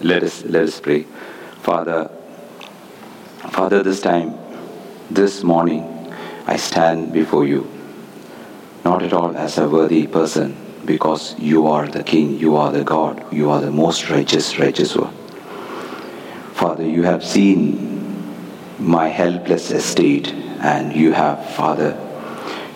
Let 0.00 0.22
us 0.22 0.44
let 0.44 0.64
us 0.64 0.80
pray. 0.80 1.04
Father, 1.62 2.10
Father, 3.50 3.82
this 3.82 4.00
time, 4.00 4.38
this 5.10 5.42
morning, 5.42 6.14
I 6.46 6.56
stand 6.56 7.12
before 7.12 7.44
you, 7.44 7.70
not 8.84 9.02
at 9.02 9.12
all 9.12 9.36
as 9.36 9.58
a 9.58 9.68
worthy 9.68 10.06
person, 10.06 10.56
because 10.86 11.38
you 11.38 11.66
are 11.66 11.86
the 11.86 12.02
King, 12.02 12.38
you 12.38 12.56
are 12.56 12.72
the 12.72 12.82
God, 12.82 13.30
you 13.32 13.50
are 13.50 13.60
the 13.60 13.70
most 13.70 14.08
righteous, 14.08 14.58
righteous 14.58 14.96
one. 14.96 15.12
Father, 16.54 16.84
you 16.84 17.02
have 17.02 17.24
seen 17.24 18.34
my 18.78 19.08
helpless 19.08 19.70
estate, 19.70 20.28
and 20.60 20.94
you 20.94 21.12
have, 21.12 21.54
Father, 21.54 21.98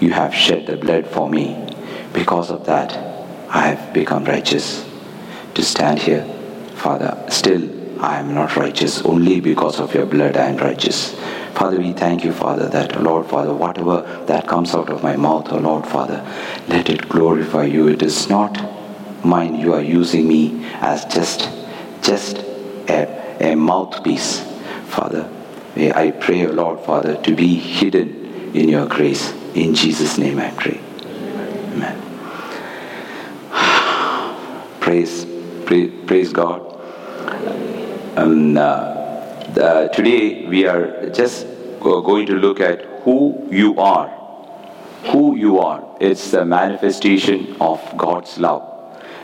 you 0.01 0.11
have 0.11 0.35
shed 0.35 0.67
the 0.67 0.77
blood 0.77 1.07
for 1.07 1.31
me. 1.31 1.57
Because 2.13 2.51
of 2.51 2.67
that, 2.67 2.93
I 3.49 3.69
have 3.69 3.95
become 3.95 4.25
righteous. 4.25 4.85
To 5.55 5.63
stand 5.63 6.01
here, 6.01 6.27
Father, 6.85 7.17
still 7.31 7.63
I 8.05 8.19
am 8.19 8.35
not 8.35 8.57
righteous. 8.57 9.01
Only 9.01 9.41
because 9.41 9.81
of 9.81 9.95
your 9.95 10.05
blood 10.05 10.37
I 10.37 10.51
am 10.51 10.59
righteous. 10.59 11.15
Father, 11.55 11.79
we 11.79 11.95
thank 11.95 12.25
you, 12.25 12.31
Father, 12.31 12.69
that, 12.69 13.03
Lord, 13.03 13.27
Father, 13.27 13.55
whatever 13.55 14.03
that 14.27 14.47
comes 14.47 14.75
out 14.75 14.91
of 14.91 15.03
my 15.03 15.17
mouth, 15.17 15.51
oh 15.51 15.57
Lord, 15.57 15.87
Father, 15.87 16.23
let 16.69 16.91
it 16.91 17.09
glorify 17.09 17.65
you. 17.65 17.89
It 17.89 18.03
is 18.03 18.29
not 18.29 18.61
mine. 19.25 19.59
You 19.59 19.73
are 19.73 19.81
using 19.81 20.29
me 20.29 20.63
as 20.83 21.07
just, 21.07 21.49
just 22.03 22.41
a, 22.91 23.09
a 23.41 23.55
mouthpiece, 23.55 24.41
Father. 24.89 25.27
I 25.77 26.11
pray, 26.11 26.47
Lord, 26.47 26.81
Father, 26.81 27.17
to 27.23 27.35
be 27.35 27.55
hidden 27.55 28.53
in 28.55 28.69
your 28.69 28.85
grace. 28.85 29.33
In 29.55 29.75
Jesus' 29.75 30.19
name 30.19 30.39
I 30.39 30.51
pray. 30.51 30.79
Amen. 31.73 31.99
Praise, 34.81 35.25
praise, 35.65 35.91
praise 36.07 36.31
God. 36.31 36.74
Um, 38.17 38.57
uh, 38.57 39.89
today 39.89 40.47
we 40.47 40.67
are 40.67 41.09
just 41.11 41.47
going 41.81 42.27
to 42.27 42.35
look 42.35 42.61
at 42.61 42.83
who 43.03 43.49
you 43.51 43.79
are. 43.79 44.09
Who 45.07 45.37
you 45.37 45.59
are. 45.59 45.97
It's 46.01 46.33
a 46.35 46.45
manifestation 46.45 47.57
of 47.61 47.81
God's 47.97 48.39
love. 48.39 48.63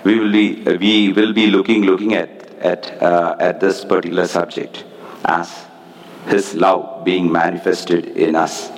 We 0.04 0.18
will 0.18 0.32
be, 0.32 0.62
we 0.78 1.12
will 1.12 1.32
be 1.34 1.50
looking, 1.50 1.82
looking 1.82 2.14
at, 2.14 2.30
at, 2.60 3.02
uh, 3.02 3.36
at 3.38 3.60
this 3.60 3.84
particular 3.84 4.26
subject 4.26 4.84
as 5.24 5.66
His 6.26 6.54
love 6.54 7.04
being 7.04 7.30
manifested 7.30 8.06
in 8.16 8.34
us. 8.34 8.70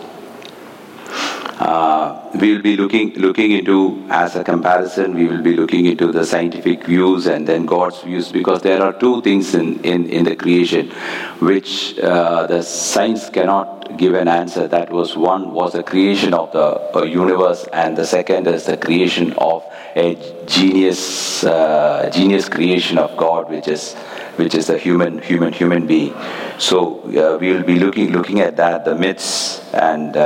Uh, 1.62 2.28
we 2.40 2.52
will 2.52 2.62
be 2.62 2.76
looking 2.76 3.12
looking 3.14 3.52
into 3.52 4.04
as 4.10 4.34
a 4.34 4.42
comparison 4.42 5.14
we 5.14 5.28
will 5.28 5.42
be 5.42 5.54
looking 5.54 5.86
into 5.86 6.10
the 6.10 6.24
scientific 6.26 6.82
views 6.84 7.26
and 7.26 7.46
then 7.46 7.64
god's 7.64 8.00
views 8.02 8.32
because 8.32 8.62
there 8.62 8.82
are 8.82 8.92
two 8.94 9.22
things 9.22 9.54
in, 9.54 9.78
in, 9.84 10.10
in 10.10 10.24
the 10.24 10.34
creation 10.34 10.90
which 11.38 11.96
uh, 12.00 12.48
the 12.48 12.60
science 12.62 13.30
cannot 13.30 13.82
give 13.96 14.14
an 14.14 14.28
answer. 14.28 14.66
That 14.68 14.90
was 14.90 15.16
one 15.16 15.52
was 15.52 15.72
the 15.72 15.82
creation 15.82 16.34
of 16.34 16.52
the 16.52 16.98
uh, 16.98 17.02
universe 17.04 17.66
and 17.72 17.96
the 17.96 18.06
second 18.06 18.46
is 18.46 18.64
the 18.64 18.76
creation 18.76 19.32
of 19.34 19.64
a 19.94 20.16
genius 20.46 21.44
uh, 21.44 22.10
genius 22.12 22.48
creation 22.48 22.98
of 22.98 23.16
god 23.16 23.50
which 23.50 23.68
is 23.68 23.94
which 24.36 24.54
is 24.54 24.66
the 24.66 24.78
human 24.78 25.20
human 25.20 25.52
human 25.52 25.86
being. 25.86 26.14
So 26.58 27.00
uh, 27.02 27.38
we 27.38 27.52
will 27.52 27.62
be 27.62 27.78
looking 27.78 28.12
looking 28.12 28.40
at 28.40 28.56
that 28.56 28.84
the 28.84 28.94
myths 28.94 29.60
and 29.74 30.16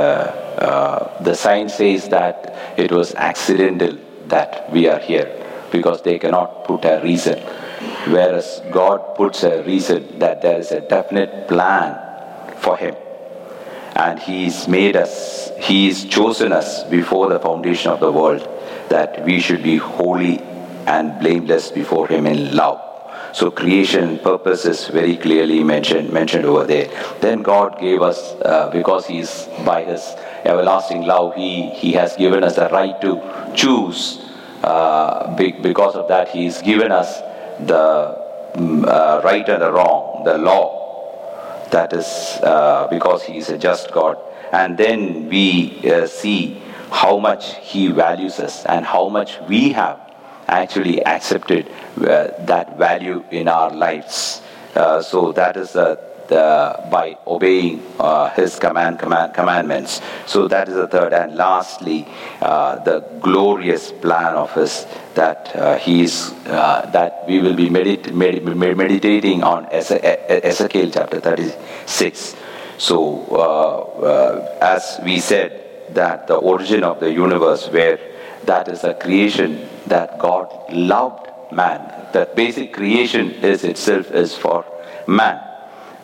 uh, 0.57 1.23
the 1.23 1.35
science 1.35 1.75
says 1.75 2.09
that 2.09 2.75
it 2.77 2.91
was 2.91 3.13
accidental 3.15 3.97
that 4.27 4.71
we 4.71 4.87
are 4.87 4.99
here 4.99 5.33
because 5.71 6.01
they 6.01 6.17
cannot 6.17 6.65
put 6.65 6.85
a 6.85 6.99
reason. 7.03 7.39
Whereas 8.07 8.61
God 8.71 9.15
puts 9.15 9.43
a 9.43 9.63
reason 9.63 10.19
that 10.19 10.41
there 10.41 10.59
is 10.59 10.71
a 10.71 10.81
definite 10.81 11.47
plan 11.47 11.95
for 12.57 12.77
Him. 12.77 12.95
And 13.95 14.19
He's 14.19 14.67
made 14.67 14.95
us, 14.95 15.51
He's 15.59 16.05
chosen 16.05 16.51
us 16.51 16.83
before 16.85 17.29
the 17.29 17.39
foundation 17.39 17.91
of 17.91 17.99
the 17.99 18.11
world 18.11 18.47
that 18.89 19.23
we 19.25 19.39
should 19.39 19.63
be 19.63 19.77
holy 19.77 20.39
and 20.87 21.19
blameless 21.19 21.71
before 21.71 22.07
Him 22.07 22.25
in 22.25 22.55
love. 22.55 22.81
So 23.33 23.51
creation 23.51 24.19
purpose 24.19 24.65
is 24.65 24.87
very 24.87 25.17
clearly 25.17 25.63
mentioned 25.63 26.11
mentioned 26.11 26.45
over 26.45 26.65
there. 26.65 26.89
Then 27.19 27.43
God 27.43 27.79
gave 27.79 28.01
us 28.01 28.33
uh, 28.41 28.69
because 28.71 29.05
He's 29.05 29.47
by 29.65 29.83
His 29.83 30.15
everlasting 30.45 31.03
love, 31.03 31.35
He 31.35 31.69
He 31.69 31.93
has 31.93 32.15
given 32.15 32.43
us 32.43 32.55
the 32.55 32.69
right 32.69 32.99
to 33.01 33.21
choose. 33.55 34.23
Uh, 34.63 35.35
because 35.35 35.95
of 35.95 36.07
that, 36.07 36.29
He's 36.29 36.61
given 36.61 36.91
us 36.91 37.19
the 37.65 37.77
uh, 38.57 39.21
right 39.23 39.47
and 39.47 39.61
the 39.61 39.71
wrong, 39.71 40.23
the 40.23 40.37
law. 40.37 41.67
That 41.71 41.93
is 41.93 42.05
uh, 42.43 42.87
because 42.89 43.23
He 43.23 43.37
is 43.37 43.49
a 43.49 43.57
just 43.57 43.91
God. 43.91 44.17
And 44.51 44.77
then 44.77 45.29
we 45.29 45.81
uh, 45.89 46.07
see 46.07 46.61
how 46.91 47.17
much 47.19 47.55
He 47.57 47.89
values 47.91 48.39
us 48.39 48.65
and 48.65 48.85
how 48.85 49.09
much 49.09 49.39
we 49.47 49.73
have 49.73 49.99
actually 50.47 51.03
accepted 51.05 51.67
uh, 51.97 52.29
that 52.45 52.77
value 52.77 53.23
in 53.31 53.47
our 53.47 53.71
lives. 53.71 54.41
Uh, 54.75 55.01
so 55.01 55.31
that 55.33 55.57
is 55.57 55.75
uh, 55.75 55.95
the, 56.27 56.87
by 56.91 57.17
obeying 57.25 57.83
uh, 57.99 58.29
His 58.31 58.57
command, 58.57 58.99
command, 58.99 59.33
commandments. 59.33 60.01
So 60.25 60.47
that 60.47 60.67
is 60.67 60.75
the 60.75 60.87
third. 60.87 61.13
And 61.13 61.35
lastly, 61.35 62.07
uh, 62.41 62.83
the 62.83 62.99
glorious 63.21 63.91
plan 63.91 64.35
of 64.35 64.53
His 64.53 64.85
that 65.15 65.55
uh, 65.55 65.77
He 65.77 66.03
is 66.03 66.33
that 66.45 67.23
we 67.27 67.39
will 67.39 67.55
be 67.55 67.69
medit- 67.69 68.13
med- 68.13 68.43
meditating 68.45 69.43
on 69.43 69.65
Ezekiel 69.71 70.91
chapter 70.91 71.19
36. 71.19 72.35
So 72.77 74.57
as 74.61 74.99
we 75.03 75.19
said, 75.19 75.63
that 75.95 76.27
the 76.27 76.35
origin 76.35 76.83
of 76.83 76.99
the 76.99 77.11
universe, 77.11 77.67
where 77.69 77.99
that 78.45 78.67
is 78.67 78.83
a 78.83 78.93
creation 78.93 79.67
that 79.87 80.19
God 80.19 80.53
loved 80.71 81.27
man. 81.51 82.09
That 82.13 82.35
basic 82.35 82.73
creation 82.73 83.31
is 83.43 83.63
itself 83.63 84.11
is 84.11 84.35
for 84.35 84.65
man. 85.07 85.39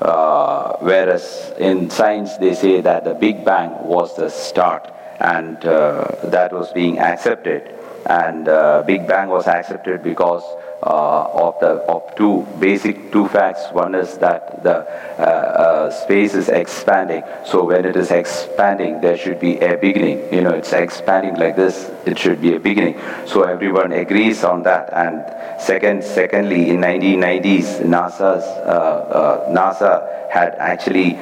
Uh, 0.03 0.75
whereas 0.81 1.53
in 1.59 1.89
science 1.89 2.35
they 2.35 2.53
say 2.53 2.81
that 2.81 3.05
the 3.05 3.13
Big 3.13 3.45
Bang 3.45 3.71
was 3.87 4.13
the 4.17 4.29
start 4.29 4.91
and 5.21 5.63
uh, 5.63 6.05
that 6.25 6.51
was 6.51 6.73
being 6.73 6.99
accepted. 6.99 7.73
And 8.05 8.49
uh, 8.49 8.83
Big 8.85 9.07
Bang 9.07 9.29
was 9.29 9.47
accepted 9.47 10.03
because 10.03 10.43
Uh, 10.83 11.29
of 11.47 11.57
the 11.61 11.79
of 11.87 12.03
two 12.17 12.45
basic 12.59 13.09
two 13.09 13.25
facts. 13.29 13.71
One 13.71 13.95
is 13.95 14.17
that 14.17 14.63
the 14.63 14.83
uh, 15.17 15.23
uh, 15.23 15.91
space 15.91 16.33
is 16.33 16.49
expanding. 16.49 17.23
So 17.45 17.63
when 17.63 17.85
it 17.85 17.95
is 17.95 18.11
expanding, 18.11 18.99
there 18.99 19.15
should 19.15 19.39
be 19.39 19.59
a 19.59 19.77
beginning. 19.77 20.19
You 20.33 20.41
know, 20.41 20.49
it's 20.49 20.73
expanding 20.73 21.35
like 21.35 21.55
this. 21.55 21.89
It 22.05 22.19
should 22.19 22.41
be 22.41 22.55
a 22.55 22.59
beginning. 22.59 22.99
So 23.25 23.43
everyone 23.43 23.93
agrees 23.93 24.43
on 24.43 24.63
that. 24.63 24.91
And 24.91 25.23
second, 25.61 26.03
secondly, 26.03 26.71
in 26.71 26.81
1990s, 26.81 27.79
NASA's 27.87 28.43
uh, 28.43 29.47
uh, 29.47 29.55
NASA 29.55 30.29
had 30.29 30.53
actually 30.55 31.13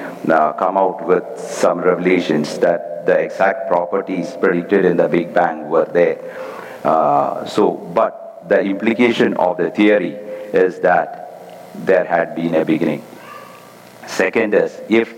come 0.58 0.76
out 0.76 1.06
with 1.06 1.24
some 1.38 1.82
revelations 1.82 2.58
that 2.66 3.06
the 3.06 3.20
exact 3.20 3.68
properties 3.68 4.36
predicted 4.38 4.86
in 4.86 4.98
the 4.98 5.08
Big 5.08 5.36
Bang 5.36 5.70
were 5.70 5.86
there. 5.86 6.18
so, 7.46 7.78
but 7.94 8.21
the 8.52 8.60
implication 8.60 9.34
of 9.38 9.56
the 9.58 9.72
theory 9.72 10.12
is 10.66 10.80
that 10.80 11.08
there 11.86 12.04
had 12.04 12.36
been 12.36 12.54
a 12.54 12.66
beginning. 12.66 13.02
Second 14.08 14.54
is, 14.54 14.78
if 14.90 15.14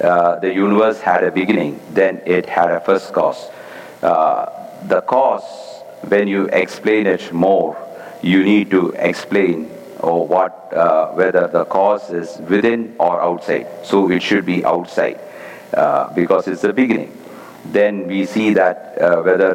uh, 0.00 0.40
the 0.40 0.52
universe 0.52 1.00
had 1.00 1.22
a 1.22 1.30
beginning, 1.30 1.80
then 1.92 2.20
it 2.26 2.44
had 2.46 2.72
a 2.72 2.80
first 2.80 3.12
cause. 3.12 3.48
Uh, 4.02 4.46
the 4.88 5.00
cause, 5.02 5.46
when 6.08 6.26
you 6.26 6.46
explain 6.46 7.06
it 7.06 7.32
more, 7.32 7.76
you 8.20 8.42
need 8.42 8.68
to 8.70 8.90
explain 8.98 9.70
or 10.00 10.26
what, 10.26 10.72
uh, 10.74 11.12
whether 11.12 11.46
the 11.46 11.64
cause 11.66 12.10
is 12.10 12.36
within 12.48 12.96
or 12.98 13.22
outside. 13.22 13.66
So 13.84 14.10
it 14.10 14.22
should 14.22 14.44
be 14.44 14.64
outside 14.64 15.20
because 16.16 16.48
it's 16.48 16.62
the 16.62 16.72
beginning. 16.72 17.16
Then 17.66 18.08
we 18.08 18.26
see 18.26 18.54
that 18.54 18.96
whether 19.24 19.54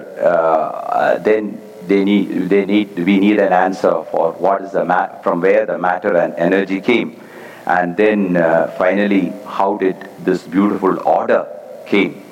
then 1.24 1.60
they 1.88 2.04
need, 2.04 2.50
they 2.50 2.66
need, 2.66 2.96
we 2.98 3.20
need 3.20 3.40
an 3.40 3.54
answer 3.54 4.04
for 4.12 4.34
what 4.34 4.62
is 4.62 4.72
the 4.72 4.86
mat, 4.86 5.24
from 5.24 5.42
where 5.42 5.66
the 5.66 5.78
matter 5.78 6.16
and 6.16 6.34
energy 6.36 6.82
came. 6.82 7.22
And 7.66 7.96
then 7.96 8.38
uh, 8.38 8.74
finally, 8.78 9.34
how 9.46 9.78
did 9.78 9.96
this 10.20 10.44
beautiful 10.44 11.00
order 11.08 11.48
came? 11.86 12.24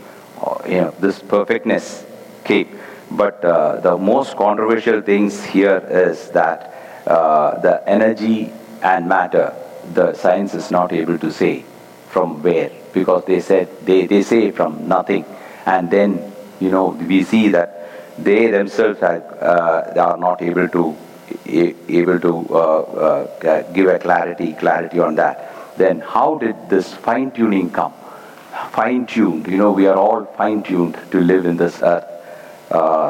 Or, 0.42 0.62
you 0.66 0.82
know, 0.82 0.92
this 1.00 1.20
perfectness 1.20 2.06
came. 2.44 2.80
But 3.12 3.44
uh, 3.44 3.80
the 3.82 3.98
most 3.98 4.38
controversial 4.38 5.02
things 5.02 5.44
here 5.44 5.78
is 5.90 6.30
that 6.32 7.04
uh, 7.06 7.60
the 7.60 7.88
energy 7.88 8.52
and 8.82 9.08
matter, 9.08 9.54
the 9.94 10.14
science 10.14 10.54
is 10.54 10.72
not 10.72 10.94
able 10.94 11.18
to 11.18 11.32
say 11.32 11.64
from 12.10 12.42
where, 12.42 12.72
because 12.94 13.26
they 13.26 13.40
said 13.40 13.68
they, 13.86 14.06
they 14.06 14.22
say 14.22 14.52
from 14.52 14.88
nothing. 14.88 15.26
And 15.66 15.90
then, 15.92 16.32
you 16.60 16.72
know, 16.72 16.90
we 16.90 17.24
see 17.24 17.50
that 17.50 17.89
they 18.24 18.48
themselves 18.52 19.02
are, 19.02 19.22
uh, 19.42 20.00
are 20.00 20.18
not 20.18 20.42
able 20.42 20.68
to 20.70 20.98
able 21.46 22.20
to 22.20 22.48
uh, 22.50 22.58
uh, 22.58 23.72
give 23.72 23.88
a 23.88 24.00
clarity, 24.00 24.54
clarity 24.54 25.00
on 25.00 25.16
that. 25.16 25.78
Then 25.78 26.00
how 26.00 26.38
did 26.38 26.56
this 26.70 26.94
fine 26.94 27.32
tuning 27.32 27.70
come? 27.70 27.94
Fine 28.72 29.06
tuned, 29.06 29.48
you 29.48 29.58
know, 29.58 29.72
we 29.72 29.88
are 29.88 29.96
all 29.96 30.26
fine 30.26 30.64
tuned 30.64 30.98
to 31.12 31.22
live 31.22 31.46
in 31.46 31.58
this 31.58 31.82
earth. 31.82 32.06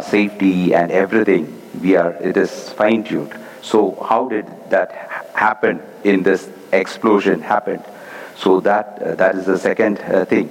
Safety 0.06 0.74
and 0.74 0.92
everything, 0.92 1.62
we 1.82 1.96
are, 1.96 2.12
it 2.14 2.38
is 2.38 2.70
fine 2.70 3.04
tuned. 3.04 3.34
So 3.62 3.96
how 4.08 4.28
did 4.28 4.46
that 4.70 4.92
happen 5.34 5.82
in 6.04 6.24
this 6.24 6.50
explosion 6.72 7.42
happened? 7.42 7.84
So 8.36 8.60
that, 8.62 9.02
uh, 9.02 9.16
that 9.16 9.36
is 9.36 9.46
the 9.46 9.58
second 9.58 10.00
uh, 10.00 10.26
thing. 10.26 10.50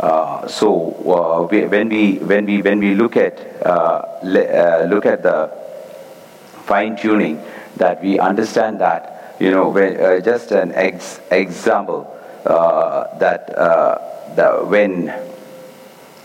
Uh, 0.00 0.46
so 0.46 0.94
uh, 1.10 1.42
we, 1.50 1.66
when 1.66 1.88
we 1.88 2.18
when 2.18 2.46
we 2.46 2.62
when 2.62 2.78
we 2.78 2.94
look 2.94 3.16
at 3.16 3.34
uh, 3.66 4.02
le, 4.22 4.86
look 4.86 5.04
at 5.04 5.24
the 5.24 5.50
fine 6.66 6.96
tuning, 6.96 7.42
that 7.76 8.00
we 8.00 8.18
understand 8.18 8.80
that 8.80 9.34
you 9.40 9.50
know 9.50 9.68
when, 9.68 10.22
just 10.22 10.52
an 10.52 10.70
ex- 10.74 11.20
example 11.32 12.06
that 12.44 13.50
when 14.68 15.12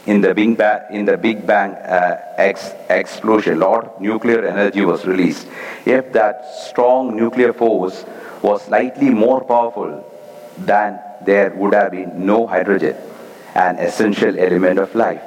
in 0.06 0.22
the 0.22 0.36
Big 0.36 0.56
Bang, 0.56 0.82
in 0.92 1.06
the 1.06 1.18
Big 1.18 1.48
Bang 1.48 1.72
uh, 1.72 2.22
ex- 2.38 2.74
explosion, 2.90 3.60
lot 3.60 4.00
nuclear 4.00 4.46
energy 4.46 4.86
was 4.86 5.06
released. 5.06 5.48
If 5.86 6.14
that 6.14 6.46
strong 6.70 7.16
nuclear 7.16 7.54
force 7.54 8.06
was 8.44 8.62
slightly 8.64 9.10
more 9.10 9.44
powerful, 9.44 10.06
then 10.60 11.00
there 11.26 11.50
would 11.56 11.74
have 11.74 11.92
been 11.92 12.24
no 12.24 12.46
hydrogen 12.46 12.98
an 13.56 13.78
essential 13.80 14.38
element 14.40 14.80
of 14.80 14.94
life. 14.96 15.22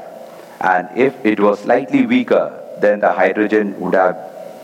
And 0.61 0.88
if 0.96 1.14
it 1.25 1.38
was 1.38 1.61
slightly 1.61 2.06
weaker, 2.06 2.62
then 2.81 3.00
the 3.00 3.12
hydrogen 3.12 3.78
would 3.81 3.94
have 3.94 4.17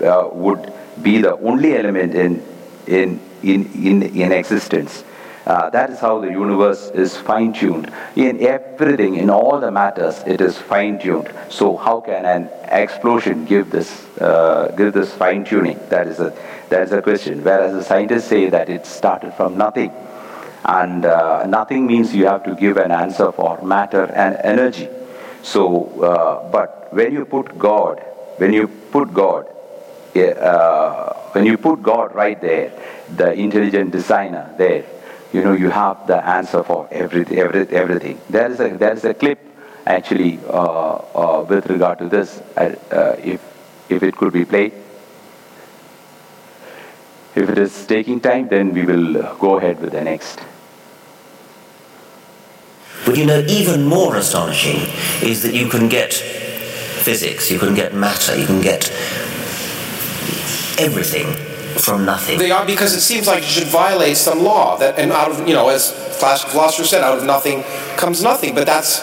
uh, 0.03 0.29
would 0.32 0.73
be 1.03 1.20
the 1.20 1.37
only 1.38 1.76
element 1.76 2.14
in 2.14 2.43
in 2.87 3.20
in 3.43 3.70
in, 3.75 4.03
in 4.03 4.32
existence. 4.32 5.05
Uh, 5.44 5.69
that 5.70 5.91
is 5.91 5.99
how 5.99 6.20
the 6.20 6.31
universe 6.31 6.91
is 6.91 7.17
fine-tuned. 7.17 7.93
In 8.14 8.41
everything, 8.47 9.17
in 9.17 9.29
all 9.29 9.59
the 9.59 9.73
matters, 9.73 10.23
it 10.25 10.41
is 10.41 10.56
fine-tuned. 10.56 11.32
So 11.49 11.76
how 11.76 12.00
can 12.00 12.25
an 12.25 12.49
explosion 12.70 13.44
give 13.44 13.70
this 13.70 14.06
uh, 14.19 14.73
give 14.76 14.93
this 14.93 15.12
fine-tuning? 15.12 15.81
That 15.88 16.06
is 16.06 16.20
a 16.20 16.32
that 16.69 16.82
is 16.82 16.93
a 16.93 17.03
question. 17.03 17.43
Whereas 17.43 17.73
the 17.73 17.82
scientists 17.82 18.26
say 18.26 18.50
that 18.50 18.69
it 18.69 18.87
started 18.87 19.35
from 19.35 19.59
nothing. 19.59 19.93
And 20.64 21.05
uh, 21.05 21.47
nothing 21.47 21.87
means 21.87 22.14
you 22.14 22.26
have 22.26 22.44
to 22.44 22.55
give 22.55 22.76
an 22.76 22.93
answer 22.93 23.32
for 23.32 23.61
matter 23.62 24.05
and 24.05 24.37
energy. 24.43 24.88
So, 25.43 25.87
uh, 26.00 26.50
but 26.50 26.93
when 26.93 27.12
you 27.12 27.25
put 27.25 27.59
God, 27.59 27.99
when 28.37 28.53
you 28.53 28.69
put 28.69 29.12
God, 29.12 29.47
uh, 30.17 31.14
when 31.32 31.47
you 31.47 31.59
put 31.59 31.82
God 31.82 32.14
right 32.14 32.41
there, 32.41 32.73
the 33.17 33.32
intelligent 33.32 33.91
designer 33.91 34.55
there, 34.56 34.85
you 35.32 35.43
know, 35.43 35.55
you 35.55 35.70
have 35.70 36.06
the 36.06 36.25
answer 36.25 36.62
for 36.62 36.87
everything. 36.93 37.38
Every, 37.38 37.67
everything. 37.70 38.20
There 38.29 38.50
is 38.50 38.61
a 38.61 38.69
there 38.69 38.93
is 38.93 39.05
a 39.05 39.14
clip 39.14 39.38
actually 39.87 40.38
uh, 40.47 40.97
uh, 41.14 41.47
with 41.49 41.67
regard 41.67 41.99
to 41.99 42.09
this. 42.09 42.41
Uh, 42.56 43.17
if 43.19 43.41
if 43.88 44.03
it 44.03 44.17
could 44.17 44.32
be 44.32 44.44
played. 44.44 44.73
If 47.35 47.49
it 47.49 47.59
is 47.59 47.87
taking 47.87 48.20
time, 48.20 48.49
then 48.49 48.75
we 48.75 48.85
will 48.85 49.35
go 49.38 49.56
ahead 49.56 49.81
with 49.81 49.93
the 49.93 50.05
next. 50.05 50.38
But 53.04 53.16
you 53.16 53.26
know, 53.26 53.44
even 53.49 53.84
more 53.84 54.16
astonishing 54.16 54.88
is 55.22 55.43
that 55.43 55.54
you 55.54 55.69
can 55.69 55.88
get 55.88 56.14
physics, 56.14 57.50
you 57.50 57.58
can 57.58 57.75
get 57.75 57.94
matter, 57.94 58.37
you 58.37 58.46
can 58.46 58.60
get 58.60 58.90
everything 60.78 61.26
from 61.78 62.04
nothing. 62.04 62.38
They 62.38 62.50
are 62.50 62.64
because 62.64 62.94
it 62.94 63.00
seems 63.00 63.26
like 63.26 63.43
you 63.43 63.49
should 63.49 63.69
violate 63.69 64.16
some 64.16 64.43
law 64.43 64.76
that, 64.78 64.99
and 64.99 65.10
out 65.10 65.31
of 65.31 65.49
you 65.49 65.54
know, 65.54 65.69
as 65.69 65.93
classic 66.19 66.50
philosopher 66.50 66.87
said, 66.87 67.02
out 67.02 67.19
of 67.19 67.25
nothing 67.25 67.64
comes 67.96 68.22
nothing. 68.22 68.54
But 68.54 68.66
that's 68.66 69.00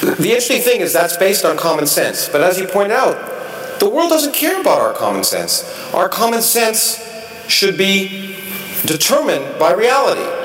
the 0.00 0.28
interesting 0.28 0.62
thing 0.62 0.80
is 0.80 0.92
that's 0.92 1.16
based 1.16 1.44
on 1.44 1.56
common 1.56 1.86
sense. 1.86 2.28
But 2.28 2.40
as 2.40 2.58
you 2.58 2.66
point 2.66 2.92
out, 2.92 3.32
the 3.80 3.88
world 3.88 4.08
doesn't 4.08 4.34
care 4.34 4.60
about 4.60 4.80
our 4.80 4.94
common 4.94 5.24
sense. 5.24 5.64
Our 5.92 6.08
common 6.08 6.40
sense 6.40 7.02
should 7.48 7.76
be 7.76 8.36
determined 8.86 9.58
by 9.58 9.72
reality 9.72 10.43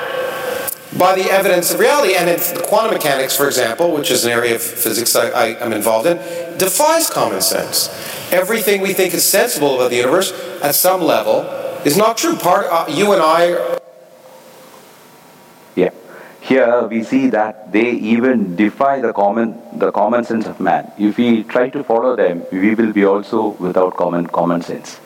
by 0.97 1.15
the 1.15 1.29
evidence 1.29 1.71
of 1.71 1.79
reality. 1.79 2.15
And 2.15 2.29
in 2.29 2.39
quantum 2.63 2.93
mechanics, 2.93 3.35
for 3.35 3.47
example, 3.47 3.91
which 3.91 4.11
is 4.11 4.25
an 4.25 4.31
area 4.31 4.55
of 4.55 4.61
physics 4.61 5.15
I, 5.15 5.29
I, 5.29 5.45
am 5.65 5.73
involved 5.73 6.07
in, 6.07 6.17
defies 6.57 7.09
common 7.09 7.41
sense. 7.41 7.89
Everything 8.31 8.81
we 8.81 8.93
think 8.93 9.13
is 9.13 9.25
sensible 9.25 9.75
about 9.75 9.89
the 9.89 9.97
universe, 9.97 10.31
at 10.61 10.75
some 10.75 11.01
level, 11.01 11.41
is 11.85 11.97
not 11.97 12.17
true. 12.17 12.35
Part 12.35 12.67
uh, 12.69 12.85
you 12.89 13.13
and 13.13 13.21
I. 13.21 13.77
Yeah, 15.75 15.91
here 16.41 16.87
we 16.87 17.03
see 17.03 17.29
that 17.29 17.71
they 17.71 17.91
even 17.91 18.55
defy 18.55 19.01
the 19.01 19.13
common 19.13 19.61
the 19.73 19.91
common 19.91 20.25
sense 20.25 20.45
of 20.45 20.59
man. 20.59 20.91
If 20.97 21.17
we 21.17 21.43
try 21.43 21.69
to 21.69 21.83
follow 21.83 22.15
them, 22.15 22.43
we 22.51 22.75
will 22.75 22.93
be 22.93 23.05
also 23.05 23.49
without 23.59 23.95
common 23.95 24.27
common 24.27 24.61
sense. 24.61 24.99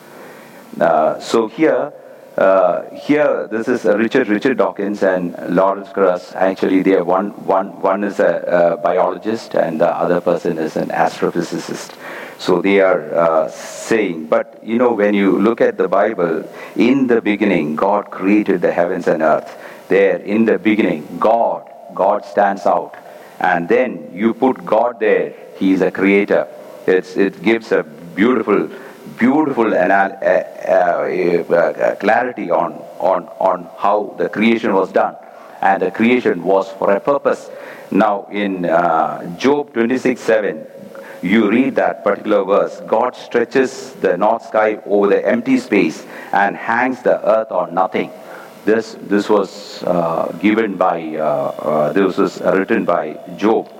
Uh, 0.80 1.20
so 1.20 1.46
here 1.46 1.92
uh, 2.36 2.90
here, 2.90 3.46
this 3.48 3.68
is 3.68 3.84
Richard 3.84 4.26
Richard 4.26 4.58
Dawkins 4.58 5.04
and 5.04 5.36
Lawrence 5.54 5.88
Krauss. 5.90 6.34
Actually, 6.34 6.82
they 6.82 6.94
are 6.94 7.04
one, 7.04 7.30
one, 7.46 7.80
one 7.80 8.02
is 8.02 8.18
a, 8.18 8.74
a 8.74 8.76
biologist 8.76 9.54
and 9.54 9.80
the 9.80 9.88
other 9.88 10.20
person 10.20 10.58
is 10.58 10.76
an 10.76 10.88
astrophysicist. 10.88 11.94
So 12.38 12.60
they 12.60 12.80
are 12.80 13.14
uh, 13.14 13.48
saying, 13.50 14.26
but 14.26 14.60
you 14.64 14.78
know, 14.78 14.92
when 14.92 15.14
you 15.14 15.38
look 15.38 15.60
at 15.60 15.78
the 15.78 15.86
Bible, 15.86 16.48
in 16.74 17.06
the 17.06 17.22
beginning, 17.22 17.76
God 17.76 18.10
created 18.10 18.62
the 18.62 18.72
heavens 18.72 19.06
and 19.06 19.22
earth. 19.22 19.56
There, 19.88 20.16
in 20.16 20.44
the 20.44 20.58
beginning, 20.58 21.18
God, 21.20 21.70
God 21.94 22.24
stands 22.24 22.66
out. 22.66 22.96
And 23.38 23.68
then 23.68 24.10
you 24.12 24.34
put 24.34 24.64
God 24.64 24.98
there, 24.98 25.34
He 25.56 25.72
is 25.72 25.82
a 25.82 25.92
creator. 25.92 26.48
It's, 26.86 27.16
it 27.16 27.42
gives 27.42 27.70
a 27.70 27.84
beautiful 27.84 28.68
beautiful 29.18 29.74
anal- 29.74 30.18
uh, 30.22 30.42
uh, 30.68 31.54
uh, 31.54 31.94
clarity 31.96 32.50
on, 32.50 32.72
on, 32.98 33.28
on 33.38 33.68
how 33.78 34.14
the 34.18 34.28
creation 34.28 34.72
was 34.74 34.92
done. 34.92 35.16
And 35.60 35.82
the 35.82 35.90
creation 35.90 36.42
was 36.42 36.70
for 36.72 36.92
a 36.92 37.00
purpose. 37.00 37.50
Now, 37.90 38.26
in 38.30 38.64
uh, 38.64 39.36
Job 39.36 39.72
26 39.72 40.20
7, 40.20 40.66
you 41.22 41.50
read 41.50 41.76
that 41.76 42.04
particular 42.04 42.44
verse 42.44 42.82
God 42.86 43.16
stretches 43.16 43.92
the 43.94 44.16
north 44.16 44.46
sky 44.46 44.78
over 44.84 45.08
the 45.08 45.26
empty 45.26 45.58
space 45.58 46.04
and 46.32 46.54
hangs 46.56 47.02
the 47.02 47.26
earth 47.26 47.50
on 47.50 47.74
nothing. 47.74 48.10
This, 48.66 48.96
this 49.00 49.28
was 49.28 49.82
uh, 49.84 50.32
given 50.40 50.76
by, 50.76 51.16
uh, 51.16 51.92
this 51.92 52.16
was 52.18 52.40
written 52.40 52.84
by 52.84 53.18
Job 53.36 53.70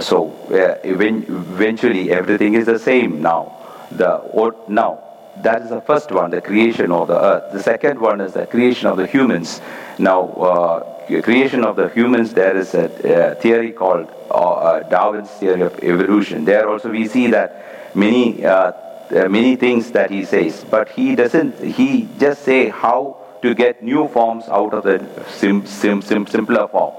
so 0.00 0.30
uh, 0.50 0.78
eventually 0.84 2.10
everything 2.10 2.54
is 2.54 2.66
the 2.66 2.78
same 2.78 3.22
now. 3.22 3.54
The 3.90 4.22
now 4.68 5.08
that 5.42 5.62
is 5.62 5.70
the 5.70 5.80
first 5.80 6.10
one, 6.10 6.30
the 6.30 6.40
creation 6.40 6.90
of 6.92 7.08
the 7.08 7.18
earth. 7.18 7.52
The 7.52 7.62
second 7.62 8.00
one 8.00 8.20
is 8.20 8.32
the 8.32 8.46
creation 8.46 8.88
of 8.88 8.96
the 8.96 9.06
humans. 9.06 9.60
Now, 9.98 10.28
uh, 10.28 11.22
creation 11.22 11.64
of 11.64 11.76
the 11.76 11.88
humans, 11.88 12.34
there 12.34 12.56
is 12.56 12.74
a, 12.74 12.86
a 13.30 13.34
theory 13.36 13.72
called 13.72 14.08
uh, 14.30 14.34
uh 14.34 14.88
Darwin's 14.88 15.30
theory 15.30 15.62
of 15.62 15.78
evolution. 15.82 16.44
There 16.44 16.68
also 16.68 16.90
we 16.90 17.06
see 17.06 17.28
that 17.28 17.94
many 17.94 18.44
uh, 18.44 18.72
many 19.10 19.56
things 19.56 19.92
that 19.92 20.10
he 20.10 20.24
says, 20.24 20.64
but 20.68 20.88
he 20.90 21.14
doesn't. 21.14 21.58
He 21.60 22.08
just 22.18 22.42
say 22.42 22.68
how 22.68 23.16
to 23.42 23.54
get 23.54 23.82
new 23.82 24.08
forms 24.08 24.44
out 24.48 24.74
of 24.74 24.84
the 24.84 24.98
sim, 25.28 25.64
sim, 25.66 26.02
sim, 26.02 26.26
simpler 26.26 26.68
form, 26.68 26.94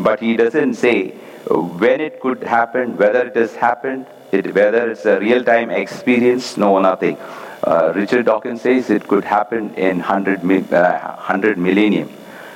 but 0.00 0.20
he 0.20 0.36
doesn't 0.36 0.74
say 0.74 1.14
when 1.48 2.00
it 2.00 2.20
could 2.20 2.42
happen, 2.42 2.96
whether 2.96 3.26
it 3.26 3.36
has 3.36 3.54
happened, 3.54 4.06
it, 4.30 4.54
whether 4.54 4.90
it's 4.90 5.04
a 5.04 5.18
real-time 5.18 5.70
experience, 5.70 6.56
no, 6.56 6.78
nothing. 6.78 7.16
Uh, 7.62 7.92
Richard 7.94 8.26
Dawkins 8.26 8.62
says 8.62 8.90
it 8.90 9.06
could 9.06 9.24
happen 9.24 9.74
in 9.74 9.98
100, 9.98 10.40
uh, 10.72 11.14
100 11.16 11.58
millennium. 11.58 12.12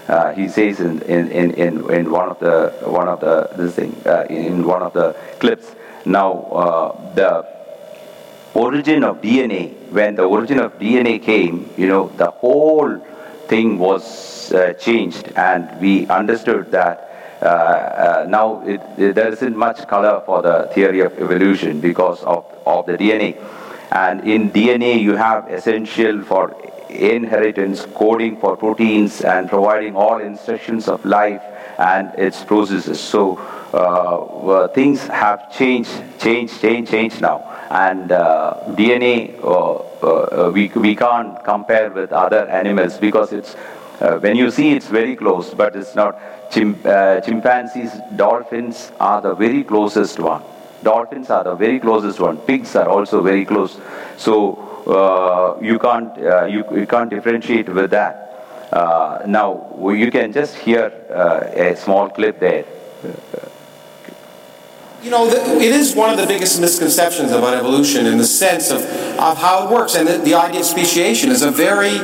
Uh, 0.09 0.33
he 0.33 0.49
says 0.49 0.81
in, 0.81 1.03
in, 1.03 1.31
in, 1.31 1.91
in 1.91 2.11
one 2.11 2.29
of 2.29 2.39
the 2.39 2.73
one 2.85 3.09
of 3.09 3.19
the 3.19 3.51
this 3.57 3.75
thing 3.75 3.95
uh, 4.07 4.25
in 4.31 4.65
one 4.65 4.81
of 4.81 4.93
the 4.93 5.17
clips. 5.41 5.75
Now 6.05 6.33
uh, 6.33 7.15
the 7.15 7.45
origin 8.55 9.03
of 9.03 9.21
DNA, 9.21 9.75
when 9.91 10.15
the 10.15 10.23
origin 10.23 10.61
of 10.61 10.79
DNA 10.79 11.21
came, 11.21 11.69
you 11.77 11.89
know, 11.89 12.09
the 12.17 12.31
whole 12.31 12.99
thing 13.49 13.79
was 13.79 14.53
uh, 14.53 14.73
changed, 14.75 15.33
and 15.37 15.81
we 15.81 16.07
understood 16.07 16.71
that 16.71 17.06
now 18.29 18.63
it, 18.67 18.81
it, 18.99 19.15
there 19.15 19.33
isn't 19.33 19.57
much 19.57 19.87
color 19.87 20.23
for 20.27 20.43
the 20.43 20.71
theory 20.73 21.01
of 21.01 21.19
evolution 21.19 21.81
because 21.81 22.23
of, 22.25 22.45
of 22.67 22.87
the 22.87 22.97
DNA. 22.97 23.37
And 23.93 24.29
in 24.29 24.51
DNA, 24.51 25.01
you 25.01 25.17
have 25.17 25.49
essential 25.49 26.23
for 26.23 26.57
inheritance, 26.89 27.87
coding 27.95 28.37
for 28.39 28.57
proteins, 28.57 29.21
and 29.21 29.49
providing 29.49 29.97
all 29.97 30.19
instructions 30.21 30.89
of 30.89 31.05
life 31.05 31.43
and 31.79 32.13
its 32.19 32.43
processes. 32.43 33.01
So 33.01 33.37
uh, 33.73 34.69
things 34.69 35.07
have 35.09 35.53
changed, 35.53 35.91
changed, 36.19 36.61
changed, 36.61 36.91
changed 36.91 37.21
now. 37.21 37.57
and 37.71 38.13
uh, 38.13 38.55
DNA, 38.71 39.43
uh, 39.43 39.75
uh, 40.07 40.51
we, 40.51 40.69
we 40.69 40.95
can't 40.95 41.43
compare 41.45 41.91
with 41.91 42.13
other 42.13 42.47
animals 42.49 42.99
because 42.99 43.33
it's, 43.33 43.57
uh, 44.01 44.19
when 44.19 44.37
you 44.37 44.51
see 44.51 44.73
it's 44.73 44.89
very 44.89 45.17
close, 45.17 45.55
but 45.55 45.77
it's 45.77 45.95
not. 45.95 46.19
Chim, 46.51 46.79
uh, 46.85 47.21
chimpanzees, 47.21 47.91
dolphins 48.15 48.93
are 49.01 49.21
the 49.21 49.35
very 49.35 49.65
closest 49.65 50.19
one. 50.21 50.43
Dolphins 50.83 51.29
are 51.31 51.43
the 51.43 51.55
very 51.55 51.81
closest 51.81 52.21
one. 52.21 52.37
Pigs 52.37 52.77
are 52.77 52.89
also 52.89 53.21
very 53.21 53.45
close. 53.45 53.79
So 54.17 54.55
uh, 54.87 55.61
you 55.61 55.79
can't 55.79 56.17
uh, 56.19 56.45
you, 56.45 56.65
you 56.73 56.87
can't 56.87 57.11
differentiate 57.11 57.69
with 57.69 57.91
that. 57.91 58.69
Uh, 58.73 59.23
now 59.27 59.75
you 59.91 60.11
can 60.11 60.33
just 60.33 60.55
hear 60.57 60.93
uh, 61.11 61.71
a 61.71 61.77
small 61.77 62.09
clip 62.09 62.39
there. 62.39 62.65
You 65.03 65.11
know, 65.11 65.27
it 65.29 65.73
is 65.73 65.95
one 65.95 66.11
of 66.11 66.17
the 66.17 66.27
biggest 66.27 66.61
misconceptions 66.61 67.31
about 67.31 67.55
evolution 67.55 68.07
in 68.07 68.19
the 68.19 68.25
sense 68.25 68.71
of, 68.71 68.81
of 69.21 69.39
how 69.39 69.67
it 69.67 69.71
works. 69.71 69.95
And 69.95 70.09
the, 70.09 70.19
the 70.19 70.35
idea 70.35 70.61
of 70.61 70.67
speciation 70.67 71.31
is 71.31 71.43
a 71.43 71.51
very, 71.51 71.99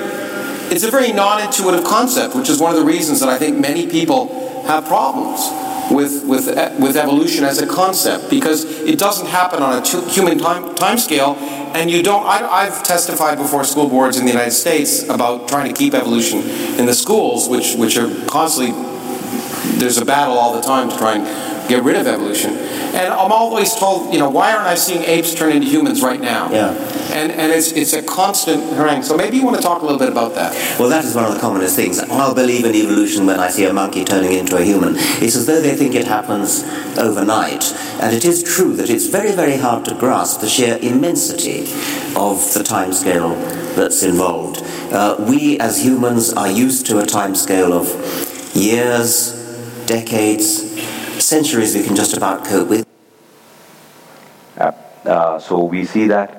it's 0.73 0.85
a 0.85 0.91
very 0.91 1.13
non-intuitive 1.13 1.85
concept, 1.85 2.35
which 2.35 2.49
is 2.49 2.59
one 2.59 2.73
of 2.73 2.79
the 2.79 2.85
reasons 2.85 3.21
that 3.21 3.29
I 3.29 3.39
think 3.39 3.59
many 3.59 3.87
people 3.87 4.65
have 4.65 4.87
problems 4.87 5.51
with, 5.91 6.25
with, 6.25 6.47
with 6.81 6.97
evolution 6.97 7.45
as 7.45 7.61
a 7.61 7.67
concept 7.67 8.31
because 8.31 8.65
it 8.65 8.99
doesn't 8.99 9.27
happen 9.27 9.63
on 9.63 9.79
a 9.79 9.83
t- 9.83 10.01
human 10.09 10.39
time, 10.39 10.75
time 10.75 10.97
scale 10.97 11.35
and 11.75 11.91
you 11.91 12.03
don't 12.03 12.27
I, 12.27 12.65
have 12.65 12.83
testified 12.83 13.37
before 13.37 13.65
school 13.65 13.89
boards 13.89 14.17
in 14.19 14.25
the 14.25 14.31
united 14.31 14.53
states 14.53 15.03
about 15.09 15.49
trying 15.49 15.69
to 15.69 15.75
keep 15.79 15.93
evolution 15.93 16.41
in 16.79 16.87
the 16.87 16.95
schools 16.95 17.49
which, 17.49 17.75
which 17.75 17.97
are 17.97 18.09
constantly 18.27 18.73
there's 19.79 19.99
a 19.99 20.05
battle 20.05 20.39
all 20.39 20.55
the 20.55 20.61
time 20.61 20.89
to 20.89 20.97
try 20.97 21.17
and 21.17 21.52
get 21.69 21.83
rid 21.83 21.97
of 21.97 22.07
evolution. 22.07 22.51
And 22.95 23.13
I'm 23.13 23.33
always 23.33 23.75
told, 23.75 24.13
you 24.13 24.19
know, 24.19 24.29
why 24.29 24.53
aren't 24.53 24.67
I 24.67 24.75
seeing 24.75 25.03
apes 25.05 25.35
turn 25.35 25.53
into 25.53 25.67
humans 25.67 26.03
right 26.03 26.21
now? 26.21 26.51
Yeah. 26.51 26.71
And, 27.13 27.33
and 27.33 27.53
it's, 27.53 27.73
it's 27.73 27.93
a 27.93 28.03
constant 28.03 28.63
harangue. 28.75 29.03
So 29.03 29.17
maybe 29.17 29.37
you 29.37 29.45
want 29.45 29.57
to 29.57 29.63
talk 29.63 29.81
a 29.81 29.85
little 29.85 29.99
bit 29.99 30.09
about 30.09 30.35
that. 30.35 30.53
Well, 30.79 30.89
that 30.89 31.05
is 31.05 31.15
one 31.15 31.25
of 31.25 31.35
the 31.35 31.41
commonest 31.41 31.77
things. 31.77 31.99
I'll 31.99 32.35
believe 32.35 32.65
in 32.65 32.75
evolution 32.75 33.27
when 33.27 33.41
I 33.41 33.49
see 33.49 33.65
a 33.65 33.73
monkey 33.73 34.05
turning 34.05 34.33
into 34.33 34.57
a 34.57 34.63
human. 34.63 34.95
It's 34.97 35.37
as 35.37 35.47
though 35.47 35.61
they 35.61 35.75
think 35.75 35.95
it 35.95 36.07
happens 36.07 36.65
overnight. 36.99 37.65
And 38.01 38.15
it 38.15 38.25
is 38.25 38.43
true 38.43 38.75
that 38.77 38.91
it's 38.91 39.07
very, 39.07 39.33
very 39.33 39.57
hard 39.57 39.85
to 39.87 39.95
grasp 39.95 40.41
the 40.41 40.49
sheer 40.49 40.79
immensity 40.83 41.63
of 42.17 42.53
the 42.55 42.63
time 42.65 42.93
scale 42.93 43.35
that's 43.75 44.03
involved. 44.03 44.63
Uh, 44.93 45.17
we 45.27 45.59
as 45.61 45.83
humans 45.83 46.33
are 46.35 46.51
used 46.51 46.87
to 46.87 46.99
a 46.99 47.07
time 47.07 47.35
scale 47.35 47.73
of 47.73 47.87
years, 48.55 49.33
decades, 49.87 50.73
centuries 51.21 51.75
we 51.75 51.83
can 51.85 51.97
just 51.97 52.17
about 52.17 52.45
cope 52.45 52.69
with. 52.69 52.87
Uh, 54.57 54.73
uh, 55.05 55.39
so 55.39 55.65
we 55.65 55.85
see 55.85 56.07
that. 56.09 56.39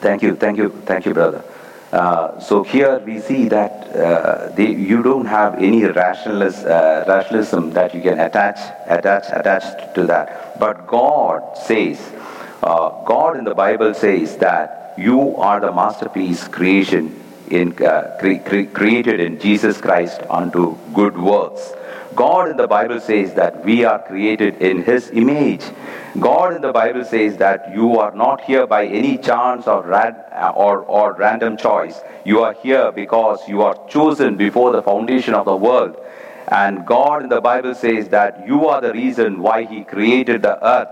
Thank 0.00 0.22
you, 0.22 0.36
thank 0.36 0.58
you, 0.58 0.70
thank 0.84 1.06
you, 1.06 1.14
brother. 1.14 1.44
Uh, 1.92 2.38
so 2.40 2.62
here 2.62 2.98
we 2.98 3.20
see 3.20 3.48
that 3.48 3.88
uh, 3.96 4.48
they, 4.54 4.70
you 4.70 5.02
don't 5.02 5.26
have 5.26 5.54
any 5.54 5.82
rationalis, 5.82 6.64
uh, 6.64 7.04
rationalism 7.06 7.72
that 7.72 7.94
you 7.94 8.02
can 8.02 8.18
attach, 8.18 8.58
attach, 8.86 9.24
attach 9.32 9.94
to 9.94 10.04
that. 10.04 10.58
But 10.58 10.86
God 10.86 11.56
says, 11.56 11.98
uh, 12.62 12.90
God 13.04 13.36
in 13.36 13.44
the 13.44 13.54
Bible 13.54 13.94
says 13.94 14.36
that 14.38 14.94
you 14.98 15.36
are 15.36 15.60
the 15.60 15.72
masterpiece 15.72 16.48
creation 16.48 17.22
in, 17.50 17.72
cre- 17.72 18.42
cre- 18.44 18.70
created 18.72 19.20
in 19.20 19.38
Jesus 19.38 19.80
Christ 19.80 20.20
unto 20.28 20.76
good 20.92 21.16
works. 21.16 21.72
God 22.16 22.48
in 22.48 22.56
the 22.56 22.66
Bible 22.66 22.98
says 22.98 23.34
that 23.34 23.62
we 23.62 23.84
are 23.84 23.98
created 23.98 24.62
in 24.62 24.82
His 24.82 25.10
image. 25.10 25.62
God 26.18 26.56
in 26.56 26.62
the 26.62 26.72
Bible 26.72 27.04
says 27.04 27.36
that 27.36 27.74
you 27.74 27.98
are 27.98 28.14
not 28.14 28.40
here 28.40 28.66
by 28.66 28.86
any 28.86 29.18
chance 29.18 29.66
or, 29.66 29.82
rad, 29.82 30.24
uh, 30.32 30.52
or, 30.56 30.78
or 30.78 31.12
random 31.12 31.58
choice. 31.58 32.00
You 32.24 32.42
are 32.42 32.54
here 32.54 32.90
because 32.90 33.46
you 33.46 33.60
are 33.62 33.76
chosen 33.88 34.36
before 34.36 34.72
the 34.72 34.82
foundation 34.82 35.34
of 35.34 35.44
the 35.44 35.54
world. 35.56 36.00
And 36.48 36.86
God 36.86 37.24
in 37.24 37.28
the 37.28 37.42
Bible 37.42 37.74
says 37.74 38.08
that 38.08 38.48
you 38.48 38.66
are 38.66 38.80
the 38.80 38.94
reason 38.94 39.40
why 39.40 39.64
He 39.64 39.84
created 39.84 40.40
the 40.40 40.56
earth. 40.66 40.88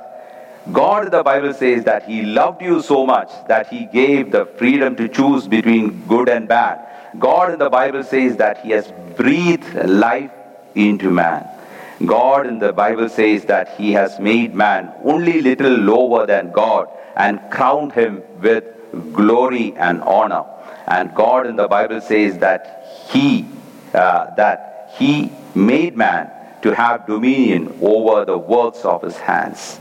God 0.73 1.07
in 1.07 1.11
the 1.11 1.23
Bible 1.23 1.54
says 1.54 1.85
that 1.85 2.04
He 2.04 2.23
loved 2.23 2.61
you 2.61 2.83
so 2.83 3.07
much 3.07 3.31
that 3.49 3.69
He 3.69 3.87
gave 3.87 4.31
the 4.31 4.45
freedom 4.45 4.95
to 4.97 5.09
choose 5.09 5.49
between 5.49 6.07
good 6.07 6.28
and 6.28 6.47
bad. 6.47 6.87
God 7.19 7.50
in 7.50 7.59
the 7.59 7.71
Bible 7.71 8.02
says 8.02 8.37
that 8.37 8.59
He 8.62 8.73
has 8.73 8.93
breathed 9.16 9.75
life 9.88 10.31
into 10.75 11.11
man. 11.11 11.49
God 12.04 12.47
in 12.47 12.59
the 12.59 12.73
Bible 12.73 13.09
says 13.09 13.45
that 13.47 13.76
he 13.76 13.93
has 13.93 14.19
made 14.19 14.54
man 14.54 14.93
only 15.04 15.40
little 15.40 15.73
lower 15.73 16.26
than 16.26 16.50
God 16.52 16.88
and 17.16 17.40
crowned 17.50 17.93
him 17.93 18.23
with 18.40 18.64
glory 19.12 19.75
and 19.76 20.02
honor. 20.02 20.45
And 20.87 21.14
God 21.14 21.47
in 21.47 21.57
the 21.57 21.69
Bible 21.69 22.00
says 22.00 22.38
that 22.38 23.07
he 23.11 23.47
uh, 23.95 24.35
that 24.35 24.90
he 24.99 25.31
made 25.54 25.97
man 25.97 26.31
to 26.62 26.75
have 26.75 27.07
dominion 27.07 27.78
over 27.81 28.25
the 28.25 28.37
works 28.37 28.85
of 28.85 29.02
his 29.02 29.16
hands. 29.16 29.78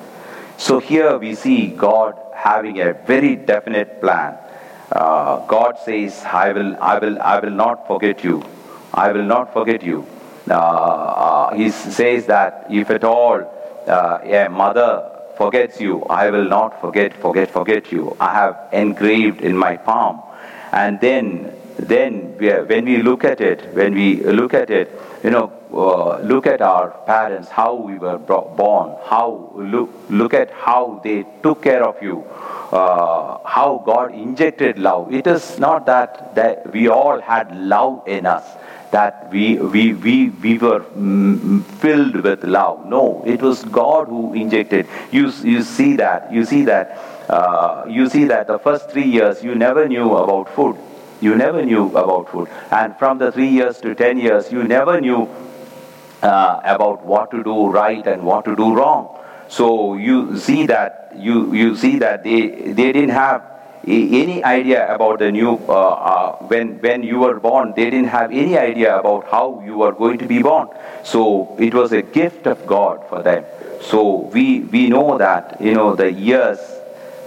So 0.57 0.79
here 0.79 1.17
we 1.17 1.33
see 1.33 1.67
God 1.67 2.15
having 2.35 2.79
a 2.79 2.93
very 2.93 3.35
definite 3.35 3.99
plan. 4.01 4.37
Uh, 4.91 5.45
God 5.47 5.77
says, 5.83 6.23
I 6.25 6.51
will, 6.51 6.75
I, 6.77 6.99
will, 6.99 7.19
I 7.21 7.39
will 7.39 7.51
not 7.51 7.87
forget 7.87 8.23
you. 8.23 8.43
I 8.93 9.11
will 9.11 9.23
not 9.23 9.51
forget 9.51 9.81
you. 9.81 10.05
Uh, 10.49 10.53
uh, 10.53 11.55
he 11.55 11.69
says 11.71 12.25
that 12.25 12.65
if 12.69 12.89
at 12.89 13.03
all 13.03 13.39
uh, 13.87 14.19
a 14.23 14.49
mother 14.49 15.09
forgets 15.37 15.79
you, 15.79 16.03
I 16.03 16.29
will 16.29 16.47
not 16.47 16.81
forget, 16.81 17.13
forget, 17.13 17.49
forget 17.49 17.91
you. 17.91 18.15
I 18.19 18.33
have 18.33 18.59
engraved 18.71 19.41
in 19.41 19.57
my 19.57 19.77
palm. 19.77 20.21
And 20.71 20.99
then, 20.99 21.55
then 21.77 22.37
when 22.37 22.85
we 22.85 23.01
look 23.01 23.23
at 23.23 23.39
it, 23.39 23.73
when 23.73 23.93
we 23.93 24.21
look 24.23 24.53
at 24.53 24.69
it, 24.69 24.91
you 25.23 25.29
know, 25.29 25.51
uh, 25.73 26.19
look 26.19 26.45
at 26.45 26.61
our 26.61 26.91
parents, 27.05 27.49
how 27.49 27.73
we 27.75 27.97
were 27.97 28.17
born, 28.17 28.95
how 29.05 29.51
look, 29.55 29.89
look 30.09 30.33
at 30.33 30.51
how 30.51 31.01
they 31.03 31.25
took 31.41 31.63
care 31.63 31.83
of 31.83 32.01
you, 32.01 32.23
uh, 32.71 33.39
how 33.45 33.81
God 33.85 34.13
injected 34.13 34.77
love. 34.77 35.11
It 35.13 35.25
is 35.25 35.57
not 35.57 35.85
that, 35.85 36.35
that 36.35 36.71
we 36.73 36.89
all 36.89 37.19
had 37.21 37.55
love 37.55 38.07
in 38.07 38.25
us 38.25 38.45
that 38.93 39.31
we, 39.31 39.57
we, 39.57 39.93
we, 39.93 40.29
we 40.29 40.57
were 40.59 40.81
mm, 40.81 41.63
filled 41.81 42.15
with 42.15 42.43
love. 42.43 42.85
No, 42.85 43.23
it 43.25 43.41
was 43.41 43.63
God 43.65 44.07
who 44.07 44.33
injected. 44.33 44.87
You, 45.11 45.31
you 45.43 45.63
see 45.63 45.95
that. 45.97 46.31
You 46.31 46.45
see 46.45 46.65
that. 46.65 46.99
Uh, 47.27 47.85
you 47.89 48.07
see 48.07 48.25
that 48.25 48.47
the 48.47 48.59
first 48.59 48.91
three 48.91 49.09
years 49.17 49.43
you 49.43 49.55
never 49.55 49.87
knew 49.87 50.15
about 50.15 50.53
food. 50.53 50.77
You 51.21 51.35
never 51.35 51.65
knew 51.65 51.87
about 51.97 52.29
food. 52.29 52.49
And 52.69 52.95
from 52.97 53.17
the 53.17 53.31
three 53.31 53.47
years 53.47 53.79
to 53.79 53.95
ten 53.95 54.19
years, 54.19 54.51
you 54.51 54.63
never 54.63 55.01
knew 55.01 55.27
uh, 56.21 56.61
about 56.63 57.03
what 57.03 57.31
to 57.31 57.43
do 57.43 57.69
right 57.69 58.05
and 58.05 58.23
what 58.23 58.45
to 58.45 58.55
do 58.55 58.75
wrong. 58.75 59.19
So 59.47 59.95
you 59.95 60.37
see 60.37 60.67
that 60.67 61.13
you, 61.15 61.53
you 61.53 61.75
see 61.75 61.97
that 61.99 62.23
they, 62.23 62.47
they 62.47 62.91
didn't 62.91 63.09
have 63.09 63.52
any 63.85 64.43
idea 64.43 64.93
about 64.93 65.19
the 65.19 65.31
new 65.31 65.55
uh, 65.67 65.71
uh, 65.71 66.35
when 66.47 66.79
when 66.79 67.03
you 67.03 67.19
were 67.19 67.39
born 67.39 67.73
they 67.75 67.89
didn't 67.89 68.07
have 68.07 68.31
any 68.31 68.57
idea 68.57 68.97
about 68.97 69.29
how 69.29 69.61
you 69.65 69.77
were 69.77 69.91
going 69.91 70.17
to 70.19 70.27
be 70.27 70.41
born. 70.41 70.69
So 71.03 71.55
it 71.59 71.73
was 71.73 71.91
a 71.91 72.01
gift 72.01 72.47
of 72.47 72.65
god 72.65 73.07
for 73.09 73.21
them. 73.21 73.43
So 73.81 74.29
we 74.33 74.61
we 74.61 74.89
know 74.89 75.17
that 75.17 75.59
you 75.59 75.73
know 75.73 75.95
the 75.95 76.11
years 76.11 76.59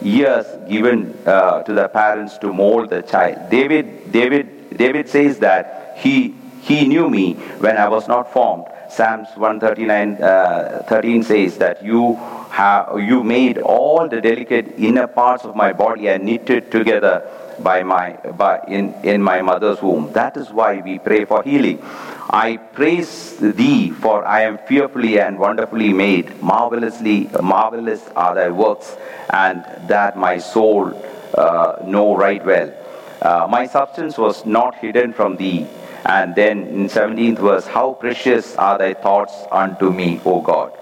years 0.02 0.46
given 0.68 1.16
uh, 1.26 1.62
to 1.62 1.72
the 1.72 1.88
parents 1.88 2.38
to 2.38 2.52
mold 2.52 2.90
the 2.90 3.02
child. 3.02 3.50
David 3.50 4.12
david 4.12 4.76
david 4.76 5.08
says 5.08 5.38
that 5.40 5.94
he 5.98 6.34
he 6.62 6.86
knew 6.88 7.08
me 7.08 7.34
when 7.64 7.76
i 7.76 7.88
was 7.88 8.08
not 8.08 8.32
formed 8.32 8.66
psalms 8.96 9.28
139 9.36 10.22
uh, 10.22 10.82
13 10.88 11.22
says 11.22 11.58
that 11.58 11.84
you 11.84 12.14
have 12.50 12.98
you 12.98 13.22
made 13.22 13.58
all 13.58 14.08
the 14.08 14.20
delicate 14.20 14.72
inner 14.78 15.06
parts 15.06 15.44
of 15.44 15.54
my 15.54 15.72
body 15.72 16.08
and 16.08 16.24
knitted 16.24 16.70
together 16.70 17.14
by 17.58 17.82
my 17.82 18.12
by 18.38 18.60
in, 18.68 18.94
in 19.02 19.22
my 19.22 19.42
mother's 19.42 19.82
womb. 19.82 20.12
That 20.12 20.36
is 20.36 20.50
why 20.50 20.80
we 20.80 20.98
pray 20.98 21.24
for 21.26 21.42
healing. 21.42 21.78
I 22.30 22.56
praise 22.56 23.36
thee, 23.36 23.90
for 23.90 24.24
I 24.24 24.42
am 24.42 24.58
fearfully 24.66 25.20
and 25.20 25.38
wonderfully 25.38 25.92
made. 25.92 26.42
Marvelously 26.42 27.28
marvelous 27.42 28.02
are 28.16 28.34
thy 28.34 28.50
works, 28.50 28.96
and 29.30 29.64
that 29.88 30.16
my 30.18 30.38
soul 30.38 30.92
uh, 31.34 31.76
know 31.84 32.16
right 32.16 32.44
well. 32.44 32.72
Uh, 33.22 33.46
my 33.48 33.66
substance 33.66 34.18
was 34.18 34.44
not 34.44 34.74
hidden 34.76 35.12
from 35.12 35.36
thee. 35.36 35.66
And 36.06 36.36
then 36.36 36.62
in 36.68 36.86
17th 36.86 37.38
verse, 37.38 37.66
how 37.66 37.94
precious 37.94 38.54
are 38.56 38.78
thy 38.78 38.94
thoughts 38.94 39.34
unto 39.50 39.90
me, 39.90 40.20
O 40.24 40.40
God. 40.40 40.72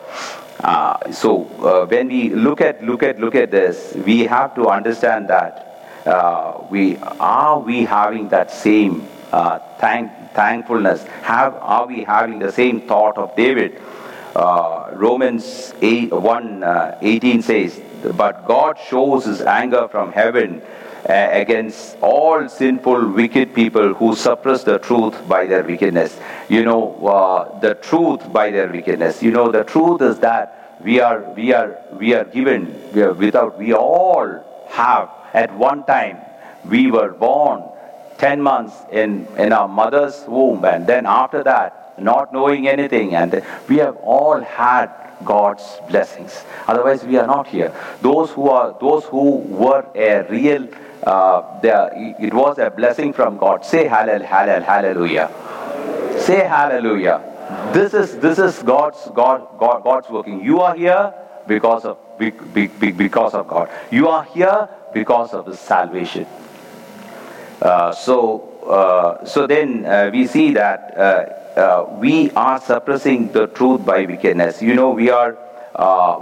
Uh, 0.60 1.10
so 1.12 1.44
uh, 1.62 1.86
when 1.86 2.08
we 2.08 2.28
look 2.28 2.60
at 2.60 2.82
look 2.84 3.02
at 3.02 3.18
look 3.18 3.34
at 3.34 3.50
this, 3.50 3.94
we 4.04 4.20
have 4.20 4.54
to 4.54 4.68
understand 4.68 5.28
that 5.28 6.04
uh, 6.06 6.66
we 6.70 6.96
are 7.20 7.58
we 7.58 7.84
having 7.84 8.28
that 8.28 8.50
same 8.50 9.08
uh, 9.32 9.58
thank, 9.78 10.10
thankfulness. 10.34 11.02
Have 11.22 11.54
are 11.54 11.86
we 11.86 12.04
having 12.04 12.38
the 12.38 12.52
same 12.52 12.82
thought 12.82 13.16
of 13.16 13.34
David? 13.34 13.80
Uh, 14.36 14.90
Romans 14.92 15.72
8, 15.80 16.12
1 16.12 16.64
18 17.00 17.42
says 17.42 17.80
but 18.12 18.46
God 18.46 18.78
shows 18.88 19.24
his 19.24 19.40
anger 19.40 19.88
from 19.88 20.12
heaven 20.12 20.60
against 21.04 21.96
all 22.00 22.48
sinful, 22.48 23.10
wicked 23.10 23.54
people 23.54 23.94
who 23.94 24.14
suppress 24.14 24.64
the 24.64 24.78
truth 24.78 25.16
by 25.28 25.46
their 25.46 25.62
wickedness. 25.62 26.18
You 26.48 26.64
know, 26.64 27.06
uh, 27.06 27.58
the 27.60 27.74
truth 27.74 28.32
by 28.32 28.50
their 28.50 28.70
wickedness. 28.70 29.22
You 29.22 29.30
know, 29.30 29.50
the 29.50 29.64
truth 29.64 30.00
is 30.02 30.18
that 30.20 30.80
we 30.82 31.00
are, 31.00 31.20
we 31.34 31.52
are, 31.52 31.78
we 31.92 32.14
are 32.14 32.24
given 32.24 32.92
we 32.92 33.02
are 33.02 33.12
without, 33.12 33.58
we 33.58 33.72
all 33.72 34.66
have 34.70 35.10
at 35.34 35.52
one 35.56 35.84
time, 35.84 36.18
we 36.64 36.90
were 36.90 37.10
born 37.10 37.64
10 38.18 38.40
months 38.40 38.74
in, 38.92 39.26
in 39.36 39.52
our 39.52 39.68
mother's 39.68 40.24
womb, 40.28 40.64
and 40.64 40.86
then 40.86 41.06
after 41.06 41.42
that, 41.42 42.00
not 42.00 42.32
knowing 42.32 42.68
anything, 42.68 43.14
and 43.14 43.42
we 43.68 43.78
have 43.78 43.96
all 43.96 44.40
had 44.40 44.90
God's 45.24 45.64
blessings. 45.88 46.44
Otherwise, 46.68 47.04
we 47.04 47.16
are 47.18 47.26
not 47.26 47.48
here. 47.48 47.74
Those 48.00 48.30
who 48.30 48.48
are 48.48 48.76
those 48.80 49.04
who 49.04 49.38
were 49.38 49.84
a 49.94 50.22
real, 50.28 50.68
uh, 51.04 51.42
it 51.62 52.32
was 52.32 52.58
a 52.58 52.70
blessing 52.70 53.12
from 53.12 53.36
God. 53.38 53.64
Say 53.64 53.86
hallel, 53.86 54.24
hallel, 54.24 54.62
hallelujah. 54.62 55.30
Say 56.20 56.44
hallelujah. 56.44 57.20
This 57.72 57.94
is 57.94 58.18
this 58.18 58.38
is 58.38 58.62
God's 58.62 58.98
God, 59.14 59.46
God 59.58 59.84
God's 59.84 60.08
working. 60.08 60.42
You 60.42 60.60
are 60.60 60.74
here 60.74 61.12
because 61.46 61.84
of 61.84 61.98
because 62.18 63.34
of 63.34 63.48
God. 63.48 63.68
You 63.90 64.08
are 64.08 64.24
here 64.24 64.68
because 64.92 65.34
of 65.34 65.46
His 65.46 65.58
salvation. 65.58 66.26
Uh, 67.60 67.92
so 67.92 68.54
uh, 68.64 69.24
so 69.26 69.46
then 69.46 69.84
uh, 69.84 70.10
we 70.12 70.26
see 70.26 70.52
that 70.54 70.96
uh, 70.96 71.60
uh, 71.60 71.86
we 71.98 72.30
are 72.30 72.60
suppressing 72.60 73.30
the 73.32 73.46
truth 73.46 73.84
by 73.84 74.06
wickedness. 74.06 74.62
You 74.62 74.74
know, 74.74 74.90
we 74.90 75.10
are, 75.10 75.36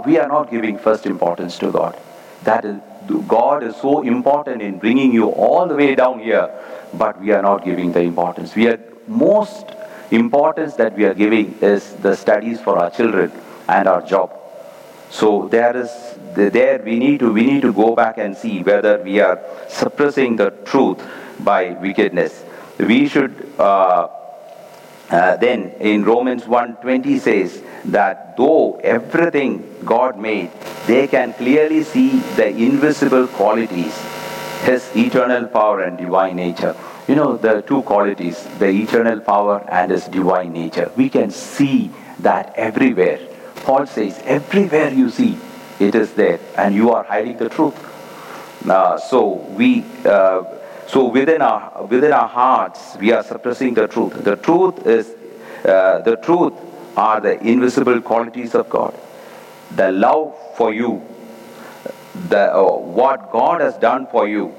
we 0.05 0.19
are 0.19 0.27
not 0.27 0.51
giving 0.51 0.77
first 0.77 1.05
importance 1.05 1.57
to 1.59 1.71
God. 1.71 1.97
That 2.43 2.65
is, 2.65 2.81
God 3.27 3.63
is 3.63 3.75
so 3.75 4.01
important 4.01 4.61
in 4.61 4.79
bringing 4.79 5.11
you 5.11 5.29
all 5.29 5.67
the 5.67 5.75
way 5.75 5.95
down 5.95 6.19
here, 6.19 6.49
but 6.93 7.19
we 7.19 7.31
are 7.31 7.41
not 7.41 7.65
giving 7.65 7.91
the 7.91 8.01
importance. 8.01 8.55
We 8.55 8.67
are 8.67 8.79
most 9.07 9.65
importance 10.11 10.75
that 10.75 10.95
we 10.95 11.05
are 11.05 11.13
giving 11.13 11.57
is 11.61 11.93
the 11.95 12.15
studies 12.15 12.61
for 12.61 12.77
our 12.77 12.89
children 12.89 13.31
and 13.67 13.87
our 13.87 14.01
job. 14.01 14.31
So 15.09 15.47
there 15.49 15.75
is 15.75 15.91
there 16.33 16.81
we 16.83 16.97
need 16.97 17.19
to 17.19 17.31
we 17.31 17.45
need 17.45 17.61
to 17.61 17.73
go 17.73 17.95
back 17.95 18.17
and 18.17 18.35
see 18.35 18.63
whether 18.63 19.01
we 19.03 19.19
are 19.19 19.39
suppressing 19.67 20.35
the 20.37 20.51
truth 20.65 20.99
by 21.39 21.71
wickedness. 21.73 22.43
We 22.79 23.07
should. 23.07 23.49
Uh, 23.59 24.07
uh, 25.09 25.35
then 25.37 25.71
in 25.79 26.03
Romans 26.03 26.43
1:20 26.45 27.19
says 27.19 27.61
that 27.85 28.37
though 28.37 28.79
everything 28.83 29.63
God 29.83 30.17
made, 30.17 30.49
they 30.87 31.07
can 31.07 31.33
clearly 31.33 31.83
see 31.83 32.19
the 32.35 32.47
invisible 32.47 33.27
qualities, 33.27 33.93
His 34.63 34.89
eternal 34.95 35.47
power 35.47 35.81
and 35.81 35.97
divine 35.97 36.37
nature. 36.37 36.75
You 37.07 37.15
know 37.15 37.35
the 37.37 37.61
two 37.61 37.81
qualities, 37.83 38.47
the 38.59 38.69
eternal 38.69 39.19
power 39.19 39.65
and 39.69 39.91
His 39.91 40.05
divine 40.05 40.53
nature. 40.53 40.89
We 40.95 41.09
can 41.09 41.31
see 41.31 41.91
that 42.19 42.53
everywhere. 42.55 43.19
Paul 43.55 43.85
says, 43.85 44.19
everywhere 44.25 44.91
you 44.91 45.09
see, 45.09 45.37
it 45.79 45.95
is 45.95 46.13
there, 46.13 46.39
and 46.57 46.75
you 46.75 46.91
are 46.91 47.03
hiding 47.03 47.37
the 47.37 47.49
truth. 47.49 47.75
Uh, 48.67 48.97
so 48.97 49.33
we. 49.59 49.85
Uh, 50.05 50.43
so 50.93 51.05
within 51.05 51.41
our, 51.41 51.85
within 51.85 52.13
our 52.13 52.27
hearts, 52.27 52.95
we 52.97 53.11
are 53.11 53.23
suppressing 53.23 53.73
the 53.73 53.87
truth. 53.87 54.23
The 54.23 54.35
truth 54.35 54.85
is, 54.85 55.09
uh, 55.65 56.01
the 56.01 56.17
truth 56.17 56.53
are 56.95 57.19
the 57.19 57.41
invisible 57.43 57.99
qualities 57.99 58.53
of 58.53 58.69
God. 58.69 58.93
The 59.75 59.91
love 59.91 60.35
for 60.55 60.71
you, 60.71 61.01
the, 62.29 62.55
uh, 62.55 62.77
what 62.77 63.31
God 63.31 63.61
has 63.61 63.75
done 63.77 64.05
for 64.05 64.27
you, 64.27 64.49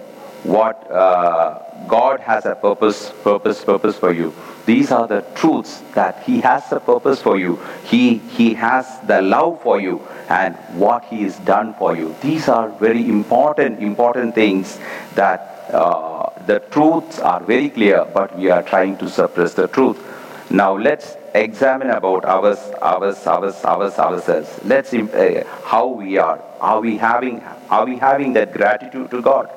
what 0.43 0.91
uh, 0.91 1.61
God 1.87 2.19
has 2.19 2.47
a 2.47 2.57
purpose, 2.57 3.12
purpose, 3.23 3.64
purpose 3.64 3.97
for 3.97 4.12
you. 4.12 4.35
These 4.67 4.91
are 4.91 5.07
the 5.07 5.25
truths 5.37 5.85
that 5.95 6.25
He 6.25 6.41
has 6.41 6.73
a 6.73 6.81
purpose 6.81 7.23
for 7.23 7.38
you. 7.38 7.61
He, 7.85 8.18
he 8.18 8.55
has 8.55 8.87
the 9.07 9.23
love 9.23 9.62
for 9.62 9.81
you 9.81 10.01
and 10.29 10.57
what 10.75 11.05
He 11.05 11.23
has 11.23 11.38
done 11.38 11.75
for 11.75 11.97
you. 11.97 12.12
These 12.23 12.49
are 12.49 12.70
very 12.70 13.09
important, 13.09 13.81
important 13.81 14.35
things 14.35 14.81
that 15.14 15.54
uh, 15.72 16.31
the 16.46 16.61
truths 16.70 17.18
are 17.18 17.42
very 17.42 17.70
clear, 17.70 18.05
but 18.12 18.37
we 18.38 18.50
are 18.50 18.62
trying 18.62 18.96
to 18.98 19.09
suppress 19.09 19.55
the 19.55 19.68
truth. 19.68 19.98
Now 20.50 20.77
let's 20.77 21.16
examine 21.35 21.90
about 21.90 22.24
ours, 22.24 22.59
ours, 22.83 23.27
ours, 23.27 23.64
ours, 23.64 23.98
ourselves. 23.98 24.61
Let's 24.64 24.92
uh, 24.92 25.44
how 25.64 25.88
we 25.88 26.18
are. 26.18 26.40
Are 26.61 26.81
we 26.81 26.98
having 26.98 27.42
are 27.70 27.87
we 27.87 27.96
having 27.96 28.35
that 28.35 28.53
gratitude 28.53 29.11
to 29.11 29.22
God? 29.22 29.50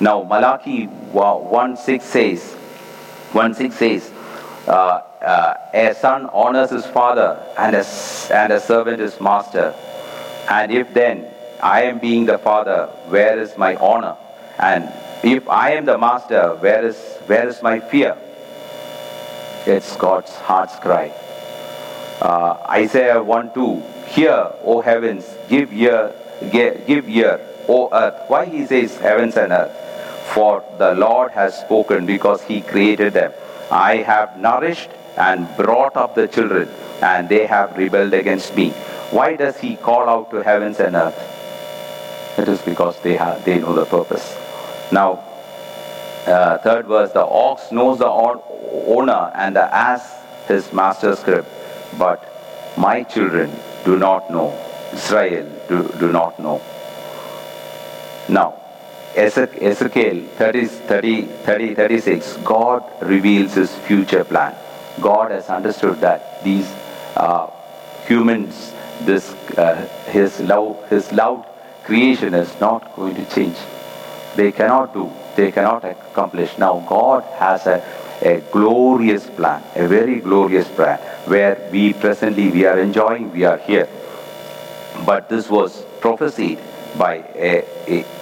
Now 0.00 0.22
Malachi 0.22 0.86
one 0.86 1.76
six 1.76 2.04
says, 2.04 2.54
one 3.32 3.52
six 3.52 3.76
says, 3.76 4.10
uh, 4.66 5.02
uh, 5.20 5.54
a 5.74 5.94
son 5.94 6.30
honors 6.32 6.70
his 6.70 6.86
father 6.86 7.42
and 7.58 7.74
a, 7.74 7.84
and 8.32 8.52
a 8.52 8.60
servant 8.60 9.00
his 9.00 9.20
master. 9.20 9.74
And 10.48 10.72
if 10.72 10.94
then 10.94 11.26
I 11.60 11.82
am 11.82 11.98
being 11.98 12.26
the 12.26 12.38
father, 12.38 12.86
where 13.08 13.38
is 13.40 13.58
my 13.58 13.74
honor? 13.76 14.16
And 14.58 14.88
if 15.22 15.48
I 15.48 15.72
am 15.72 15.84
the 15.84 15.98
master, 15.98 16.54
where 16.56 16.84
is, 16.86 16.96
where 17.26 17.48
is 17.48 17.62
my 17.62 17.80
fear? 17.80 18.16
It's 19.66 19.96
God's 19.96 20.34
heart's 20.36 20.76
cry. 20.76 21.12
Uh, 22.20 22.56
Isaiah 22.68 23.22
1 23.22 23.54
2 23.54 23.82
Hear, 24.08 24.52
O 24.64 24.80
heavens, 24.80 25.26
give 25.48 25.72
ear, 25.72 26.14
give 26.50 27.08
ear, 27.08 27.40
O 27.68 27.88
earth. 27.92 28.14
Why 28.28 28.46
he 28.46 28.64
says 28.66 28.96
heavens 28.96 29.36
and 29.36 29.52
earth? 29.52 29.72
For 30.32 30.64
the 30.78 30.94
Lord 30.94 31.32
has 31.32 31.58
spoken 31.58 32.06
because 32.06 32.42
he 32.42 32.62
created 32.62 33.12
them. 33.12 33.32
I 33.70 33.96
have 33.96 34.38
nourished 34.38 34.90
and 35.16 35.46
brought 35.56 35.96
up 35.96 36.14
the 36.14 36.26
children, 36.26 36.68
and 37.02 37.28
they 37.28 37.46
have 37.46 37.76
rebelled 37.76 38.14
against 38.14 38.56
me. 38.56 38.70
Why 39.10 39.36
does 39.36 39.58
he 39.58 39.76
call 39.76 40.08
out 40.08 40.30
to 40.30 40.42
heavens 40.42 40.80
and 40.80 40.96
earth? 40.96 41.18
It 42.38 42.48
is 42.48 42.62
because 42.62 42.98
they, 43.00 43.16
have, 43.16 43.44
they 43.44 43.58
know 43.58 43.74
the 43.74 43.84
purpose. 43.84 44.36
Now, 44.90 45.24
uh, 46.26 46.58
third 46.58 46.86
verse 46.86 47.12
the 47.12 47.24
ox 47.24 47.70
knows 47.72 47.98
the 47.98 48.08
owner 48.08 49.32
and 49.34 49.54
the 49.54 49.74
ass 49.74 50.14
his 50.46 50.72
master's 50.72 51.20
crib, 51.20 51.46
but 51.98 52.24
my 52.76 53.02
children 53.02 53.50
do 53.84 53.98
not 53.98 54.30
know. 54.30 54.58
Israel 54.92 55.46
do, 55.68 55.88
do 56.00 56.10
not 56.10 56.38
know. 56.40 56.62
Now, 58.28 58.54
Ezekiel 59.14 60.24
30, 60.36 60.66
30, 60.66 61.22
30, 61.22 61.74
36, 61.74 62.36
God 62.38 62.82
reveals 63.02 63.54
his 63.54 63.74
future 63.74 64.24
plan. 64.24 64.54
God 65.00 65.30
has 65.30 65.48
understood 65.48 66.00
that 66.00 66.42
these 66.44 66.70
uh, 67.16 67.48
humans, 68.06 68.72
this 69.02 69.32
uh, 69.58 69.86
his 70.06 70.40
love, 70.40 70.88
his 70.88 71.12
loved 71.12 71.46
creation 71.84 72.34
is 72.34 72.58
not 72.60 72.94
going 72.96 73.14
to 73.14 73.24
change 73.34 73.56
they 74.36 74.52
cannot 74.52 74.94
do, 74.94 75.10
they 75.36 75.52
cannot 75.52 75.84
accomplish. 75.84 76.56
Now, 76.58 76.84
God 76.88 77.24
has 77.38 77.66
a, 77.66 77.82
a 78.22 78.40
glorious 78.52 79.26
plan, 79.26 79.62
a 79.74 79.86
very 79.86 80.20
glorious 80.20 80.68
plan, 80.68 80.98
where 81.26 81.68
we 81.72 81.92
presently 81.92 82.50
we 82.50 82.64
are 82.66 82.78
enjoying, 82.78 83.32
we 83.32 83.44
are 83.44 83.58
here. 83.58 83.88
But 85.04 85.28
this 85.28 85.48
was 85.48 85.84
prophesied 86.00 86.58
by 86.96 87.18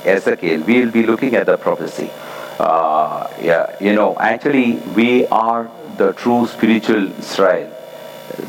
Ezekiel. 0.05 0.63
We 0.63 0.85
will 0.85 0.93
be 0.93 1.07
looking 1.07 1.35
at 1.35 1.47
the 1.47 1.57
prophecy. 1.57 2.11
Uh, 2.59 3.29
yeah, 3.41 3.77
you 3.81 3.95
know, 3.95 4.17
actually, 4.19 4.75
we 4.95 5.27
are 5.27 5.71
the 5.97 6.13
true 6.13 6.47
spiritual 6.47 7.11
Israel. 7.19 7.73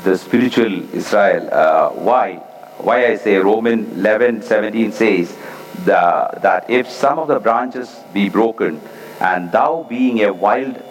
The 0.03 0.17
spiritual 0.17 0.93
Israel. 0.93 1.49
Uh, 1.51 1.89
why? 1.91 2.35
Why 2.77 3.07
I 3.07 3.15
say 3.17 3.37
Romans 3.37 3.97
11 3.97 4.43
17 4.43 4.91
says, 4.91 5.35
the, 5.85 6.29
that 6.41 6.69
if 6.69 6.89
some 6.89 7.19
of 7.19 7.27
the 7.27 7.39
branches 7.39 7.95
be 8.13 8.29
broken, 8.29 8.81
and 9.19 9.51
thou 9.51 9.85
being 9.89 10.23
a 10.23 10.33
wild 10.33 10.81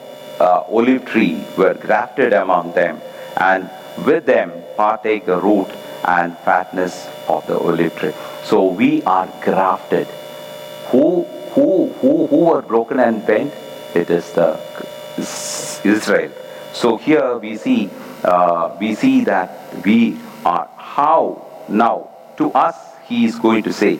uh, 0.40 0.62
olive 0.68 1.04
tree 1.04 1.44
were 1.56 1.74
grafted 1.74 2.32
among 2.32 2.72
them, 2.72 3.00
and 3.36 3.70
with 4.04 4.26
them 4.26 4.52
partake 4.76 5.26
the 5.26 5.38
root 5.38 5.68
and 6.04 6.36
fatness 6.38 7.08
of 7.28 7.46
the 7.46 7.58
olive 7.58 7.96
tree. 7.96 8.12
So 8.44 8.66
we 8.66 9.02
are 9.04 9.28
grafted. 9.42 10.06
Who, 10.88 11.24
who, 11.54 11.88
who, 12.00 12.26
who 12.26 12.36
were 12.36 12.62
broken 12.62 13.00
and 13.00 13.26
bent? 13.26 13.52
It 13.94 14.10
is 14.10 14.30
the 14.32 14.60
Israel. 15.18 16.30
So 16.72 16.96
here 16.96 17.38
we 17.38 17.56
see, 17.56 17.90
uh, 18.22 18.76
we 18.78 18.94
see 18.94 19.24
that 19.24 19.82
we 19.84 20.18
are 20.44 20.68
how 20.76 21.46
now 21.68 22.10
to 22.36 22.50
us 22.52 22.76
he 23.06 23.24
is 23.24 23.38
going 23.38 23.62
to 23.62 23.72
say 23.72 23.98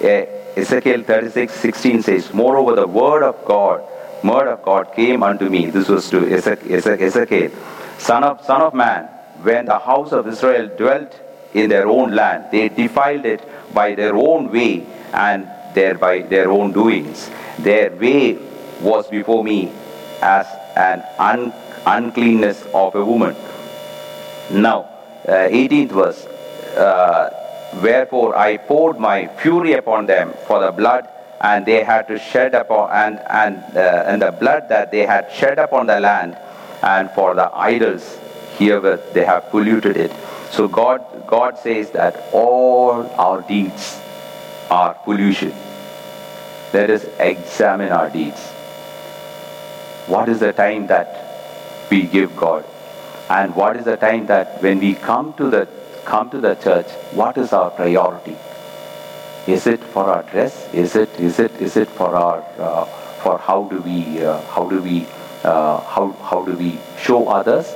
Ezekiel 0.00 1.02
36, 1.02 1.52
16 1.52 2.02
says, 2.02 2.32
Moreover, 2.32 2.74
the 2.76 2.86
word 2.86 3.22
of 3.22 3.44
God, 3.44 3.82
word 4.22 4.48
of 4.48 4.62
God 4.62 4.92
came 4.94 5.22
unto 5.22 5.48
me. 5.48 5.70
This 5.70 5.88
was 5.88 6.08
to 6.10 6.26
Ezekiel, 6.32 7.50
son 7.98 8.24
of, 8.24 8.44
son 8.44 8.62
of 8.62 8.74
man, 8.74 9.04
when 9.42 9.66
the 9.66 9.78
house 9.78 10.12
of 10.12 10.26
Israel 10.26 10.68
dwelt 10.76 11.14
in 11.54 11.70
their 11.70 11.86
own 11.88 12.14
land. 12.14 12.46
They 12.50 12.68
defiled 12.68 13.24
it 13.24 13.42
by 13.74 13.94
their 13.94 14.14
own 14.14 14.50
way 14.50 14.86
and 15.12 15.48
thereby 15.74 16.22
their 16.22 16.50
own 16.50 16.72
doings. 16.72 17.30
Their 17.58 17.90
way 17.90 18.38
was 18.80 19.08
before 19.08 19.42
me 19.42 19.72
as 20.22 20.46
an 20.76 21.02
un- 21.18 21.52
uncleanness 21.86 22.64
of 22.72 22.94
a 22.94 23.04
woman. 23.04 23.34
Now, 24.50 24.88
uh, 25.26 25.48
18th 25.48 25.90
verse. 25.90 26.26
Uh, 26.76 27.30
Wherefore 27.74 28.36
I 28.36 28.56
poured 28.56 28.98
my 28.98 29.26
fury 29.26 29.74
upon 29.74 30.06
them 30.06 30.32
for 30.46 30.60
the 30.60 30.72
blood, 30.72 31.08
and 31.40 31.64
they 31.66 31.84
had 31.84 32.08
to 32.08 32.18
shed 32.18 32.54
upon 32.54 32.90
and 32.90 33.20
and 33.28 33.76
uh, 33.76 34.04
and 34.06 34.22
the 34.22 34.32
blood 34.32 34.68
that 34.70 34.90
they 34.90 35.06
had 35.06 35.30
shed 35.32 35.58
upon 35.58 35.86
the 35.86 36.00
land, 36.00 36.36
and 36.82 37.10
for 37.10 37.34
the 37.34 37.50
idols 37.54 38.18
herewith 38.58 39.12
they 39.12 39.24
have 39.24 39.50
polluted 39.50 39.96
it. 39.96 40.12
So 40.50 40.66
God 40.66 41.26
God 41.26 41.58
says 41.58 41.90
that 41.90 42.28
all 42.32 43.06
our 43.18 43.42
deeds 43.42 44.00
are 44.70 44.94
pollution. 44.94 45.54
Let 46.72 46.90
us 46.90 47.04
examine 47.18 47.92
our 47.92 48.10
deeds. 48.10 48.40
What 50.06 50.28
is 50.28 50.40
the 50.40 50.52
time 50.52 50.86
that 50.86 51.86
we 51.90 52.02
give 52.02 52.34
God? 52.36 52.64
And 53.30 53.54
what 53.54 53.76
is 53.76 53.84
the 53.84 53.96
time 53.96 54.26
that 54.26 54.62
when 54.62 54.78
we 54.80 54.94
come 54.94 55.34
to 55.34 55.50
the 55.50 55.68
come 56.08 56.30
to 56.30 56.40
the 56.40 56.54
church, 56.54 56.90
what 57.20 57.36
is 57.36 57.52
our 57.52 57.70
priority? 57.70 58.36
Is 59.46 59.66
it 59.66 59.82
for 59.94 60.04
our 60.04 60.22
dress? 60.30 60.56
Is 60.72 60.96
it 60.96 61.20
is 61.20 61.38
it 61.38 61.52
is 61.66 61.76
it 61.76 61.88
for 62.00 62.14
our 62.14 62.38
uh, 62.58 62.84
for 63.22 63.36
how 63.38 63.58
do 63.72 63.80
we 63.88 64.24
uh, 64.24 64.40
how 64.54 64.68
do 64.72 64.80
we 64.88 65.06
uh, 65.44 65.80
how 65.94 66.06
how 66.30 66.44
do 66.48 66.56
we 66.64 66.78
show 66.98 67.28
others? 67.28 67.74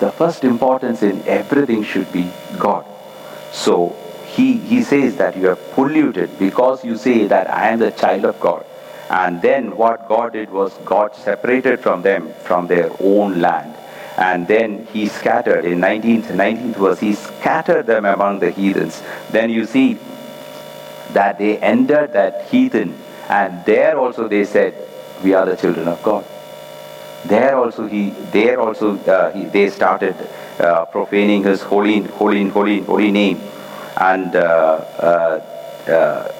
The 0.00 0.12
first 0.12 0.44
importance 0.44 1.02
in 1.02 1.22
everything 1.38 1.82
should 1.82 2.12
be 2.12 2.30
God. 2.58 2.86
So 3.52 3.96
he 4.26 4.48
he 4.72 4.82
says 4.82 5.16
that 5.16 5.36
you 5.36 5.50
are 5.50 5.60
polluted 5.78 6.38
because 6.38 6.84
you 6.84 6.96
say 6.96 7.18
that 7.34 7.50
I 7.50 7.68
am 7.70 7.80
the 7.80 7.90
child 7.90 8.24
of 8.24 8.40
God. 8.40 8.64
And 9.10 9.42
then 9.42 9.76
what 9.76 10.08
God 10.08 10.32
did 10.34 10.50
was 10.50 10.72
God 10.84 11.16
separated 11.16 11.80
from 11.80 12.02
them 12.02 12.32
from 12.44 12.66
their 12.68 12.90
own 13.00 13.40
land 13.40 13.79
and 14.20 14.46
then 14.46 14.86
he 14.92 15.08
scattered. 15.08 15.64
In 15.64 15.80
19th 15.80 16.26
19th 16.26 16.76
verse 16.76 17.00
he 17.00 17.14
scattered 17.14 17.86
them 17.86 18.04
among 18.04 18.38
the 18.38 18.50
heathens. 18.50 19.02
Then 19.30 19.48
you 19.50 19.64
see 19.64 19.98
that 21.14 21.38
they 21.38 21.58
entered 21.58 22.12
that 22.12 22.46
heathen. 22.48 22.94
And 23.28 23.64
there 23.64 23.98
also 23.98 24.28
they 24.28 24.44
said 24.44 24.74
we 25.24 25.32
are 25.34 25.46
the 25.46 25.56
children 25.56 25.88
of 25.88 26.02
god. 26.02 26.26
There 27.24 27.56
also 27.56 27.86
he 27.86 28.10
there 28.32 28.60
also 28.60 28.98
uh, 28.98 29.32
he, 29.32 29.46
they 29.46 29.70
started 29.70 30.14
uh, 30.58 30.84
profaning 30.84 31.42
his 31.42 31.62
holy 31.62 32.00
holy 32.02 32.46
holy 32.48 32.80
holy 32.80 33.10
name. 33.10 33.40
And 33.96 34.36
uh, 34.36 34.84
uh, 35.08 35.90
uh 35.90 36.32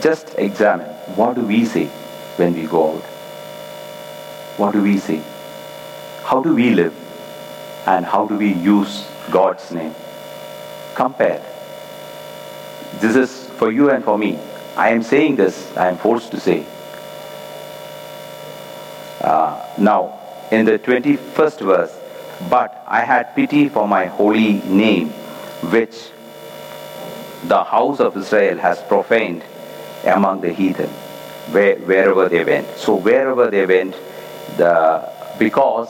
just 0.00 0.34
examine 0.38 0.88
what 1.16 1.34
do 1.34 1.42
we 1.42 1.64
say 1.64 1.86
when 2.36 2.54
we 2.54 2.66
go 2.66 2.94
out? 2.94 3.02
What 4.56 4.72
do 4.72 4.82
we 4.82 4.98
say? 4.98 5.20
How 6.22 6.40
do 6.40 6.54
we 6.54 6.70
live 6.70 7.03
and 7.86 8.04
how 8.04 8.26
do 8.26 8.36
we 8.36 8.52
use 8.52 9.06
God's 9.30 9.70
name. 9.70 9.94
Compare. 10.94 11.42
This 13.00 13.16
is 13.16 13.50
for 13.50 13.70
you 13.70 13.90
and 13.90 14.04
for 14.04 14.16
me. 14.16 14.38
I 14.76 14.90
am 14.90 15.02
saying 15.02 15.36
this, 15.36 15.76
I 15.76 15.88
am 15.88 15.96
forced 15.96 16.30
to 16.32 16.40
say. 16.40 16.66
Uh, 19.20 19.64
now, 19.78 20.20
in 20.50 20.64
the 20.64 20.78
21st 20.78 21.60
verse, 21.60 21.98
but 22.50 22.84
I 22.86 23.00
had 23.00 23.34
pity 23.34 23.68
for 23.68 23.86
my 23.88 24.06
holy 24.06 24.54
name, 24.62 25.10
which 25.70 26.10
the 27.44 27.62
house 27.62 28.00
of 28.00 28.16
Israel 28.16 28.58
has 28.58 28.80
profaned 28.82 29.44
among 30.04 30.40
the 30.40 30.52
heathen, 30.52 30.90
where, 31.52 31.76
wherever 31.76 32.28
they 32.28 32.44
went. 32.44 32.68
So, 32.76 32.96
wherever 32.96 33.50
they 33.50 33.66
went, 33.66 33.94
the, 34.56 35.08
because 35.38 35.88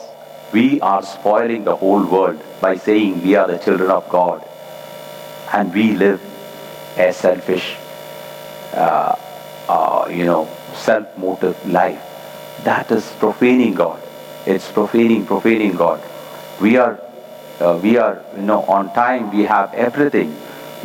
we 0.54 0.80
are 0.80 1.02
spoiling 1.02 1.64
the 1.64 1.74
whole 1.74 2.04
world 2.04 2.40
by 2.60 2.76
saying 2.76 3.22
we 3.22 3.34
are 3.34 3.46
the 3.48 3.58
children 3.58 3.90
of 3.90 4.08
God 4.08 4.44
and 5.52 5.74
we 5.74 5.92
live 5.92 6.20
a 6.96 7.12
selfish, 7.12 7.76
uh, 8.72 9.16
uh, 9.68 10.08
you 10.08 10.24
know, 10.24 10.48
self-motive 10.74 11.66
life. 11.68 12.00
That 12.62 12.90
is 12.92 13.04
profaning 13.18 13.74
God. 13.74 14.00
It's 14.46 14.70
profaning, 14.70 15.26
profaning 15.26 15.76
God. 15.76 16.00
We 16.60 16.76
are, 16.76 17.00
uh, 17.60 17.80
we 17.82 17.96
are, 17.96 18.22
you 18.36 18.42
know, 18.42 18.62
on 18.62 18.92
time. 18.94 19.36
We 19.36 19.42
have 19.44 19.74
everything. 19.74 20.36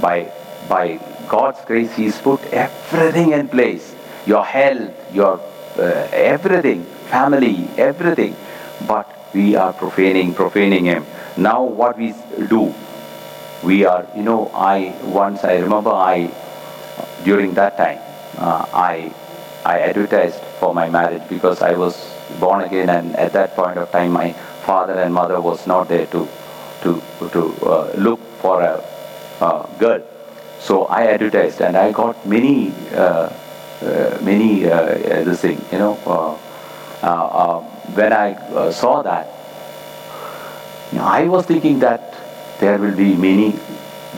By 0.01 0.31
by 0.67 0.99
God's 1.27 1.63
grace, 1.65 1.95
He's 1.95 2.17
put 2.17 2.43
everything 2.45 3.33
in 3.33 3.47
place. 3.47 3.93
Your 4.25 4.45
health, 4.45 5.13
your 5.13 5.39
uh, 5.77 6.07
everything, 6.11 6.83
family, 7.11 7.67
everything. 7.77 8.35
But 8.87 9.18
we 9.33 9.55
are 9.55 9.73
profaning, 9.73 10.33
profaning 10.33 10.85
Him. 10.85 11.05
Now 11.37 11.63
what 11.63 11.97
we 11.97 12.13
do, 12.47 12.73
we 13.63 13.85
are, 13.85 14.07
you 14.15 14.23
know, 14.23 14.51
I 14.53 14.95
once 15.03 15.43
I 15.43 15.57
remember 15.57 15.91
I 15.91 16.31
during 17.23 17.53
that 17.53 17.77
time 17.77 17.99
uh, 18.37 18.65
I 18.73 19.13
I 19.65 19.79
advertised 19.81 20.41
for 20.59 20.73
my 20.73 20.89
marriage 20.89 21.27
because 21.29 21.61
I 21.61 21.73
was 21.73 21.95
born 22.39 22.61
again 22.63 22.89
and 22.89 23.15
at 23.15 23.33
that 23.33 23.55
point 23.55 23.77
of 23.77 23.91
time 23.91 24.11
my 24.11 24.33
father 24.65 24.93
and 24.93 25.13
mother 25.13 25.41
was 25.41 25.67
not 25.67 25.89
there 25.89 26.05
to 26.07 26.27
to 26.81 27.01
to 27.31 27.41
uh, 27.65 27.91
look 27.97 28.19
for 28.41 28.61
a 28.61 28.83
uh, 29.41 29.67
girl. 29.77 30.01
So 30.59 30.85
I 30.85 31.07
advertised 31.07 31.61
and 31.61 31.77
I 31.77 31.91
got 31.91 32.25
many 32.25 32.73
uh, 32.93 33.29
uh, 33.81 34.17
many 34.21 34.65
uh, 34.65 34.95
this 35.23 35.41
thing, 35.41 35.63
you 35.71 35.79
know 35.79 35.95
when 37.95 38.13
I 38.13 38.33
uh, 38.33 38.71
saw 38.71 39.01
that, 39.03 39.27
you 40.91 40.97
know, 40.97 41.05
I 41.05 41.27
was 41.27 41.45
thinking 41.45 41.79
that 41.79 42.15
there 42.59 42.77
will 42.77 42.95
be 42.95 43.15
many 43.15 43.57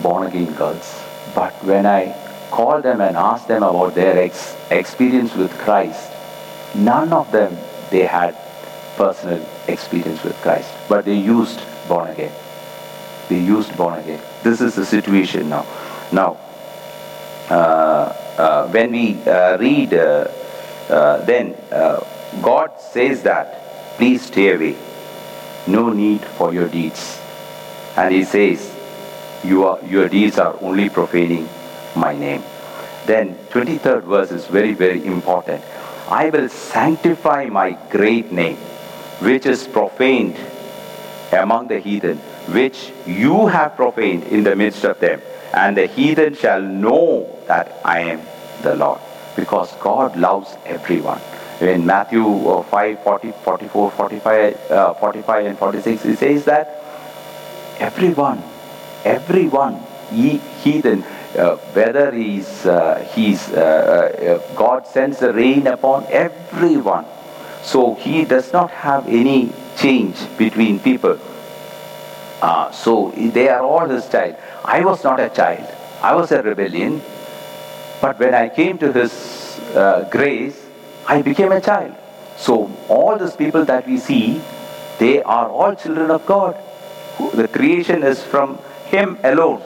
born 0.02 0.26
again 0.26 0.52
girls. 0.54 1.02
But 1.34 1.52
when 1.64 1.86
I 1.86 2.16
called 2.50 2.82
them 2.82 3.00
and 3.00 3.16
asked 3.16 3.48
them 3.48 3.62
about 3.62 3.94
their 3.94 4.18
ex- 4.18 4.56
experience 4.70 5.34
with 5.34 5.50
Christ, 5.58 6.10
none 6.74 7.12
of 7.12 7.30
them 7.32 7.56
they 7.90 8.06
had 8.06 8.36
personal 8.96 9.44
experience 9.68 10.22
with 10.22 10.36
Christ, 10.42 10.70
but 10.88 11.04
they 11.04 11.14
used 11.14 11.60
born 11.88 12.08
again. 12.08 12.32
They 13.28 13.38
used 13.38 13.76
born 13.76 13.98
again. 13.98 14.20
This 14.42 14.60
is 14.60 14.74
the 14.74 14.84
situation 14.84 15.48
now. 15.48 15.66
Now, 16.12 16.36
uh, 17.48 18.14
uh, 18.36 18.68
when 18.68 18.92
we 18.92 19.22
uh, 19.26 19.56
read, 19.58 19.94
uh, 19.94 20.28
uh, 20.88 21.24
then 21.24 21.54
uh, 21.70 22.04
God 22.42 22.80
says 22.80 23.22
that 23.22 23.61
Please 23.96 24.22
stay 24.22 24.52
away. 24.54 24.76
No 25.66 25.90
need 25.90 26.22
for 26.22 26.52
your 26.52 26.68
deeds. 26.68 27.20
And 27.96 28.14
he 28.14 28.24
says, 28.24 28.72
you 29.44 29.64
are, 29.64 29.78
Your 29.84 30.08
deeds 30.08 30.38
are 30.38 30.56
only 30.60 30.88
profaning 30.88 31.48
my 31.94 32.16
name. 32.16 32.42
Then, 33.06 33.36
23rd 33.50 34.02
verse 34.04 34.30
is 34.30 34.46
very, 34.46 34.72
very 34.72 35.04
important. 35.04 35.62
I 36.08 36.30
will 36.30 36.48
sanctify 36.48 37.46
my 37.46 37.72
great 37.90 38.32
name, 38.32 38.56
which 39.20 39.46
is 39.46 39.66
profaned 39.66 40.36
among 41.32 41.68
the 41.68 41.80
heathen, 41.80 42.18
which 42.48 42.92
you 43.06 43.46
have 43.46 43.76
profaned 43.76 44.24
in 44.24 44.44
the 44.44 44.54
midst 44.54 44.84
of 44.84 45.00
them. 45.00 45.20
And 45.52 45.76
the 45.76 45.86
heathen 45.86 46.34
shall 46.34 46.62
know 46.62 47.38
that 47.46 47.80
I 47.84 48.00
am 48.00 48.22
the 48.62 48.76
Lord. 48.76 49.00
Because 49.36 49.72
God 49.76 50.16
loves 50.16 50.56
everyone 50.64 51.20
in 51.68 51.86
Matthew 51.86 52.26
uh, 52.48 52.62
5, 52.62 53.02
40, 53.02 53.32
44, 53.32 53.90
45, 53.90 54.70
uh, 54.70 54.94
45 54.94 55.46
and 55.46 55.58
46, 55.58 56.02
he 56.02 56.16
says 56.16 56.44
that 56.44 56.82
everyone, 57.78 58.42
everyone, 59.04 59.80
he, 60.10 60.38
heathen, 60.62 61.04
uh, 61.36 61.56
whether 61.72 62.12
he's, 62.12 62.66
uh, 62.66 63.06
he's 63.14 63.48
uh, 63.50 64.40
uh, 64.42 64.54
God 64.54 64.86
sends 64.86 65.20
the 65.20 65.32
rain 65.32 65.66
upon 65.66 66.04
everyone. 66.08 67.06
So 67.62 67.94
he 67.94 68.24
does 68.24 68.52
not 68.52 68.70
have 68.70 69.06
any 69.06 69.52
change 69.76 70.16
between 70.36 70.80
people. 70.80 71.18
so 72.72 73.12
they 73.16 73.48
are 73.48 73.62
all 73.62 73.88
his 73.88 74.08
child. 74.08 74.36
I 74.64 74.84
was 74.84 75.04
not 75.04 75.20
a 75.20 75.28
child. 75.30 75.66
I 76.02 76.14
was 76.14 76.32
a 76.32 76.42
rebellion. 76.42 77.00
But 78.00 78.18
when 78.18 78.34
I 78.34 78.48
came 78.48 78.78
to 78.78 78.92
his 78.92 79.60
grace, 80.10 80.61
I 81.06 81.22
became 81.22 81.52
a 81.52 81.60
child. 81.60 81.94
So 82.36 82.70
all 82.88 83.18
these 83.18 83.36
people 83.36 83.64
that 83.66 83.86
we 83.86 83.98
see, 83.98 84.40
they 84.98 85.22
are 85.22 85.48
all 85.48 85.74
children 85.74 86.10
of 86.10 86.24
God. 86.26 86.56
The 87.34 87.48
creation 87.48 88.02
is 88.02 88.22
from 88.22 88.58
Him 88.86 89.18
alone. 89.22 89.62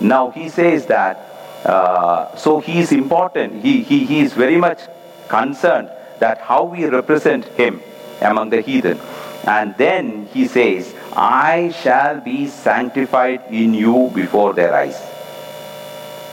Now 0.00 0.30
He 0.30 0.48
says 0.48 0.86
that, 0.86 1.16
uh, 1.64 2.34
so 2.36 2.60
He 2.60 2.80
is 2.80 2.92
important. 2.92 3.62
He, 3.62 3.82
he, 3.82 4.04
he 4.04 4.20
is 4.20 4.32
very 4.32 4.56
much 4.56 4.80
concerned 5.28 5.90
that 6.18 6.38
how 6.38 6.64
we 6.64 6.86
represent 6.86 7.44
Him 7.46 7.80
among 8.20 8.50
the 8.50 8.60
heathen. 8.60 8.98
And 9.44 9.74
then 9.76 10.26
He 10.26 10.46
says, 10.46 10.94
I 11.12 11.72
shall 11.82 12.20
be 12.20 12.46
sanctified 12.46 13.42
in 13.50 13.74
you 13.74 14.10
before 14.14 14.52
their 14.52 14.74
eyes. 14.74 15.00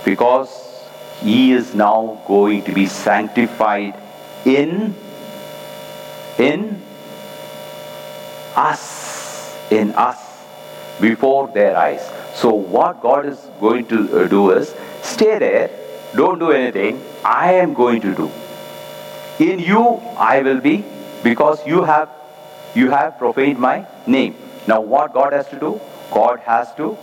Because 0.05 0.67
he 1.21 1.51
is 1.51 1.73
now 1.73 2.21
going 2.27 2.63
to 2.63 2.71
be 2.71 2.85
sanctified 2.85 3.95
in 4.47 4.95
in 6.39 6.81
us 8.55 8.83
in 9.71 9.91
us 9.91 10.19
before 11.01 11.47
their 11.49 11.77
eyes. 11.77 12.09
So 12.33 12.53
what 12.53 13.01
god 13.01 13.25
is 13.25 13.39
going 13.59 13.87
to 13.87 13.99
uh, 14.21 14.27
do 14.27 14.51
is 14.51 14.73
stay 15.01 15.37
there 15.39 15.69
don't 16.15 16.39
do 16.39 16.51
anything 16.51 17.01
i 17.23 17.53
am 17.53 17.73
going 17.73 18.01
to 18.01 18.13
do. 18.15 18.29
In 19.39 19.59
you 19.59 19.83
i 20.17 20.41
will 20.41 20.61
be 20.61 20.75
because 21.23 21.65
you 21.65 21.83
have 21.83 22.09
you 22.75 22.89
have 22.91 23.17
profaned 23.17 23.59
my 23.59 23.85
name. 24.05 24.35
Now 24.67 24.79
what 24.81 25.13
god 25.13 25.33
has 25.33 25.47
to 25.49 25.59
do? 25.59 25.79
God 26.11 26.39
has 26.39 26.73
to 26.75 26.97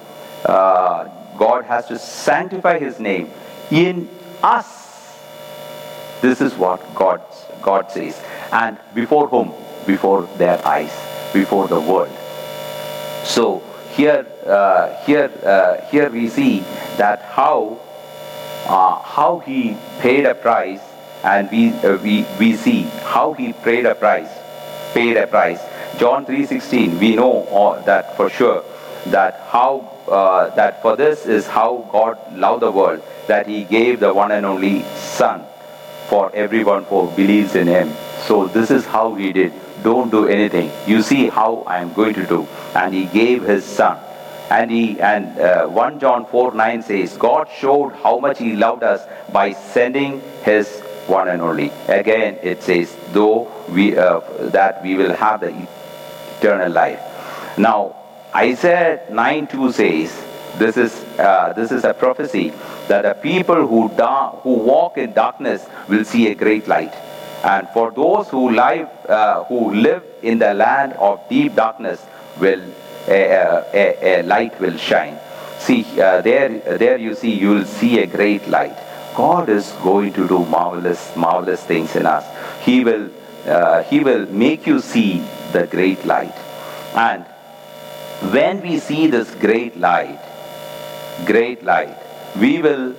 uh, 0.47 1.09
god 1.45 1.65
has 1.65 1.87
to 1.93 1.99
sanctify 1.99 2.79
his 2.79 2.99
name 3.01 3.31
in 3.71 4.09
us 4.43 4.74
this 6.25 6.41
is 6.41 6.55
what 6.55 6.81
god 6.95 7.21
god 7.63 7.91
says. 7.91 8.21
And 8.53 8.79
before 8.95 9.29
whom? 9.29 9.53
Before 9.87 10.23
their 10.43 10.59
eyes 10.67 10.95
before 11.33 11.69
the 11.69 11.81
world. 11.81 12.15
So 13.25 13.63
here 13.93 14.27
uh, 14.47 15.05
here 15.05 15.31
uh, 15.45 15.85
here 15.91 16.09
we 16.09 16.29
see 16.29 16.61
that 16.97 17.23
how 17.23 17.79
uh, 18.67 18.95
how 19.17 19.41
he 19.41 19.77
paid 20.01 20.25
a 20.25 20.35
price 20.35 20.81
and 21.25 21.51
we, 21.51 21.73
uh, 21.73 21.97
we 21.99 22.27
we 22.39 22.55
see 22.57 22.83
how 23.13 23.33
he 23.33 23.53
paid 23.53 23.85
a 23.87 23.95
price 23.95 24.33
paid 24.95 25.17
a 25.17 25.27
price. 25.27 25.61
John 25.99 26.25
3:16 26.27 26.99
we 27.01 27.17
know 27.17 27.83
that 27.87 28.17
for 28.17 28.31
sure 28.31 28.65
that 29.07 29.41
how 29.49 29.73
uh, 30.09 30.55
that 30.55 30.81
for 30.83 30.97
this 30.97 31.27
is 31.27 31.47
how 31.47 31.89
god 31.93 32.19
loved 32.45 32.63
the 32.63 32.71
world 32.71 33.03
that 33.27 33.47
he 33.47 33.65
gave 33.65 34.01
the 34.01 34.13
one 34.13 34.33
and 34.33 34.47
only 34.47 34.83
son 35.17 35.45
for 36.09 36.35
everyone 36.35 36.85
who 36.85 37.11
believes 37.11 37.55
in 37.55 37.67
him. 37.67 37.93
So 38.27 38.47
this 38.47 38.71
is 38.71 38.85
how 38.85 39.15
he 39.15 39.33
did. 39.33 39.53
Don't 39.83 40.11
do 40.11 40.27
anything. 40.27 40.71
You 40.87 41.03
see 41.03 41.29
how 41.29 41.63
i 41.67 41.79
am 41.79 41.93
going 41.93 42.15
to 42.15 42.27
do. 42.27 42.47
And 42.75 42.95
he 42.95 43.05
gave 43.07 43.43
his 43.43 43.65
son. 43.65 43.99
And 44.51 44.71
he 44.71 45.01
and 45.01 45.39
uh, 45.39 45.67
1 45.67 46.01
john 46.01 46.27
4 46.27 46.55
9 46.55 46.83
says 46.83 47.17
god 47.17 47.49
showed 47.59 47.93
how 48.03 48.19
much 48.19 48.39
he 48.39 48.55
loved 48.55 48.83
us 48.83 49.07
by 49.33 49.53
sending 49.53 50.21
his 50.43 50.81
one 51.07 51.29
and 51.29 51.43
only. 51.43 51.71
Again 51.89 52.39
it 52.43 52.63
says 52.63 52.95
though 53.13 53.51
we 53.69 53.97
uh, 53.97 54.21
that 54.59 54.83
we 54.83 54.97
will 54.97 55.15
have 55.15 55.41
the 55.41 55.53
eternal 56.39 56.71
life. 56.71 57.01
Now 57.59 57.97
isaiah 58.35 59.01
9 59.11 59.47
2 59.47 59.73
says 59.73 60.25
this 60.59 60.77
is 60.77 60.93
uh, 61.19 61.53
this 61.55 61.73
is 61.73 61.85
a 61.85 61.95
prophecy 61.95 62.53
that 62.89 63.03
the 63.03 63.15
people 63.15 63.67
who 63.67 63.89
da- 63.97 64.31
who 64.43 64.55
walk 64.55 64.99
in 64.99 65.13
darkness 65.13 65.67
will 65.89 66.05
see 66.05 66.29
a 66.29 66.35
great 66.35 66.69
light. 66.69 66.95
And 67.43 67.69
for 67.71 67.91
those 67.91 68.29
who 68.29 68.51
live 68.51 68.89
uh, 69.09 69.45
who 69.45 69.75
live 69.75 70.03
in 70.23 70.39
the 70.39 70.55
land 70.55 70.95
of 70.95 71.21
deep 71.29 71.55
darkness 71.55 72.05
will 72.41 72.63
a, 73.09 73.65
a, 73.75 74.21
a 74.21 74.23
light 74.23 74.59
will 74.61 74.77
shine. 74.77 75.19
See 75.59 75.85
uh, 76.01 76.21
there 76.23 76.49
there 76.79 76.97
you 76.99 77.15
see 77.15 77.33
you 77.33 77.51
will 77.51 77.65
see 77.65 77.99
a 78.01 78.07
great 78.07 78.49
light. 78.49 78.77
God 79.15 79.49
is 79.49 79.71
going 79.83 80.13
to 80.15 80.27
do 80.27 80.45
marvelous 80.47 81.15
marvelous 81.17 81.63
things 81.63 81.97
in 81.97 82.07
us. 82.07 82.25
He 82.65 82.83
will 82.85 83.11
uh, 83.47 83.83
he 83.85 84.01
will 84.01 84.27
make 84.27 84.67
you 84.67 84.81
see 84.81 85.23
the 85.53 85.67
great 85.67 86.05
light. 86.05 86.35
And 86.95 87.25
when 88.33 88.63
we 88.63 88.79
see 88.79 89.07
this 89.07 89.35
great 89.35 89.77
light 89.77 90.21
great 91.27 91.63
light 91.63 92.04
we 92.41 92.61
will 92.63 92.95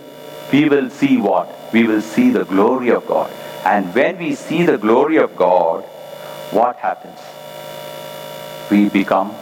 we 0.51 0.69
will 0.69 0.89
see 0.89 1.17
what? 1.17 1.49
We 1.73 1.83
will 1.83 2.01
see 2.01 2.29
the 2.29 2.45
glory 2.45 2.89
of 2.89 3.07
god. 3.07 3.31
And 3.65 3.93
when 3.95 4.17
we 4.19 4.35
see 4.35 4.63
the 4.65 4.77
glory 4.77 5.17
of 5.17 5.35
god 5.35 5.83
what 6.51 6.77
happens? 6.77 7.19
We 8.69 8.89
become 8.89 9.33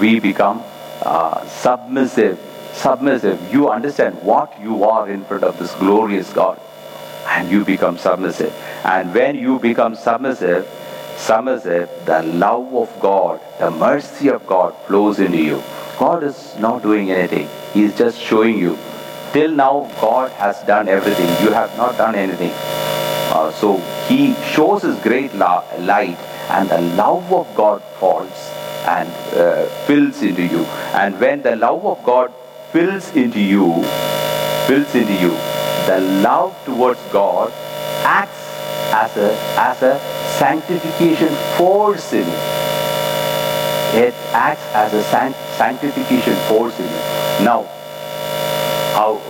we 0.00 0.20
become 0.20 0.62
uh, 1.02 1.46
submissive. 1.46 2.38
Submissive. 2.72 3.52
You 3.52 3.68
understand 3.68 4.22
what 4.22 4.58
you 4.60 4.84
are 4.84 5.08
in 5.08 5.24
front 5.24 5.44
of 5.44 5.58
this 5.58 5.74
glorious 5.74 6.32
god. 6.32 6.60
And 7.26 7.50
you 7.50 7.64
become 7.64 7.98
submissive. 7.98 8.52
And 8.84 9.14
when 9.14 9.36
you 9.36 9.58
become 9.58 9.94
submissive 9.94 10.66
submissive 11.26 11.88
the 12.06 12.20
love 12.44 12.74
of 12.82 12.94
god 13.00 13.40
the 13.60 13.70
mercy 13.70 14.28
of 14.28 14.46
god 14.46 14.74
flows 14.86 15.18
into 15.20 15.38
you. 15.38 15.62
God 15.98 16.24
is 16.24 16.38
not 16.58 16.82
doing 16.82 17.10
anything. 17.12 17.48
He 17.72 17.84
is 17.84 17.96
just 17.96 18.18
showing 18.18 18.58
you. 18.58 18.76
Till 19.32 19.52
now 19.52 19.88
god 20.00 20.32
has 20.32 20.62
done 20.64 20.88
everything. 20.88 21.28
You 21.44 21.52
have 21.52 21.76
not 21.76 21.96
done 21.96 22.16
anything. 22.16 22.52
Uh, 23.34 23.52
so 23.52 23.76
he 24.08 24.34
shows 24.54 24.82
his 24.82 24.98
great 25.02 25.34
light 25.34 26.18
and 26.50 26.68
the 26.68 26.80
love 27.02 27.32
of 27.32 27.54
god 27.54 27.82
falls 28.00 28.48
and 28.96 29.08
uh, 29.36 29.66
fills 29.86 30.22
into 30.22 30.42
you. 30.42 30.64
And 31.02 31.20
when 31.20 31.42
the 31.42 31.54
love 31.54 31.86
of 31.86 32.02
god 32.04 32.32
fills 32.72 33.14
into 33.14 33.40
you 33.40 33.68
fills 34.66 34.94
into 34.94 35.16
you 35.22 35.32
the 35.86 36.00
love 36.26 36.52
towards 36.64 37.00
god 37.12 37.52
acts 38.04 38.44
as 39.00 39.16
a 39.16 39.30
as 39.70 39.82
a 39.82 40.21
sanctification 40.42 41.28
force 41.56 42.12
in 42.12 42.26
you. 42.26 42.40
It 44.04 44.14
acts 44.34 44.66
as 44.74 44.92
a 44.92 45.02
san- 45.04 45.36
sanctification 45.56 46.34
force 46.48 46.76
you. 46.80 46.86
Now 47.46 47.62
how 48.96 49.20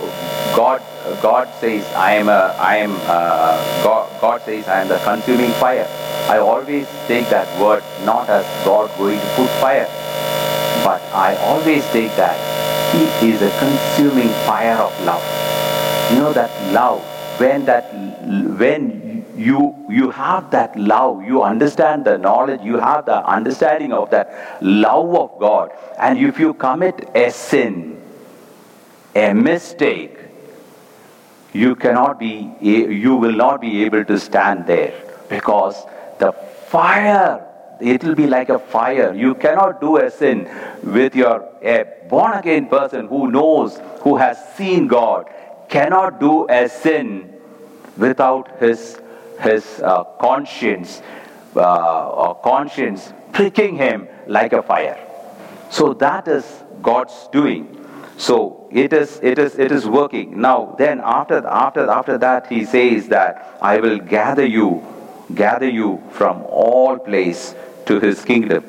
god 0.55 0.81
god 1.21 1.53
says 1.59 1.85
i 2.05 2.13
am 2.13 2.29
a 2.29 2.55
i 2.59 2.77
am 2.77 2.93
uh, 3.17 3.83
god, 3.83 4.09
god 4.21 4.41
says 4.41 4.67
i 4.67 4.81
am 4.81 4.87
the 4.87 4.97
consuming 5.09 5.51
fire. 5.61 5.87
I 6.33 6.39
always 6.39 6.87
take 7.07 7.29
that 7.29 7.47
word 7.61 7.83
not 8.03 8.27
as 8.29 8.45
god 8.65 8.89
going 8.97 9.19
to 9.19 9.29
put 9.35 9.49
fire 9.61 9.87
but 10.83 10.99
i 11.13 11.35
always 11.51 11.85
take 11.91 12.15
that 12.23 12.37
he 12.95 13.29
is 13.29 13.41
a 13.43 13.51
consuming 13.59 14.29
fire 14.49 14.77
of 14.87 14.91
love. 15.05 15.23
You 16.11 16.17
know 16.25 16.33
that 16.33 16.51
love 16.73 17.01
when 17.39 17.65
that 17.65 17.93
when 18.63 19.03
you 19.35 19.75
you 19.89 20.11
have 20.11 20.51
that 20.51 20.77
love 20.77 21.23
you 21.23 21.41
understand 21.43 22.05
the 22.05 22.17
knowledge 22.17 22.61
you 22.61 22.77
have 22.77 23.05
the 23.05 23.25
understanding 23.25 23.93
of 23.93 24.09
that 24.11 24.57
love 24.61 25.15
of 25.15 25.39
god. 25.39 25.71
And 25.97 26.19
if 26.19 26.39
you 26.39 26.53
commit 26.53 27.09
a 27.15 27.31
sin 27.31 28.01
a 29.15 29.33
mistake 29.33 30.17
you 31.53 31.75
cannot 31.75 32.19
be 32.19 32.51
you 32.61 33.15
will 33.15 33.33
not 33.33 33.61
be 33.61 33.83
able 33.85 34.05
to 34.05 34.19
stand 34.19 34.67
there 34.67 34.93
because 35.29 35.85
the 36.19 36.31
fire 36.67 37.49
it 37.79 38.03
will 38.03 38.15
be 38.15 38.27
like 38.27 38.49
a 38.49 38.59
fire. 38.59 39.13
You 39.13 39.35
cannot 39.35 39.81
do 39.81 39.97
a 39.97 40.09
sin 40.09 40.49
with 40.83 41.15
your 41.15 41.49
a 41.61 41.85
born 42.07 42.33
again 42.33 42.67
person 42.67 43.07
who 43.07 43.29
knows 43.31 43.79
who 44.01 44.15
has 44.17 44.37
seen 44.55 44.87
god 44.87 45.29
cannot 45.69 46.19
do 46.19 46.47
a 46.49 46.69
sin 46.69 47.33
without 47.97 48.59
his 48.59 48.99
his 49.43 49.81
uh, 49.81 50.03
conscience 50.19 51.01
uh, 51.55 52.33
conscience 52.35 53.13
pricking 53.31 53.75
him 53.75 54.07
like 54.27 54.53
a 54.53 54.63
fire. 54.63 54.97
So 55.69 55.93
that 55.95 56.27
is 56.27 56.45
god's 56.81 57.27
doing. 57.31 57.79
So 58.17 58.67
it 58.71 58.93
is 58.93 59.19
it 59.23 59.39
is 59.39 59.57
it 59.57 59.71
is 59.71 59.87
working. 59.87 60.39
Now 60.39 60.75
then 60.77 61.01
after 61.03 61.45
after 61.45 61.89
after 61.89 62.17
that 62.19 62.47
he 62.47 62.65
says 62.65 63.07
that 63.09 63.57
i 63.61 63.79
will 63.79 63.99
gather 63.99 64.45
you 64.45 64.83
gather 65.33 65.69
you 65.69 66.01
from 66.11 66.43
all 66.43 66.97
place 66.97 67.55
to 67.87 67.99
his 67.99 68.23
kingdom. 68.23 68.63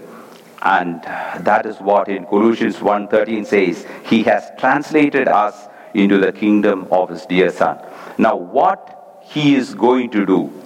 And 0.62 1.02
that 1.44 1.66
is 1.66 1.76
what 1.78 2.08
in 2.08 2.24
colossians 2.24 2.76
1.13 2.76 3.46
says 3.46 3.86
he 4.06 4.22
has 4.22 4.50
translated 4.58 5.28
us 5.28 5.68
into 5.92 6.18
the 6.18 6.32
kingdom 6.32 6.88
of 6.90 7.10
his 7.10 7.26
dear 7.26 7.50
son. 7.50 7.78
Now 8.16 8.36
what 8.36 9.20
he 9.22 9.54
is 9.56 9.74
going 9.74 10.10
to 10.10 10.24
do 10.24 10.63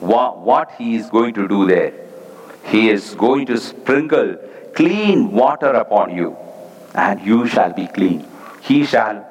what, 0.00 0.72
he 0.78 0.96
is 0.96 1.10
going 1.10 1.34
to 1.34 1.48
do 1.48 1.66
there 1.66 1.92
he 2.66 2.88
is 2.90 3.14
going 3.14 3.46
to 3.46 3.58
sprinkle 3.58 4.36
clean 4.74 5.30
water 5.30 5.72
upon 5.72 6.14
you 6.14 6.36
and 6.94 7.20
you 7.20 7.46
shall 7.46 7.72
be 7.72 7.86
clean. 7.86 8.26
He 8.60 8.84
shall 8.84 9.24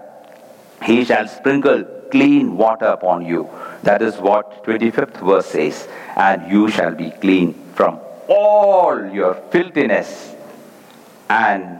he 0.84 1.04
shall 1.04 1.28
sprinkle 1.28 1.84
clean 2.12 2.56
water 2.58 2.86
upon 2.86 3.26
you. 3.26 3.50
That 3.84 4.02
is 4.02 4.18
what 4.18 4.64
25th 4.64 5.18
verse 5.28 5.48
says. 5.48 5.88
And 6.16 6.50
you 6.52 6.70
shall 6.70 6.94
be 6.94 7.12
clean 7.12 7.54
from 7.74 8.00
all 8.30 9.06
your 9.12 9.34
filthiness 9.52 10.36
and 11.30 11.80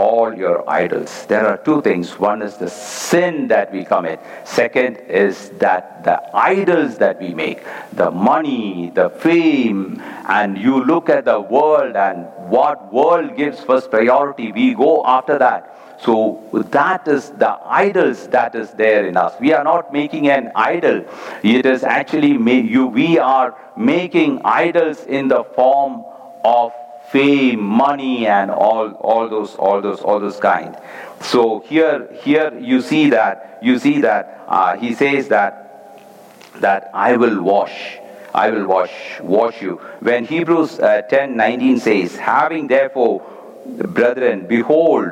all 0.00 0.32
your 0.34 0.58
idols. 0.68 1.26
There 1.26 1.46
are 1.46 1.58
two 1.68 1.82
things. 1.82 2.18
One 2.18 2.42
is 2.42 2.56
the 2.56 2.70
sin 2.70 3.48
that 3.48 3.72
we 3.72 3.84
commit. 3.84 4.20
Second 4.44 4.96
is 5.22 5.50
that 5.64 6.04
the 6.04 6.18
idols 6.34 6.98
that 6.98 7.20
we 7.20 7.34
make, 7.34 7.60
the 7.92 8.10
money, 8.10 8.90
the 8.94 9.10
fame, 9.10 10.00
and 10.28 10.56
you 10.56 10.84
look 10.84 11.10
at 11.10 11.24
the 11.26 11.40
world 11.40 11.96
and 11.96 12.26
what 12.56 12.92
world 12.92 13.36
gives 13.36 13.60
first 13.62 13.90
priority, 13.90 14.52
we 14.52 14.74
go 14.74 15.04
after 15.04 15.38
that. 15.38 15.76
So 16.02 16.16
that 16.70 17.06
is 17.06 17.30
the 17.30 17.58
idols 17.66 18.26
that 18.28 18.54
is 18.54 18.70
there 18.70 19.06
in 19.06 19.18
us. 19.18 19.34
We 19.38 19.52
are 19.52 19.64
not 19.64 19.92
making 19.92 20.28
an 20.30 20.50
idol. 20.56 21.04
It 21.42 21.66
is 21.66 21.84
actually 21.84 22.32
you. 22.76 22.86
We 22.86 23.18
are 23.18 23.54
making 23.76 24.40
idols 24.44 25.04
in 25.04 25.28
the 25.28 25.44
form 25.44 26.04
of 26.42 26.72
fame, 27.10 27.60
money, 27.60 28.26
and 28.26 28.50
all, 28.50 28.92
all 28.92 29.28
those, 29.28 29.56
all 29.56 29.80
those, 29.80 30.00
all 30.00 30.20
those 30.20 30.38
kind. 30.38 30.76
So 31.20 31.60
here, 31.60 32.08
here 32.22 32.56
you 32.58 32.80
see 32.80 33.10
that 33.10 33.58
you 33.62 33.78
see 33.78 34.00
that 34.00 34.44
uh, 34.48 34.76
he 34.76 34.94
says 34.94 35.28
that 35.28 35.98
that 36.60 36.90
I 36.94 37.16
will 37.16 37.42
wash. 37.42 37.98
I 38.32 38.50
will 38.50 38.66
wash 38.66 39.20
wash 39.20 39.60
you. 39.60 39.76
When 40.00 40.24
Hebrews 40.24 40.78
uh, 40.78 41.02
10 41.02 41.36
19 41.36 41.80
says, 41.80 42.16
having 42.16 42.68
therefore, 42.68 43.22
brethren, 43.66 44.46
behold, 44.46 45.08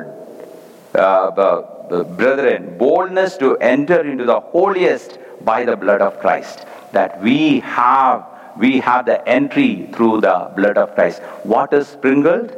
uh, 0.95 2.03
brethren, 2.03 2.77
boldness 2.77 3.37
to 3.37 3.57
enter 3.57 4.01
into 4.01 4.25
the 4.25 4.39
holiest 4.39 5.17
by 5.41 5.65
the 5.65 5.75
blood 5.75 6.01
of 6.01 6.19
Christ. 6.19 6.65
That 6.93 7.21
we 7.21 7.59
have 7.59 8.25
we 8.59 8.79
have 8.81 9.05
the 9.05 9.27
entry 9.27 9.89
through 9.93 10.21
the 10.21 10.51
blood 10.55 10.77
of 10.77 10.93
Christ. 10.93 11.21
What 11.43 11.73
is 11.73 11.87
sprinkled? 11.87 12.55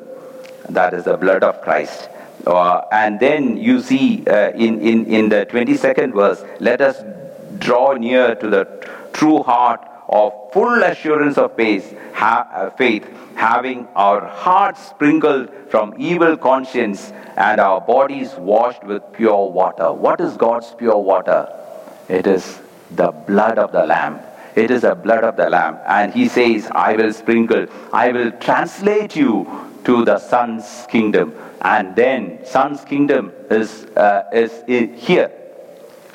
That 0.69 0.93
is 0.93 1.05
the 1.05 1.15
blood 1.15 1.43
of 1.43 1.61
Christ. 1.61 2.09
Uh, 2.45 2.81
and 2.91 3.19
then 3.19 3.57
you 3.57 3.81
see 3.81 4.23
uh, 4.25 4.51
in, 4.51 4.81
in, 4.81 5.05
in 5.05 5.29
the 5.29 5.45
22nd 5.45 6.13
verse, 6.13 6.43
let 6.59 6.81
us 6.81 7.03
draw 7.59 7.93
near 7.93 8.33
to 8.35 8.49
the 8.49 8.65
true 9.13 9.43
heart 9.43 9.81
of 10.09 10.33
full 10.51 10.83
assurance 10.83 11.37
of 11.37 11.55
faith, 11.55 11.95
ha- 12.13 12.47
uh, 12.51 12.69
faith, 12.71 13.07
having 13.35 13.87
our 13.95 14.25
hearts 14.27 14.89
sprinkled 14.89 15.49
from 15.69 15.93
evil 15.97 16.35
conscience 16.35 17.13
and 17.37 17.61
our 17.61 17.79
bodies 17.79 18.33
washed 18.35 18.83
with 18.83 19.03
pure 19.13 19.51
water. 19.51 19.91
What 19.93 20.19
is 20.19 20.35
God's 20.35 20.73
pure 20.75 20.97
water? 20.97 21.47
It 22.09 22.27
is 22.27 22.59
the 22.89 23.11
blood 23.11 23.59
of 23.59 23.71
the 23.71 23.85
Lamb. 23.85 24.19
It 24.55 24.71
is 24.71 24.81
the 24.81 24.95
blood 24.95 25.23
of 25.23 25.37
the 25.37 25.49
Lamb. 25.49 25.77
And 25.85 26.13
he 26.13 26.27
says, 26.27 26.67
I 26.71 26.95
will 26.95 27.13
sprinkle, 27.13 27.67
I 27.93 28.11
will 28.11 28.31
translate 28.31 29.15
you 29.15 29.47
to 29.85 30.05
the 30.05 30.19
Son's 30.19 30.85
kingdom. 30.89 31.33
And 31.61 31.95
then 31.95 32.45
Son's 32.45 32.83
kingdom 32.83 33.31
is, 33.49 33.85
uh, 33.95 34.23
is 34.33 34.63
here, 34.67 35.31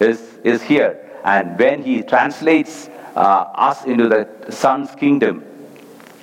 is, 0.01 0.21
is 0.45 0.63
here. 0.63 1.03
And 1.25 1.59
when 1.59 1.83
he 1.83 2.03
translates 2.03 2.89
uh, 3.17 3.47
us 3.55 3.85
into 3.85 4.09
the 4.09 4.29
Son's 4.51 4.95
kingdom, 4.95 5.45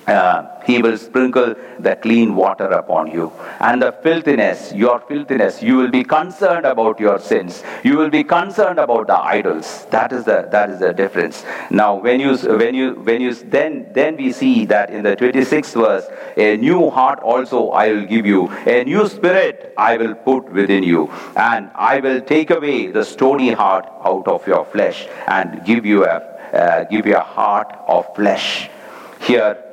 uh, 0.06 0.62
he 0.64 0.80
will 0.82 0.98
sprinkle 0.98 1.54
the 1.78 1.96
clean 1.96 2.34
water 2.34 2.66
upon 2.66 3.10
you. 3.10 3.32
And 3.60 3.80
the 3.80 3.92
filthiness, 3.92 4.72
your 4.72 5.00
filthiness, 5.00 5.62
you 5.62 5.76
will 5.76 5.90
be 5.90 6.04
concerned 6.04 6.66
about 6.66 7.00
your 7.00 7.18
sins. 7.18 7.62
You 7.82 7.96
will 7.96 8.10
be 8.10 8.24
concerned 8.24 8.78
about 8.78 9.06
the 9.06 9.18
idols. 9.18 9.86
That 9.90 10.12
is 10.12 10.24
the 10.24 10.48
that 10.50 10.70
is 10.70 10.80
the 10.80 10.92
difference. 10.92 11.44
Now, 11.70 11.94
when 11.96 12.20
you 12.20 12.36
when 12.36 12.74
you 12.74 12.94
when 12.94 13.20
you 13.20 13.34
then 13.34 13.90
then 13.92 14.16
we 14.16 14.32
see 14.32 14.66
that 14.66 14.90
in 14.90 15.02
the 15.02 15.16
26th 15.16 15.74
verse, 15.74 16.06
a 16.36 16.56
new 16.56 16.90
heart 16.90 17.20
also 17.20 17.70
I 17.70 17.92
will 17.92 18.06
give 18.06 18.26
you, 18.26 18.50
a 18.66 18.84
new 18.84 19.08
spirit 19.08 19.72
I 19.76 19.96
will 19.96 20.14
put 20.14 20.52
within 20.52 20.82
you, 20.82 21.10
and 21.36 21.70
I 21.74 22.00
will 22.00 22.20
take 22.20 22.50
away 22.50 22.88
the 22.88 23.04
stony 23.04 23.52
heart 23.52 23.86
out 24.04 24.28
of 24.28 24.46
your 24.46 24.64
flesh 24.64 25.06
and 25.28 25.64
give 25.64 25.86
you 25.86 26.04
a 26.04 26.34
uh, 26.54 26.84
give 26.84 27.06
you 27.06 27.16
a 27.16 27.20
heart 27.20 27.74
of 27.88 28.14
flesh. 28.14 28.70
Here 29.20 29.63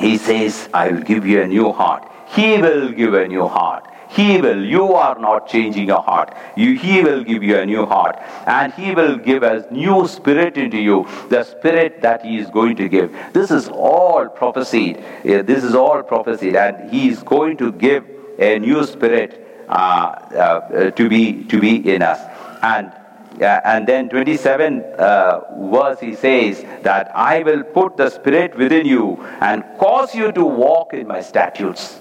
he 0.00 0.18
says, 0.18 0.68
I 0.72 0.88
will 0.90 1.02
give 1.02 1.26
you 1.26 1.42
a 1.42 1.46
new 1.46 1.72
heart. 1.72 2.10
He 2.28 2.58
will 2.58 2.90
give 2.90 3.14
a 3.14 3.26
new 3.26 3.46
heart. 3.46 3.86
He 4.10 4.40
will. 4.40 4.64
You 4.64 4.94
are 4.94 5.18
not 5.18 5.48
changing 5.48 5.86
your 5.86 6.02
heart. 6.02 6.36
You, 6.56 6.76
he 6.76 7.02
will 7.02 7.22
give 7.22 7.42
you 7.42 7.56
a 7.58 7.64
new 7.64 7.86
heart. 7.86 8.16
And 8.46 8.72
He 8.72 8.94
will 8.94 9.16
give 9.16 9.44
a 9.44 9.70
new 9.70 10.08
spirit 10.08 10.56
into 10.56 10.78
you, 10.78 11.06
the 11.28 11.44
spirit 11.44 12.02
that 12.02 12.24
He 12.24 12.38
is 12.38 12.50
going 12.50 12.76
to 12.76 12.88
give. 12.88 13.14
This 13.32 13.50
is 13.50 13.68
all 13.68 14.28
prophesied. 14.28 15.04
This 15.22 15.62
is 15.62 15.74
all 15.74 16.02
prophesied. 16.02 16.56
And 16.56 16.90
He 16.90 17.08
is 17.08 17.22
going 17.22 17.56
to 17.58 17.70
give 17.72 18.04
a 18.38 18.58
new 18.58 18.84
spirit 18.84 19.46
uh, 19.68 19.72
uh, 19.72 20.90
to, 20.90 21.08
be, 21.08 21.44
to 21.44 21.60
be 21.60 21.94
in 21.94 22.02
us. 22.02 22.18
And 22.62 22.92
yeah, 23.38 23.60
and 23.64 23.86
then 23.86 24.08
27 24.08 24.82
uh, 24.98 25.40
verse 25.70 26.00
he 26.00 26.14
says 26.14 26.64
that 26.82 27.10
I 27.14 27.42
will 27.42 27.62
put 27.62 27.96
the 27.96 28.10
spirit 28.10 28.56
within 28.56 28.86
you 28.86 29.22
and 29.40 29.64
cause 29.78 30.14
you 30.14 30.32
to 30.32 30.44
walk 30.44 30.92
in 30.92 31.06
my 31.06 31.20
statutes. 31.20 32.00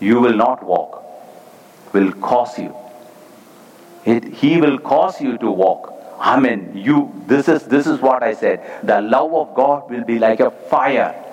You 0.00 0.20
will 0.20 0.34
not 0.34 0.62
walk, 0.62 1.02
will 1.92 2.12
cause 2.12 2.58
you. 2.58 2.76
It, 4.04 4.24
he 4.24 4.60
will 4.60 4.78
cause 4.78 5.20
you 5.20 5.38
to 5.38 5.50
walk. 5.50 5.94
Amen. 6.20 6.72
You 6.74 7.12
this 7.26 7.48
is 7.48 7.64
this 7.64 7.86
is 7.86 8.00
what 8.00 8.22
I 8.22 8.34
said. 8.34 8.62
The 8.82 9.00
love 9.00 9.32
of 9.34 9.54
God 9.54 9.90
will 9.90 10.04
be 10.04 10.18
like 10.18 10.40
a 10.40 10.50
fire. 10.50 11.24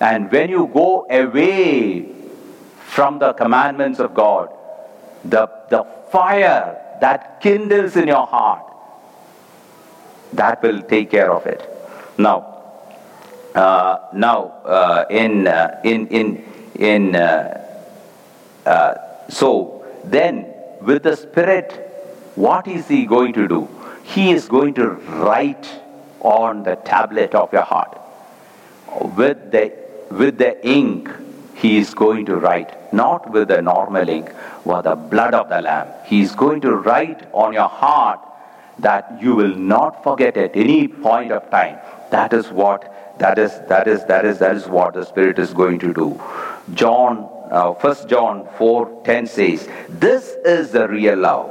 And 0.00 0.30
when 0.30 0.50
you 0.50 0.70
go 0.72 1.06
away 1.08 2.12
from 2.78 3.18
the 3.18 3.32
commandments 3.32 3.98
of 3.98 4.14
God, 4.14 4.50
the, 5.24 5.48
the 5.70 5.84
fire 6.10 6.82
that 7.00 7.40
kindles 7.40 7.96
in 7.96 8.08
your 8.08 8.26
heart, 8.26 8.62
that 10.32 10.62
will 10.62 10.82
take 10.82 11.10
care 11.10 11.32
of 11.32 11.46
it. 11.46 11.68
Now, 12.18 12.62
uh, 13.54 13.98
now 14.12 14.38
uh, 14.64 15.04
in, 15.10 15.46
uh, 15.46 15.80
in, 15.84 16.08
in, 16.08 16.44
in 16.74 17.16
uh, 17.16 17.62
uh, 18.66 18.94
so 19.28 19.84
then 20.04 20.52
with 20.82 21.04
the 21.04 21.16
Spirit, 21.16 21.72
what 22.34 22.68
is 22.68 22.86
He 22.88 23.06
going 23.06 23.32
to 23.34 23.48
do? 23.48 23.68
He 24.04 24.30
is 24.30 24.48
going 24.48 24.74
to 24.74 24.90
write 24.90 25.66
on 26.20 26.62
the 26.62 26.76
tablet 26.76 27.34
of 27.34 27.52
your 27.52 27.62
heart. 27.62 27.98
With 29.16 29.50
the, 29.50 29.72
with 30.10 30.38
the 30.38 30.66
ink, 30.66 31.08
He 31.56 31.78
is 31.78 31.94
going 31.94 32.26
to 32.26 32.36
write, 32.36 32.92
not 32.92 33.30
with 33.30 33.48
the 33.48 33.62
normal 33.62 34.08
ink, 34.08 34.30
with 34.64 34.84
the 34.84 34.94
blood 34.94 35.32
of 35.34 35.48
the 35.48 35.60
Lamb. 35.62 35.88
He 36.04 36.20
is 36.20 36.34
going 36.34 36.60
to 36.60 36.76
write 36.76 37.26
on 37.32 37.54
your 37.54 37.68
heart 37.68 38.20
that 38.78 39.18
you 39.22 39.34
will 39.34 39.54
not 39.56 40.02
forget 40.02 40.36
at 40.36 40.54
any 40.54 40.86
point 40.86 41.32
of 41.32 41.50
time. 41.50 41.78
That 42.10 42.34
is 42.34 42.50
what 42.50 42.92
that 43.18 43.38
is 43.38 43.52
that 43.68 43.88
is 43.88 44.04
that 44.04 44.26
is 44.26 44.38
that 44.40 44.54
is 44.56 44.66
what 44.68 44.92
the 44.92 45.04
Spirit 45.04 45.38
is 45.38 45.54
going 45.54 45.78
to 45.78 45.94
do. 45.94 46.20
John, 46.74 47.26
uh, 47.50 47.72
First 47.74 48.08
John 48.08 48.46
four 48.58 49.00
ten 49.04 49.26
says, 49.26 49.66
"This 49.88 50.36
is 50.44 50.72
the 50.72 50.86
real 50.88 51.16
love. 51.16 51.50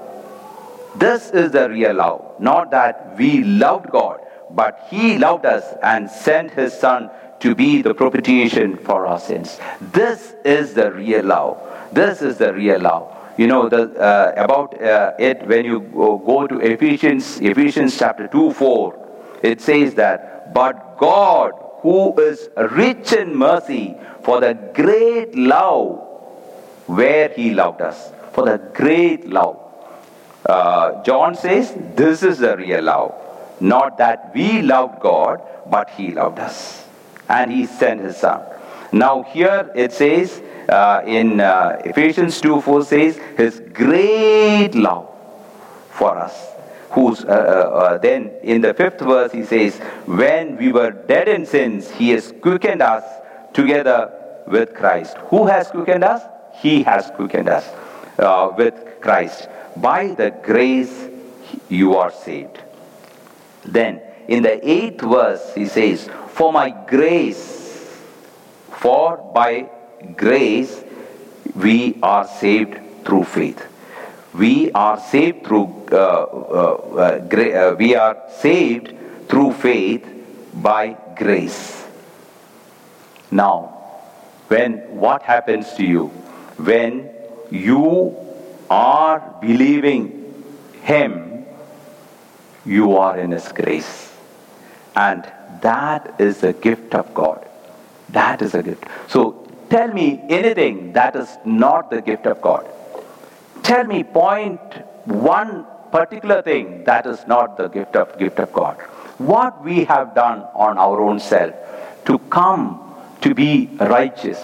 This 0.96 1.32
is 1.32 1.52
the 1.52 1.68
real 1.68 1.96
love. 1.96 2.40
Not 2.40 2.70
that 2.72 3.18
we 3.18 3.44
loved 3.44 3.90
God, 3.90 4.20
but 4.52 4.86
He 4.92 5.18
loved 5.18 5.46
us 5.46 5.66
and 5.82 6.10
sent 6.10 6.52
His 6.52 6.74
Son." 6.74 7.10
To 7.46 7.54
be 7.54 7.84
the 7.84 7.94
propitiation 7.94 8.76
for 8.76 9.06
our 9.06 9.20
sins. 9.20 9.60
This 9.80 10.34
is 10.44 10.74
the 10.74 10.92
real 10.92 11.26
love. 11.26 11.58
This 11.94 12.24
is 12.24 12.40
the 12.40 12.52
real 12.52 12.82
love. 12.82 13.16
You 13.38 13.46
know 13.46 13.70
the, 13.70 13.84
uh, 14.02 14.34
about 14.36 14.82
uh, 14.82 15.14
it 15.20 15.46
when 15.46 15.64
you 15.64 15.82
go 15.82 16.48
to 16.48 16.60
Ephesians, 16.60 17.40
Ephesians 17.40 18.00
chapter 18.00 18.28
2 18.28 18.52
4. 18.54 19.40
It 19.44 19.62
says 19.62 19.94
that, 19.94 20.56
but 20.56 20.98
God, 20.98 21.52
who 21.82 22.20
is 22.20 22.50
rich 22.72 23.14
in 23.14 23.36
mercy, 23.36 23.96
for 24.24 24.42
the 24.42 24.56
great 24.74 25.36
love 25.36 26.00
where 26.88 27.30
He 27.30 27.54
loved 27.54 27.82
us, 27.82 28.12
for 28.32 28.46
the 28.46 28.58
great 28.74 29.30
love. 29.30 29.60
Uh, 30.48 31.04
John 31.04 31.36
says, 31.36 31.76
this 31.94 32.24
is 32.24 32.40
the 32.40 32.58
real 32.58 32.82
love. 32.82 33.14
Not 33.60 34.00
that 34.00 34.32
we 34.34 34.64
loved 34.64 35.00
God, 35.00 35.44
but 35.70 35.92
He 35.92 36.12
loved 36.12 36.40
us. 36.40 36.85
And 37.30 37.52
He 37.52 37.66
sent 37.66 38.02
His 38.02 38.18
Son. 38.18 38.42
Now, 38.92 39.24
here 39.24 39.72
it 39.76 39.92
says, 39.92 40.42
uh, 40.70 41.02
in 41.06 41.40
uh, 41.42 41.82
Ephesians 41.86 42.40
2 42.42 42.62
4 42.62 42.84
says, 42.84 43.18
His 43.38 43.62
great 43.74 44.74
love 44.74 45.10
for 45.90 46.18
us. 46.18 46.52
Who's 46.92 47.26
uh, 47.26 47.28
uh, 47.28 47.32
uh, 47.32 47.98
then 47.98 48.32
in 48.42 48.62
the 48.62 48.74
fifth 48.74 49.02
verse 49.02 49.32
he 49.32 49.44
says, 49.44 49.78
When 50.06 50.56
we 50.56 50.72
were 50.72 50.92
dead 50.92 51.28
in 51.28 51.46
sins, 51.46 51.92
He 51.92 52.10
has 52.12 52.34
quickened 52.42 52.82
us 52.82 53.04
together 53.54 54.12
with 54.48 54.74
Christ. 54.74 55.18
Who 55.30 55.46
has 55.48 55.70
quickened 55.70 56.04
us? 56.04 56.22
He 56.62 56.84
has 56.84 57.12
quickened 57.12 57.50
us 57.50 57.68
uh, 58.18 58.54
with 58.58 59.02
Christ. 59.02 59.50
By 59.76 60.14
the 60.14 60.32
grace 60.32 61.10
you 61.70 61.98
are 61.98 62.12
saved. 62.12 62.60
Then 63.66 64.02
in 64.28 64.44
the 64.44 64.58
eighth 64.68 65.02
verse 65.02 65.54
he 65.54 65.66
says, 65.66 66.10
For 66.36 66.52
my 66.52 66.70
grace, 66.70 67.42
for 68.84 69.16
by 69.34 69.70
grace, 70.18 70.84
we 71.56 71.98
are 72.04 72.28
saved 72.28 72.78
through 73.06 73.24
faith. 73.24 73.64
We 74.34 74.70
are 74.74 75.00
saved 75.00 75.46
through 75.46 75.88
uh, 75.94 75.96
uh, 75.96 75.98
uh, 75.98 77.20
gra- 77.20 77.72
uh, 77.72 77.76
we 77.76 77.96
are 77.96 78.18
saved 78.42 78.92
through 79.30 79.54
faith 79.54 80.06
by 80.54 80.98
grace. 81.16 81.86
Now, 83.32 83.72
when 84.50 84.80
what 85.00 85.24
happens 85.24 85.72
to 85.76 85.86
you 85.86 86.08
when 86.58 87.10
you 87.50 88.16
are 88.70 89.38
believing 89.40 90.04
Him, 90.84 91.46
you 92.66 92.98
are 92.98 93.18
in 93.18 93.32
His 93.32 93.48
grace. 93.54 94.12
And 94.96 95.26
that 95.62 96.16
is 96.20 96.44
a 96.44 96.54
gift 96.54 96.96
of 96.96 97.14
God. 97.14 97.46
That 98.10 98.42
is 98.42 98.54
a 98.54 98.64
gift. 98.64 98.86
So 99.08 99.48
tell 99.70 99.92
me 99.94 100.22
anything 100.30 100.94
that 100.94 101.16
is 101.16 101.38
not 101.46 101.90
the 101.90 102.02
gift 102.02 102.26
of 102.26 102.42
God. 102.42 102.68
Tell 103.64 103.84
me 103.84 104.04
point 104.04 104.60
one 105.06 105.66
particular 105.92 106.42
thing 106.42 106.84
that 106.84 107.06
is 107.06 107.26
not 107.28 107.58
the 107.58 107.68
gift 107.68 107.96
of 107.96 108.18
gift 108.20 108.40
of 108.40 108.52
God. 108.54 108.78
What 109.18 109.64
we 109.64 109.86
have 109.86 110.14
done 110.14 110.42
on 110.54 110.78
our 110.78 111.02
own 111.02 111.20
self 111.20 111.56
to 112.06 112.20
come 112.30 112.96
to 113.22 113.34
be 113.34 113.70
righteous. 113.80 114.42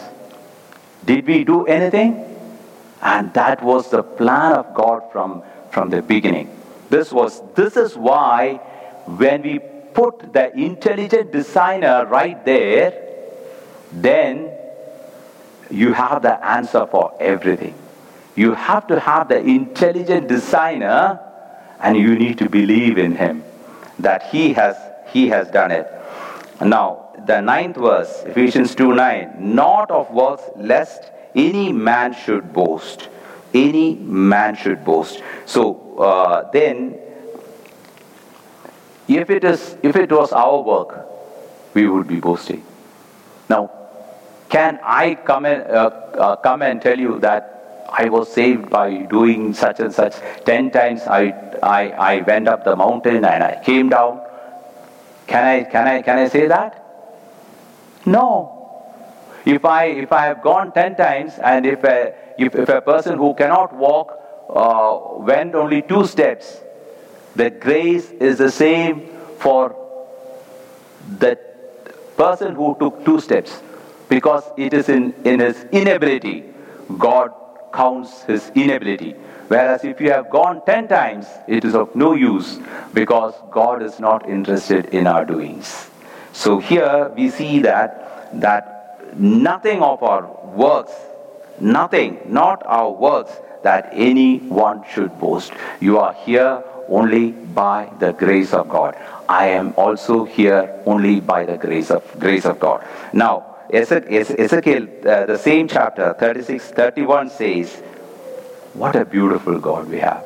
Did 1.06 1.28
we 1.28 1.44
do 1.44 1.66
anything? 1.66 2.26
And 3.02 3.34
that 3.34 3.64
was 3.64 3.90
the 3.90 4.04
plan 4.04 4.54
of 4.54 4.74
God 4.74 5.12
from, 5.12 5.44
from 5.72 5.90
the 5.90 6.02
beginning. 6.02 6.50
This 6.90 7.12
was 7.12 7.42
this 7.56 7.78
is 7.78 7.96
why 7.96 8.56
when 9.06 9.42
we 9.42 9.60
put 9.94 10.34
the 10.34 10.56
intelligent 10.58 11.32
designer 11.32 12.06
right 12.06 12.44
there, 12.46 12.94
then 13.92 14.52
you 15.70 15.94
have 15.94 16.22
the 16.22 16.44
answer 16.46 16.86
for 16.88 17.14
everything. 17.20 17.76
You 18.36 18.54
have 18.54 18.88
to 18.88 19.00
have 19.00 19.28
the 19.28 19.40
intelligent 19.40 20.28
designer 20.28 21.20
and 21.80 21.98
you 21.98 22.16
need 22.16 22.38
to 22.40 22.50
believe 22.50 22.98
in 22.98 23.16
him 23.16 23.44
that 24.00 24.24
he 24.24 24.54
has 24.54 24.76
he 25.12 25.28
has 25.28 25.50
done 25.50 25.72
it. 25.72 25.88
Now, 26.62 27.10
the 27.26 27.42
ninth 27.42 27.78
verse, 27.78 28.24
Ephesians 28.26 28.76
2 28.76 28.94
9, 28.94 29.36
not 29.40 29.92
of 29.92 30.10
works, 30.12 30.44
lest 30.56 31.12
any 31.36 31.72
man 31.72 32.14
should 32.14 32.54
boast. 32.54 33.10
Any 33.54 33.96
man 33.96 34.56
should 34.56 34.86
boast. 34.86 35.22
So 35.46 35.98
uh, 35.98 36.50
then, 36.52 36.98
if 39.18 39.30
it 39.30 39.44
is, 39.44 39.78
if 39.82 39.96
it 39.96 40.12
was 40.12 40.32
our 40.32 40.62
work, 40.62 41.08
we 41.74 41.88
would 41.88 42.08
be 42.08 42.20
boasting. 42.20 42.64
Now, 43.50 43.72
can 44.50 44.80
I 44.84 45.16
come 45.16 45.46
and 45.46 45.64
uh, 45.64 45.90
uh, 46.14 46.36
come 46.38 46.62
and 46.62 46.82
tell 46.82 47.00
you 47.00 47.20
that 47.20 47.88
I 47.90 48.10
was 48.10 48.32
saved 48.32 48.70
by 48.70 49.04
doing 49.04 49.54
such 49.54 49.80
and 49.80 49.94
such? 49.94 50.16
Ten 50.46 50.72
times 50.72 51.02
I, 51.04 51.32
I, 51.64 51.90
I 51.90 52.22
went 52.22 52.48
up 52.48 52.64
the 52.64 52.76
mountain 52.76 53.24
and 53.26 53.44
I 53.44 53.62
came 53.64 53.90
down. 53.90 54.22
Can 55.28 55.46
I, 55.46 55.64
can 55.64 55.88
I, 55.88 56.02
can 56.02 56.18
I 56.18 56.28
say 56.28 56.48
that? 56.48 56.84
No. 58.06 58.58
If 59.46 59.66
I, 59.66 59.86
if 59.86 60.12
I 60.12 60.26
have 60.26 60.42
gone 60.42 60.72
ten 60.74 60.96
times 60.96 61.34
and 61.40 61.66
if 61.66 61.84
a, 61.84 62.14
if, 62.38 62.56
if 62.56 62.70
a 62.70 62.82
person 62.82 63.18
who 63.18 63.34
cannot 63.34 63.76
walk 63.76 64.18
uh, 64.50 65.22
went 65.24 65.56
only 65.56 65.82
two 65.82 66.06
steps, 66.06 66.62
the 67.36 67.50
grace 67.50 68.10
is 68.12 68.38
the 68.38 68.52
same 68.52 69.08
for 69.40 69.76
the 71.20 71.38
person 72.18 72.56
who 72.56 72.76
took 72.80 73.04
two 73.06 73.20
steps 73.20 73.62
because 74.10 74.44
it 74.58 74.74
is 74.74 74.90
in, 74.90 75.14
in 75.24 75.40
his 75.40 75.64
inability. 75.72 76.44
God 76.98 77.32
counts 77.74 78.24
his 78.24 78.52
inability. 78.54 79.14
Whereas 79.48 79.84
if 79.84 80.00
you 80.02 80.12
have 80.12 80.30
gone 80.30 80.62
ten 80.66 80.88
times, 80.88 81.26
it 81.48 81.66
is 81.66 81.76
of 81.76 81.96
no 81.96 82.14
use 82.14 82.60
because 82.94 83.34
God 83.52 83.82
is 83.82 84.00
not 84.00 84.30
interested 84.30 84.86
in 84.88 85.08
our 85.08 85.26
doings. 85.26 85.90
So 86.34 86.60
here 86.60 87.12
we 87.16 87.30
see 87.30 87.60
that 87.60 88.40
that 88.42 89.18
nothing 89.18 89.82
of 89.82 90.04
our 90.04 90.26
works, 90.54 90.94
nothing, 91.60 92.20
not 92.26 92.62
our 92.66 92.92
works, 92.92 93.34
that 93.64 93.90
anyone 93.94 94.84
should 94.94 95.18
boast. 95.20 95.52
You 95.80 96.00
are 96.00 96.14
here 96.14 96.64
only 96.92 97.32
by 97.32 97.90
the 98.00 98.12
grace 98.12 98.54
of 98.54 98.70
God. 98.70 98.96
I 99.28 99.48
am 99.48 99.74
also 99.78 100.26
here 100.26 100.82
only 100.86 101.20
by 101.22 101.46
the 101.46 101.58
grace 101.58 101.90
of 101.90 102.04
grace 102.20 102.46
of 102.46 102.60
God. 102.60 102.86
Now, 103.14 103.52
Ezekiel, 103.72 104.88
uh, 105.06 105.26
the 105.26 105.38
same 105.38 105.68
chapter, 105.68 106.14
36, 106.20 106.72
31 106.72 107.30
says, 107.30 107.74
What 108.74 108.96
a 108.98 109.06
beautiful 109.06 109.60
God 109.60 109.90
we 109.90 110.00
have. 110.00 110.24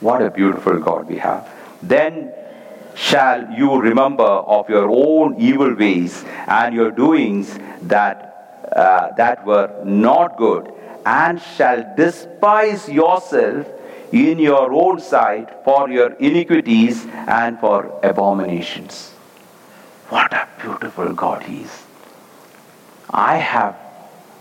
What 0.00 0.22
a 0.22 0.30
beautiful 0.30 0.78
God 0.78 1.06
we 1.06 1.18
have. 1.18 1.46
Then 1.82 2.32
shall 2.94 3.50
you 3.52 3.80
remember 3.80 4.24
of 4.24 4.70
your 4.70 4.88
own 4.90 5.36
evil 5.38 5.74
ways 5.74 6.24
and 6.46 6.74
your 6.74 6.90
doings 6.90 7.58
that, 7.82 8.70
uh, 8.74 9.12
that 9.18 9.44
were 9.44 9.70
not 9.84 10.38
good, 10.38 10.72
and 11.04 11.40
shall 11.40 11.84
despise 11.96 12.88
yourself 12.88 13.66
in 14.12 14.38
your 14.38 14.72
own 14.72 15.00
sight 15.00 15.48
for 15.64 15.88
your 15.88 16.12
iniquities 16.14 17.06
and 17.26 17.58
for 17.60 17.98
abominations. 18.02 19.10
What 20.08 20.32
a 20.32 20.48
beautiful 20.60 21.12
God 21.12 21.42
He 21.44 21.62
is. 21.62 21.84
I 23.08 23.36
have, 23.36 23.76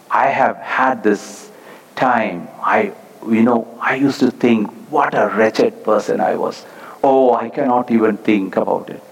I 0.09 0.27
have 0.27 0.57
had 0.57 1.03
this 1.03 1.51
time. 1.95 2.47
I, 2.61 2.93
you 3.27 3.43
know, 3.43 3.77
I 3.79 3.95
used 3.95 4.19
to 4.21 4.31
think, 4.31 4.71
what 4.89 5.13
a 5.13 5.27
wretched 5.35 5.83
person 5.83 6.19
I 6.19 6.35
was. 6.35 6.65
Oh, 7.03 7.35
I 7.35 7.49
cannot 7.49 7.91
even 7.91 8.17
think 8.17 8.55
about 8.55 8.89
it. 8.89 9.03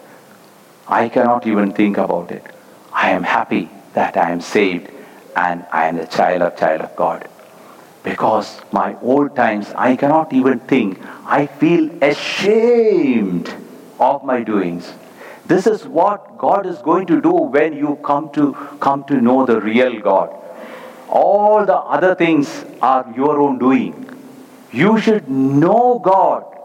I 0.87 1.09
cannot 1.09 1.45
even 1.45 1.71
think 1.73 1.97
about 1.97 2.31
it. 2.31 2.43
I 2.91 3.11
am 3.11 3.23
happy 3.23 3.69
that 3.93 4.17
I 4.17 4.31
am 4.31 4.41
saved 4.41 4.89
and 5.35 5.65
I 5.71 5.87
am 5.87 5.99
a 5.99 6.07
child 6.07 6.41
of 6.41 6.57
child 6.57 6.81
of 6.81 6.95
God. 6.95 7.27
Because 8.09 8.61
my 8.71 8.95
old 9.01 9.35
times 9.35 9.71
I 9.75 9.95
cannot 9.95 10.33
even 10.33 10.59
think. 10.59 10.99
I 11.25 11.45
feel 11.45 11.89
ashamed 12.03 13.53
of 13.99 14.23
my 14.23 14.41
doings. 14.43 14.91
This 15.45 15.67
is 15.67 15.85
what 15.85 16.37
God 16.37 16.65
is 16.65 16.77
going 16.79 17.07
to 17.07 17.21
do 17.21 17.31
when 17.31 17.77
you 17.77 17.97
come 18.03 18.29
to 18.31 18.53
come 18.79 19.03
to 19.05 19.21
know 19.21 19.45
the 19.45 19.61
real 19.61 19.99
God. 20.01 20.35
All 21.09 21.65
the 21.65 21.77
other 21.97 22.13
things 22.15 22.65
are 22.81 23.05
your 23.15 23.39
own 23.39 23.57
doing. 23.59 24.03
You 24.71 24.99
should 24.99 25.29
know 25.29 25.99
God 26.03 26.57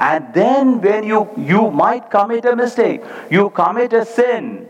and 0.00 0.32
then 0.32 0.80
when 0.80 1.04
you, 1.04 1.28
you 1.36 1.70
might 1.70 2.10
commit 2.10 2.46
a 2.46 2.56
mistake, 2.56 3.02
you 3.30 3.50
commit 3.50 3.92
a 3.92 4.06
sin, 4.06 4.66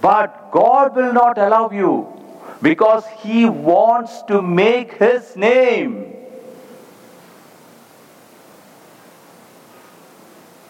but 0.00 0.50
God 0.50 0.96
will 0.96 1.12
not 1.12 1.36
allow 1.36 1.70
you 1.70 2.15
because 2.62 3.04
He 3.18 3.46
wants 3.46 4.22
to 4.22 4.42
make 4.42 4.94
His 4.94 5.36
name 5.36 6.16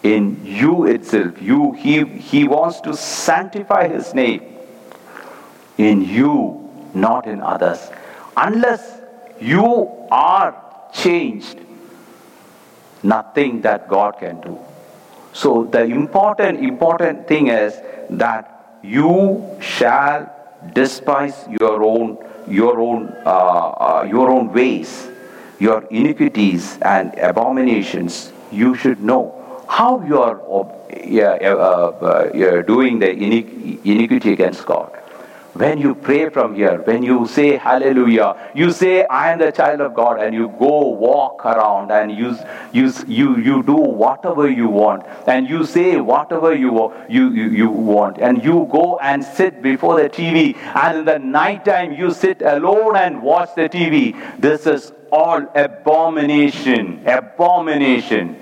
in 0.03 0.45
you 0.45 0.85
itself. 0.85 1.41
You, 1.41 1.73
he, 1.73 2.05
he 2.05 2.47
wants 2.47 2.81
to 2.81 2.95
sanctify 2.95 3.87
His 3.87 4.13
name 4.13 4.43
in 5.77 6.01
you, 6.01 6.89
not 6.93 7.27
in 7.27 7.41
others. 7.41 7.79
Unless 8.35 9.01
you 9.39 9.89
are 10.11 10.63
changed, 10.93 11.59
nothing 13.03 13.61
that 13.61 13.87
God 13.87 14.17
can 14.19 14.41
do. 14.41 14.59
So 15.33 15.65
the 15.65 15.83
important, 15.83 16.63
important 16.63 17.27
thing 17.27 17.47
is 17.47 17.79
that 18.09 18.79
you 18.81 19.57
shall 19.59 20.33
despise 20.73 21.47
your 21.59 21.83
own, 21.83 22.17
your 22.47 22.79
own, 22.79 23.13
uh, 23.25 23.29
uh, 23.29 24.07
your 24.09 24.29
own 24.29 24.53
ways, 24.53 25.07
your 25.59 25.83
iniquities 25.89 26.77
and 26.81 27.13
abominations. 27.19 28.31
You 28.51 28.75
should 28.75 29.01
know 29.01 29.33
how 29.67 30.01
you 30.03 30.21
are 30.21 30.39
uh, 30.41 30.67
yeah, 31.05 31.37
uh, 31.41 31.91
uh, 32.01 32.61
doing 32.61 32.99
the 32.99 33.11
iniquity 33.11 34.33
against 34.33 34.65
God 34.65 34.91
when 35.57 35.79
you 35.79 35.95
pray 35.95 36.29
from 36.29 36.55
here, 36.55 36.81
when 36.83 37.03
you 37.03 37.27
say 37.27 37.57
hallelujah, 37.57 38.51
you 38.53 38.71
say, 38.71 39.05
I 39.05 39.31
am 39.31 39.39
the 39.39 39.51
child 39.51 39.81
of 39.81 39.93
God, 39.93 40.19
and 40.21 40.33
you 40.33 40.49
go 40.59 40.89
walk 40.89 41.45
around 41.45 41.91
and 41.91 42.11
you, 42.11 42.37
you, 42.71 42.93
you, 43.07 43.37
you 43.37 43.63
do 43.63 43.75
whatever 43.75 44.49
you 44.49 44.67
want, 44.67 45.05
and 45.25 45.49
you 45.49 45.65
say 45.65 45.99
whatever 45.99 46.53
you, 46.53 46.93
you, 47.09 47.29
you, 47.31 47.69
want, 47.69 48.17
and 48.19 48.43
you 48.43 48.67
go 48.71 48.99
and 48.99 49.23
sit 49.23 49.61
before 49.61 50.01
the 50.01 50.09
TV, 50.09 50.55
and 50.75 50.99
in 50.99 51.05
the 51.05 51.19
night 51.19 51.65
time 51.65 51.91
you 51.93 52.11
sit 52.11 52.41
alone 52.41 52.95
and 52.95 53.21
watch 53.21 53.49
the 53.55 53.67
TV. 53.67 54.15
This 54.39 54.67
is 54.67 54.93
all 55.11 55.45
abomination. 55.55 57.01
Abomination. 57.05 58.37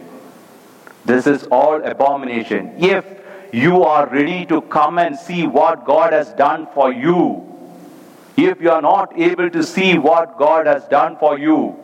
This 1.05 1.28
is 1.28 1.43
all 1.51 1.84
abomination. 1.84 2.74
If 2.84 3.05
you 3.51 3.83
are 3.83 4.07
ready 4.07 4.45
to 4.47 4.61
come 4.61 4.97
and 4.99 5.17
see 5.17 5.47
what 5.47 5.85
God 5.85 6.13
has 6.13 6.31
done 6.33 6.67
for 6.73 6.91
you. 6.91 7.41
If 8.37 8.61
you 8.61 8.71
are 8.71 8.81
not 8.81 9.17
able 9.17 9.49
to 9.49 9.63
see 9.63 9.97
what 9.97 10.37
God 10.37 10.67
has 10.67 10.83
done 10.85 11.17
for 11.17 11.37
you, 11.39 11.77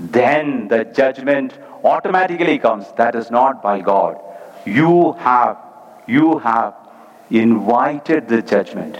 then 0.00 0.68
the 0.68 0.84
judgment 0.84 1.52
automatically 1.84 2.58
comes. 2.58 2.86
That 2.96 3.14
is 3.14 3.30
not 3.30 3.62
by 3.62 3.80
God. 3.80 4.20
You 4.64 5.12
have, 5.12 5.58
you 6.06 6.38
have 6.38 6.74
invited 7.30 8.28
the 8.28 8.42
judgment. 8.42 8.98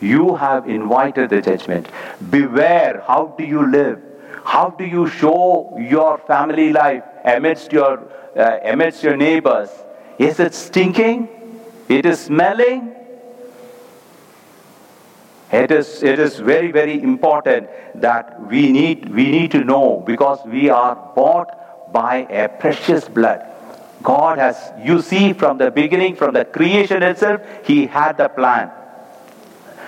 You 0.00 0.34
have 0.36 0.68
invited 0.68 1.30
the 1.30 1.42
judgment. 1.42 1.88
Beware, 2.30 3.04
how 3.06 3.34
do 3.38 3.44
you 3.44 3.66
live? 3.70 4.02
How 4.44 4.70
do 4.70 4.84
you 4.84 5.06
show 5.08 5.76
your 5.78 6.18
family 6.18 6.72
life 6.72 7.04
amidst 7.24 7.72
your, 7.72 8.10
uh, 8.36 8.58
amidst 8.64 9.02
your 9.02 9.16
neighbors? 9.16 9.70
Is 10.20 10.38
it 10.38 10.54
stinking? 10.54 11.28
It 11.88 12.04
is 12.04 12.20
smelling? 12.20 12.94
It 15.50 15.70
is, 15.70 16.02
it 16.02 16.18
is 16.18 16.38
very, 16.38 16.70
very 16.70 17.02
important 17.02 17.70
that 17.94 18.46
we 18.48 18.70
need, 18.70 19.08
we 19.08 19.30
need 19.30 19.50
to 19.52 19.64
know 19.64 20.04
because 20.06 20.44
we 20.44 20.68
are 20.68 20.94
bought 21.16 21.92
by 21.92 22.26
a 22.28 22.50
precious 22.50 23.08
blood. 23.08 23.44
God 24.02 24.36
has, 24.38 24.72
you 24.84 25.00
see, 25.00 25.32
from 25.32 25.56
the 25.56 25.70
beginning, 25.70 26.16
from 26.16 26.34
the 26.34 26.44
creation 26.44 27.02
itself, 27.02 27.40
He 27.64 27.86
had 27.86 28.18
the 28.18 28.28
plan. 28.28 28.70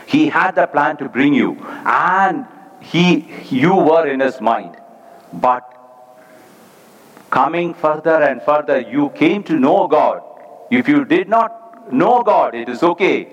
He 0.06 0.28
had 0.28 0.54
the 0.54 0.66
plan 0.66 0.96
to 0.96 1.10
bring 1.10 1.34
you, 1.34 1.58
and 1.84 2.46
He, 2.80 3.28
you 3.50 3.74
were 3.74 4.06
in 4.06 4.20
His 4.20 4.40
mind. 4.40 4.76
But 5.32 5.71
coming 7.32 7.72
further 7.72 8.22
and 8.22 8.42
further, 8.42 8.78
you 8.80 9.08
came 9.10 9.42
to 9.44 9.58
know 9.58 9.88
God. 9.88 10.22
If 10.70 10.86
you 10.86 11.04
did 11.04 11.28
not 11.28 11.92
know 11.92 12.22
God, 12.22 12.54
it 12.54 12.68
is 12.68 12.82
okay. 12.82 13.28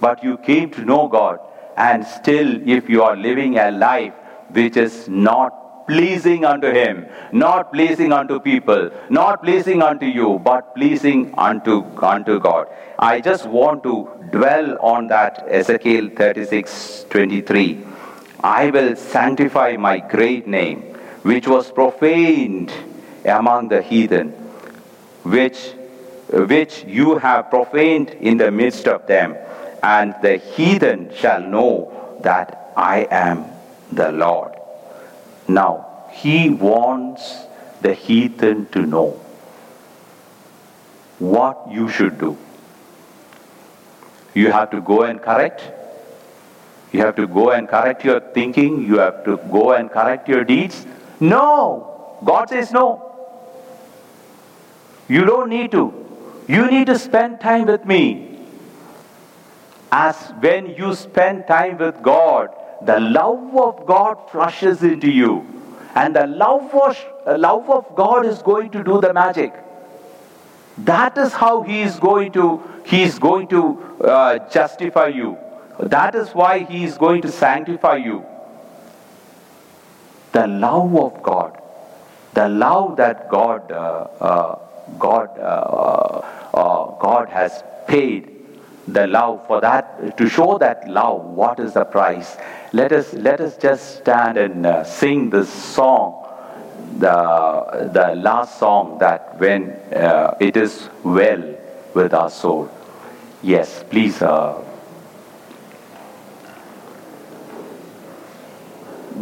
But 0.00 0.22
you 0.22 0.36
came 0.38 0.70
to 0.72 0.84
know 0.84 1.08
God. 1.08 1.40
And 1.76 2.06
still, 2.06 2.50
if 2.68 2.88
you 2.88 3.02
are 3.02 3.16
living 3.16 3.58
a 3.58 3.70
life 3.70 4.12
which 4.50 4.76
is 4.76 5.08
not 5.08 5.86
pleasing 5.86 6.44
unto 6.44 6.70
Him, 6.70 7.06
not 7.32 7.72
pleasing 7.72 8.12
unto 8.12 8.38
people, 8.38 8.90
not 9.08 9.42
pleasing 9.42 9.82
unto 9.82 10.04
you, 10.04 10.38
but 10.44 10.74
pleasing 10.74 11.32
unto, 11.38 11.82
unto 12.02 12.38
God. 12.38 12.66
I 12.98 13.20
just 13.20 13.46
want 13.46 13.82
to 13.84 14.10
dwell 14.30 14.76
on 14.80 15.06
that 15.08 15.46
Ezekiel 15.48 16.10
36 16.14 17.06
23. 17.08 17.84
I 18.40 18.70
will 18.70 18.94
sanctify 18.96 19.76
my 19.78 19.98
great 19.98 20.46
name, 20.46 20.82
which 21.22 21.48
was 21.48 21.72
profaned 21.72 22.72
among 23.24 23.68
the 23.68 23.82
heathen, 23.82 24.30
which, 25.22 25.72
which 26.30 26.84
you 26.84 27.18
have 27.18 27.50
profaned 27.50 28.10
in 28.10 28.38
the 28.38 28.50
midst 28.50 28.86
of 28.86 29.06
them 29.06 29.36
and 29.82 30.14
the 30.22 30.36
heathen 30.36 31.12
shall 31.14 31.40
know 31.40 32.18
that 32.22 32.72
I 32.76 33.06
am 33.10 33.44
the 33.92 34.12
Lord. 34.12 34.52
Now, 35.46 36.06
he 36.10 36.50
wants 36.50 37.46
the 37.80 37.94
heathen 37.94 38.66
to 38.66 38.82
know 38.82 39.20
what 41.18 41.70
you 41.70 41.88
should 41.88 42.18
do. 42.18 42.36
You 44.34 44.52
have 44.52 44.70
to 44.70 44.80
go 44.80 45.02
and 45.02 45.20
correct. 45.20 45.62
You 46.92 47.00
have 47.00 47.16
to 47.16 47.26
go 47.26 47.50
and 47.50 47.68
correct 47.68 48.04
your 48.04 48.20
thinking. 48.20 48.82
You 48.84 48.98
have 48.98 49.24
to 49.24 49.36
go 49.50 49.72
and 49.72 49.90
correct 49.90 50.28
your 50.28 50.44
deeds. 50.44 50.86
No! 51.20 52.18
God 52.24 52.48
says 52.48 52.72
no. 52.72 53.07
You 55.08 55.24
don't 55.24 55.48
need 55.48 55.72
to. 55.72 55.92
You 56.46 56.70
need 56.70 56.86
to 56.86 56.98
spend 56.98 57.40
time 57.40 57.66
with 57.66 57.84
me 57.84 58.28
as 59.90 60.16
when 60.40 60.66
you 60.74 60.94
spend 60.94 61.46
time 61.46 61.78
with 61.78 62.02
God, 62.02 62.48
the 62.82 63.00
love 63.00 63.56
of 63.56 63.86
God 63.86 64.30
flushes 64.30 64.82
into 64.82 65.10
you. 65.10 65.46
And 65.94 66.14
the 66.14 66.26
love 66.26 66.74
of, 66.74 67.38
love 67.38 67.70
of 67.70 67.94
God 67.96 68.26
is 68.26 68.42
going 68.42 68.70
to 68.70 68.84
do 68.84 69.00
the 69.00 69.12
magic. 69.12 69.52
That 70.78 71.18
is 71.18 71.32
how 71.32 71.62
He 71.62 71.82
is 71.82 71.98
going 71.98 72.32
to, 72.32 72.62
he 72.84 73.02
is 73.02 73.18
going 73.18 73.48
to 73.48 73.78
uh, 74.04 74.48
justify 74.50 75.08
you. 75.08 75.36
That 75.80 76.14
is 76.14 76.30
why 76.30 76.60
He 76.60 76.84
is 76.84 76.98
going 76.98 77.22
to 77.22 77.32
sanctify 77.32 77.96
you. 77.96 78.24
The 80.32 80.46
love 80.46 80.94
of 80.94 81.22
God. 81.22 81.60
The 82.34 82.48
love 82.48 82.98
that 82.98 83.28
God, 83.28 83.72
uh, 83.72 84.06
uh, 84.20 84.58
God, 84.98 85.38
uh, 85.38 86.22
uh, 86.54 86.98
God 87.00 87.28
has 87.28 87.62
paid 87.86 88.34
the 88.86 89.06
love 89.06 89.46
for 89.46 89.60
that 89.60 90.16
to 90.16 90.28
show 90.28 90.58
that 90.58 90.88
love 90.88 91.24
what 91.24 91.60
is 91.60 91.74
the 91.74 91.84
price? 91.84 92.36
Let 92.72 92.92
us 92.92 93.12
let 93.12 93.40
us 93.40 93.56
just 93.56 93.98
stand 93.98 94.38
and 94.38 94.64
uh, 94.66 94.84
sing 94.84 95.30
this 95.30 95.48
song 95.50 96.24
the 96.98 97.90
the 97.92 98.14
last 98.16 98.58
song 98.58 98.98
that 98.98 99.38
when 99.38 99.70
uh, 99.92 100.36
it 100.40 100.56
is 100.56 100.88
well 101.04 101.42
with 101.94 102.14
our 102.14 102.30
soul. 102.30 102.70
Yes 103.42 103.84
please 103.90 104.22
uh, 104.22 104.62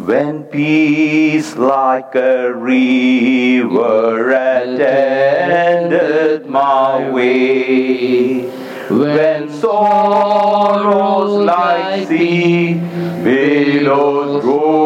when 0.07 0.45
peace 0.45 1.57
like 1.57 2.15
a 2.15 2.55
river 2.55 4.31
attended 4.31 6.47
my 6.47 7.11
way 7.11 8.43
when 8.89 9.51
sorrows 9.51 11.45
like 11.45 12.07
sea 12.07 12.75
billows 13.25 14.45
roll. 14.45 14.77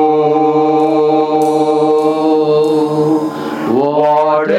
Whatever, 3.69 4.57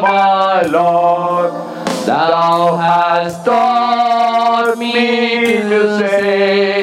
my 0.00 0.62
Lord, 0.62 1.50
thou 2.06 2.76
hast 2.76 3.44
taught 3.44 4.78
me 4.78 5.56
to 5.56 5.98
say, 5.98 6.79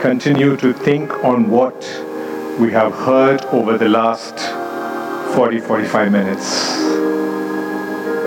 Continue 0.00 0.58
to 0.58 0.74
think 0.74 1.10
on 1.24 1.50
what 1.50 1.74
we 2.60 2.70
have 2.70 2.92
heard 2.92 3.42
over 3.46 3.78
the 3.78 3.88
last 3.88 4.38
40 5.34 5.58
45 5.58 6.12
minutes. 6.12 6.70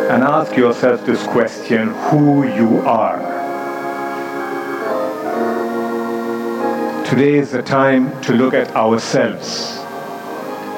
And 0.10 0.24
ask 0.24 0.58
yourself 0.58 1.06
this 1.06 1.22
question 1.28 1.90
who 2.10 2.48
you 2.48 2.80
are. 2.80 3.20
Today 7.06 7.36
is 7.36 7.52
the 7.52 7.62
time 7.62 8.20
to 8.24 8.34
look 8.34 8.56
at 8.56 8.76
ourselves, 8.76 9.78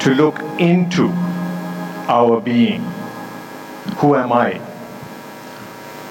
to 0.04 0.14
look 0.14 0.40
into 0.60 1.08
our 2.10 2.42
being. 2.42 2.82
Who 3.98 4.16
am 4.16 4.34
I? 4.34 4.60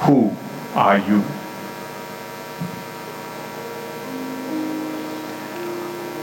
Who 0.01 0.35
are 0.74 0.99
you? 0.99 1.22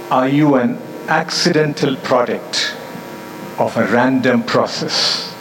Are 0.10 0.30
you 0.30 0.56
an 0.56 0.78
accidental 1.10 1.98
product 1.98 2.74
of 3.60 3.76
a 3.76 3.86
random 3.88 4.42
process? 4.42 5.36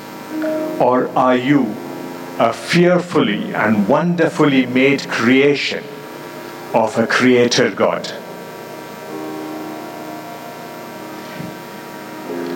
Or 0.81 1.09
are 1.17 1.37
you 1.37 1.73
a 2.41 2.53
fearfully 2.53 3.55
and 3.55 3.87
wonderfully 3.87 4.67
made 4.67 5.09
creation 5.09 5.85
of 6.75 6.99
a 6.99 7.07
creator 7.07 7.71
God? 7.71 8.09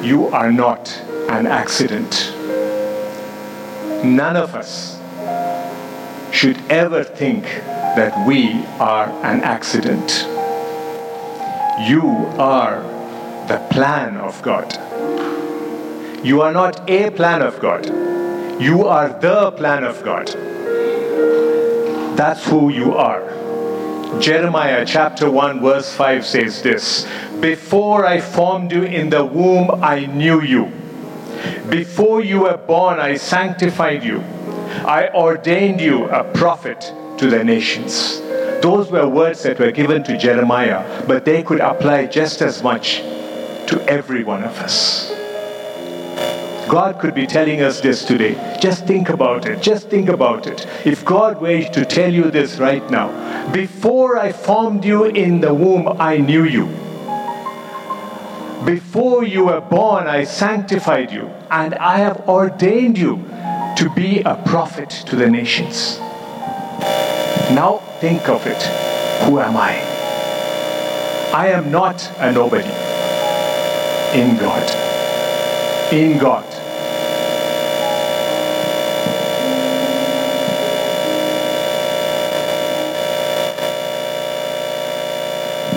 You 0.04 0.26
are 0.32 0.50
not 0.50 0.90
an 1.28 1.46
accident. 1.46 2.32
None 4.04 4.34
of 4.34 4.56
us 4.56 4.98
should 6.32 6.58
ever 6.68 7.04
think 7.04 7.44
that 7.44 8.26
we 8.26 8.64
are 8.80 9.08
an 9.24 9.42
accident. 9.42 10.26
You 11.88 12.26
are 12.36 12.82
the 13.48 13.56
plan 13.70 14.18
of 14.18 14.42
God. 14.42 14.70
You 16.22 16.42
are 16.42 16.52
not 16.52 16.90
a 16.90 17.10
plan 17.10 17.40
of 17.40 17.58
God. 17.58 17.86
You 18.60 18.84
are 18.84 19.08
the 19.08 19.50
plan 19.52 19.84
of 19.84 20.04
God. 20.04 20.26
That's 22.18 22.44
who 22.44 22.68
you 22.70 22.96
are. 22.96 23.22
Jeremiah 24.20 24.84
chapter 24.84 25.30
1, 25.30 25.62
verse 25.62 25.90
5 25.94 26.26
says 26.26 26.60
this 26.60 27.06
Before 27.40 28.04
I 28.04 28.20
formed 28.20 28.72
you 28.72 28.82
in 28.82 29.08
the 29.08 29.24
womb, 29.24 29.82
I 29.82 30.04
knew 30.04 30.42
you. 30.42 30.70
Before 31.70 32.20
you 32.20 32.42
were 32.42 32.58
born, 32.58 33.00
I 33.00 33.16
sanctified 33.16 34.04
you. 34.04 34.20
I 34.84 35.08
ordained 35.14 35.80
you 35.80 36.10
a 36.10 36.24
prophet 36.24 36.92
to 37.16 37.30
the 37.30 37.42
nations. 37.42 38.20
Those 38.62 38.90
were 38.90 39.08
words 39.08 39.42
that 39.44 39.58
were 39.58 39.70
given 39.70 40.02
to 40.04 40.18
Jeremiah, 40.18 41.06
but 41.06 41.24
they 41.24 41.42
could 41.42 41.60
apply 41.60 42.06
just 42.06 42.42
as 42.42 42.62
much 42.62 42.98
to 43.68 43.82
every 43.88 44.22
one 44.22 44.42
of 44.42 44.58
us. 44.58 45.10
God 46.68 47.00
could 47.00 47.14
be 47.14 47.26
telling 47.26 47.62
us 47.62 47.80
this 47.80 48.04
today. 48.04 48.34
Just 48.60 48.86
think 48.86 49.08
about 49.08 49.46
it. 49.46 49.62
Just 49.62 49.88
think 49.88 50.08
about 50.08 50.46
it. 50.46 50.66
If 50.84 51.04
God 51.04 51.40
were 51.40 51.62
to 51.62 51.84
tell 51.84 52.12
you 52.12 52.30
this 52.30 52.58
right 52.58 52.88
now, 52.90 53.08
before 53.50 54.18
I 54.18 54.30
formed 54.30 54.84
you 54.84 55.06
in 55.06 55.40
the 55.40 55.54
womb, 55.54 55.88
I 55.98 56.18
knew 56.18 56.44
you. 56.44 56.66
Before 58.64 59.24
you 59.24 59.46
were 59.46 59.62
born, 59.62 60.06
I 60.06 60.24
sanctified 60.24 61.10
you, 61.10 61.30
and 61.50 61.74
I 61.76 61.96
have 61.98 62.28
ordained 62.28 62.98
you 62.98 63.16
to 63.76 63.90
be 63.96 64.20
a 64.20 64.36
prophet 64.44 64.90
to 65.06 65.16
the 65.16 65.30
nations. 65.30 65.98
Now 67.54 67.78
think 68.00 68.28
of 68.28 68.46
it. 68.46 68.62
Who 69.24 69.40
am 69.40 69.56
I? 69.56 69.72
I 71.34 71.48
am 71.48 71.70
not 71.70 72.10
a 72.18 72.32
nobody. 72.32 72.68
In 74.18 74.36
God. 74.36 75.92
In 75.92 76.18
God. 76.18 76.44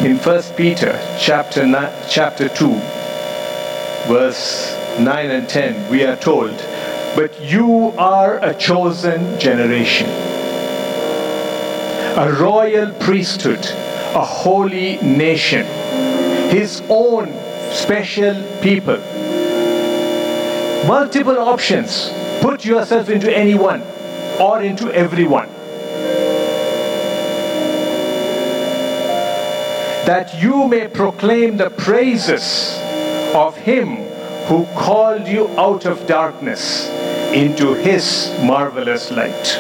In 0.04 0.18
1 0.18 0.44
Peter 0.58 1.00
chapter, 1.18 1.66
nine, 1.66 1.94
chapter 2.10 2.50
2, 2.50 2.74
verse 4.08 4.76
9 5.00 5.32
and 5.32 5.48
10, 5.48 5.90
we 5.90 6.04
are 6.04 6.18
told, 6.18 6.52
But 7.16 7.42
you 7.42 7.94
are 7.98 8.38
a 8.44 8.54
chosen 8.54 9.40
generation, 9.40 10.10
a 12.16 12.32
royal 12.40 12.92
priesthood, 13.00 13.66
a 14.16 14.24
holy 14.24 14.98
nation, 14.98 15.66
his 16.50 16.82
own 16.90 17.34
special 17.72 18.36
people. 18.62 18.98
Multiple 20.88 21.40
options. 21.40 22.12
Put 22.42 22.66
yourself 22.66 23.10
into 23.10 23.36
anyone 23.36 23.82
or 24.40 24.62
into 24.62 24.92
everyone. 24.94 25.50
that 30.06 30.42
you 30.42 30.68
may 30.68 30.86
proclaim 30.86 31.56
the 31.56 31.70
praises 31.70 32.78
of 33.34 33.56
him 33.56 33.96
who 34.48 34.66
called 34.76 35.26
you 35.26 35.48
out 35.58 35.86
of 35.86 36.06
darkness 36.08 36.90
into 37.32 37.74
his 37.74 38.30
marvelous 38.44 39.12
light, 39.12 39.58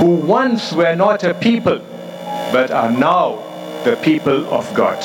who 0.00 0.14
once 0.16 0.72
were 0.72 0.96
not 0.96 1.22
a 1.24 1.34
people, 1.34 1.78
but 2.50 2.70
are 2.70 2.90
now 2.90 3.36
the 3.84 3.96
people 3.96 4.48
of 4.48 4.64
God, 4.72 4.96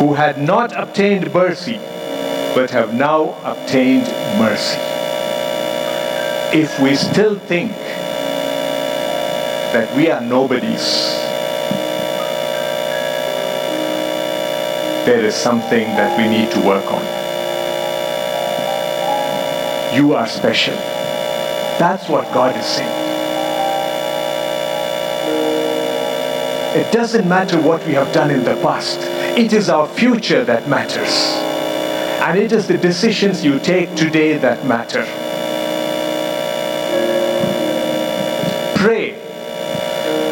who 0.00 0.12
had 0.12 0.42
not 0.42 0.72
obtained 0.76 1.32
mercy, 1.32 1.78
but 2.52 2.68
have 2.72 2.92
now 2.92 3.38
obtained 3.44 4.08
mercy. 4.40 4.80
If 6.52 6.80
we 6.80 6.96
still 6.96 7.38
think 7.38 7.70
that 9.70 9.96
we 9.96 10.10
are 10.10 10.20
nobodies, 10.20 11.06
there 15.06 15.24
is 15.24 15.36
something 15.36 15.86
that 15.94 16.18
we 16.18 16.26
need 16.26 16.50
to 16.50 16.60
work 16.66 16.86
on. 16.90 17.04
You 19.94 20.14
are 20.14 20.26
special. 20.26 20.74
That's 21.78 22.08
what 22.08 22.24
God 22.34 22.56
is 22.56 22.66
saying. 22.66 23.05
It 26.76 26.92
doesn't 26.92 27.28
matter 27.28 27.60
what 27.60 27.86
we 27.86 27.94
have 27.94 28.12
done 28.12 28.30
in 28.30 28.44
the 28.44 28.54
past. 28.62 29.00
It 29.38 29.52
is 29.52 29.68
our 29.68 29.88
future 29.88 30.44
that 30.44 30.68
matters. 30.68 31.14
And 32.20 32.38
it 32.38 32.52
is 32.52 32.68
the 32.68 32.78
decisions 32.78 33.44
you 33.44 33.58
take 33.58 33.94
today 33.94 34.36
that 34.38 34.66
matter. 34.66 35.04
Pray 38.78 39.12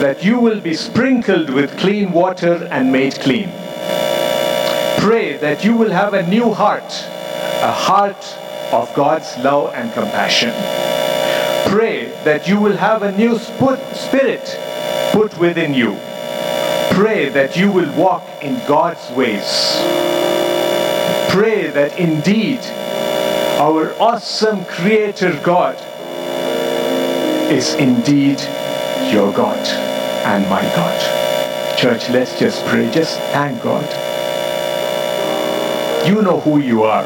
that 0.01 0.22
you 0.22 0.38
will 0.38 0.61
be 0.61 0.74
sprinkled 0.74 1.51
with 1.51 1.76
clean 1.78 2.12
water 2.12 2.68
and 2.70 2.92
made 2.92 3.14
clean 3.14 3.51
pray 5.05 5.36
that 5.36 5.62
you 5.62 5.76
will 5.76 5.90
have 5.90 6.14
a 6.14 6.26
new 6.28 6.51
heart, 6.51 6.90
a 7.61 7.70
heart 7.70 8.24
of 8.72 8.88
God's 8.95 9.36
love 9.36 9.74
and 9.74 9.92
compassion. 9.92 10.49
Pray 11.70 12.07
that 12.24 12.49
you 12.49 12.59
will 12.59 12.74
have 12.78 13.03
a 13.03 13.12
new 13.12 13.38
spirit 13.38 14.59
put 15.12 15.36
within 15.38 15.74
you. 15.74 15.92
Pray 16.93 17.28
that 17.28 17.57
you 17.57 17.70
will 17.70 17.93
walk 17.95 18.22
in 18.43 18.55
God's 18.66 19.11
ways. 19.12 19.76
Pray 21.30 21.68
that 21.68 21.99
indeed 21.99 22.61
our 23.59 23.95
awesome 24.01 24.64
Creator 24.64 25.41
God 25.43 25.76
is 27.51 27.74
indeed 27.74 28.41
your 29.12 29.32
God 29.32 29.59
and 30.26 30.49
my 30.49 30.62
God. 30.62 31.78
Church, 31.78 32.09
let's 32.11 32.39
just 32.39 32.64
pray. 32.66 32.91
Just 32.91 33.18
thank 33.32 33.62
God. 33.62 33.85
You 36.07 36.22
know 36.22 36.41
who 36.41 36.59
you 36.61 36.85
are. 36.85 37.05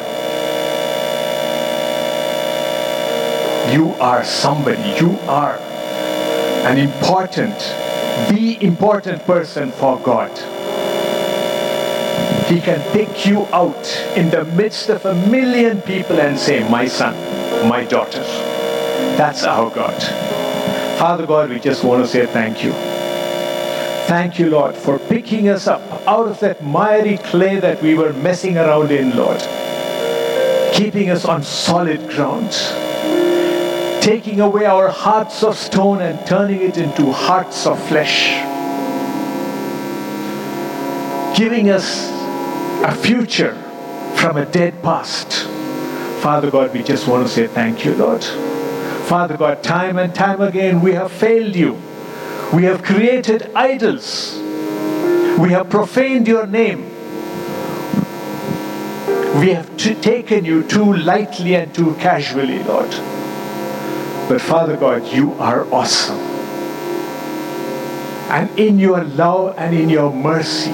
You 3.72 3.92
are 4.00 4.24
somebody. 4.24 4.82
You 5.00 5.18
are 5.28 5.56
an 6.66 6.78
important, 6.78 7.54
the 8.26 8.58
important 8.60 9.22
person 9.24 9.70
for 9.72 9.98
God. 10.00 10.30
He 12.48 12.60
can 12.60 12.80
pick 12.92 13.26
you 13.26 13.46
out 13.52 13.86
in 14.16 14.30
the 14.30 14.44
midst 14.56 14.88
of 14.88 15.04
a 15.04 15.14
million 15.28 15.82
people 15.82 16.18
and 16.20 16.38
say, 16.38 16.66
My 16.68 16.86
son, 16.88 17.14
my 17.68 17.84
daughter. 17.84 18.22
That's 19.16 19.44
our 19.44 19.70
God. 19.70 20.02
Father 20.98 21.26
God, 21.26 21.50
we 21.50 21.60
just 21.60 21.84
want 21.84 22.02
to 22.02 22.08
say 22.08 22.26
thank 22.26 22.64
you. 22.64 22.72
Thank 24.08 24.38
you, 24.38 24.48
Lord, 24.48 24.74
for 24.74 24.98
picking 24.98 25.48
us 25.50 25.66
up 25.66 25.82
out 26.08 26.26
of 26.26 26.40
that 26.40 26.64
miry 26.64 27.18
clay 27.18 27.60
that 27.60 27.82
we 27.82 27.94
were 27.94 28.14
messing 28.14 28.56
around 28.56 28.90
in, 28.90 29.14
Lord. 29.14 29.40
Keeping 30.72 31.10
us 31.10 31.26
on 31.26 31.42
solid 31.42 32.08
ground. 32.08 32.52
Taking 34.08 34.40
away 34.40 34.64
our 34.64 34.88
hearts 34.88 35.42
of 35.42 35.54
stone 35.54 36.00
and 36.00 36.26
turning 36.26 36.62
it 36.62 36.78
into 36.78 37.12
hearts 37.12 37.66
of 37.66 37.78
flesh. 37.88 38.30
Giving 41.36 41.68
us 41.68 42.08
a 42.84 42.94
future 42.94 43.54
from 44.16 44.38
a 44.38 44.46
dead 44.46 44.82
past. 44.82 45.30
Father 46.22 46.50
God, 46.50 46.72
we 46.72 46.82
just 46.82 47.06
want 47.06 47.26
to 47.26 47.30
say 47.30 47.48
thank 47.48 47.84
you, 47.84 47.94
Lord. 47.96 48.24
Father 49.04 49.36
God, 49.36 49.62
time 49.62 49.98
and 49.98 50.14
time 50.14 50.40
again 50.40 50.80
we 50.80 50.92
have 50.92 51.12
failed 51.12 51.54
you. 51.54 51.74
We 52.54 52.62
have 52.62 52.82
created 52.82 53.50
idols. 53.54 54.38
We 55.38 55.50
have 55.50 55.68
profaned 55.68 56.26
your 56.26 56.46
name. 56.46 56.80
We 59.38 59.50
have 59.50 59.76
t- 59.76 59.94
taken 59.96 60.46
you 60.46 60.62
too 60.62 60.94
lightly 60.94 61.56
and 61.56 61.74
too 61.74 61.94
casually, 61.96 62.62
Lord. 62.62 63.17
But 64.28 64.40
Father 64.40 64.76
God, 64.76 65.06
you 65.06 65.32
are 65.34 65.64
awesome. 65.72 66.18
And 68.30 68.50
in 68.58 68.78
your 68.78 69.02
love 69.04 69.54
and 69.56 69.74
in 69.74 69.88
your 69.88 70.12
mercy, 70.12 70.70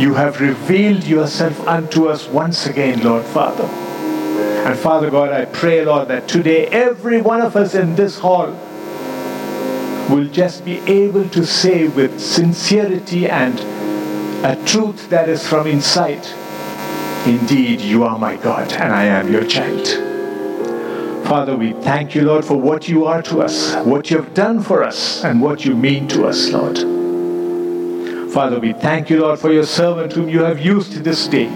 you 0.00 0.14
have 0.14 0.40
revealed 0.40 1.04
yourself 1.04 1.66
unto 1.66 2.08
us 2.08 2.28
once 2.28 2.66
again, 2.66 3.02
Lord 3.02 3.24
Father. 3.24 3.64
And 3.64 4.78
Father 4.78 5.10
God, 5.10 5.32
I 5.32 5.46
pray, 5.46 5.84
Lord, 5.84 6.08
that 6.08 6.28
today 6.28 6.66
every 6.68 7.20
one 7.20 7.40
of 7.40 7.56
us 7.56 7.74
in 7.74 7.96
this 7.96 8.18
hall 8.18 8.50
will 10.08 10.28
just 10.28 10.64
be 10.64 10.78
able 10.86 11.28
to 11.30 11.44
say 11.44 11.88
with 11.88 12.20
sincerity 12.20 13.28
and 13.28 13.58
a 14.44 14.54
truth 14.64 15.10
that 15.10 15.28
is 15.28 15.46
from 15.46 15.66
inside 15.66 16.24
Indeed, 17.26 17.80
you 17.80 18.04
are 18.04 18.16
my 18.16 18.36
God, 18.36 18.72
and 18.74 18.92
I 18.92 19.06
am 19.06 19.32
your 19.32 19.44
child. 19.44 20.05
Father, 21.28 21.56
we 21.56 21.72
thank 21.72 22.14
you, 22.14 22.22
Lord, 22.22 22.44
for 22.44 22.56
what 22.56 22.88
you 22.88 23.04
are 23.04 23.20
to 23.22 23.42
us, 23.42 23.74
what 23.84 24.12
you 24.12 24.16
have 24.18 24.32
done 24.32 24.62
for 24.62 24.84
us, 24.84 25.24
and 25.24 25.42
what 25.42 25.64
you 25.64 25.74
mean 25.74 26.06
to 26.06 26.24
us, 26.24 26.50
Lord. 26.50 26.78
Father, 28.32 28.60
we 28.60 28.72
thank 28.74 29.10
you, 29.10 29.18
Lord, 29.18 29.40
for 29.40 29.52
your 29.52 29.66
servant 29.66 30.12
whom 30.12 30.28
you 30.28 30.44
have 30.44 30.60
used 30.60 31.02
this 31.02 31.26
day. 31.26 31.48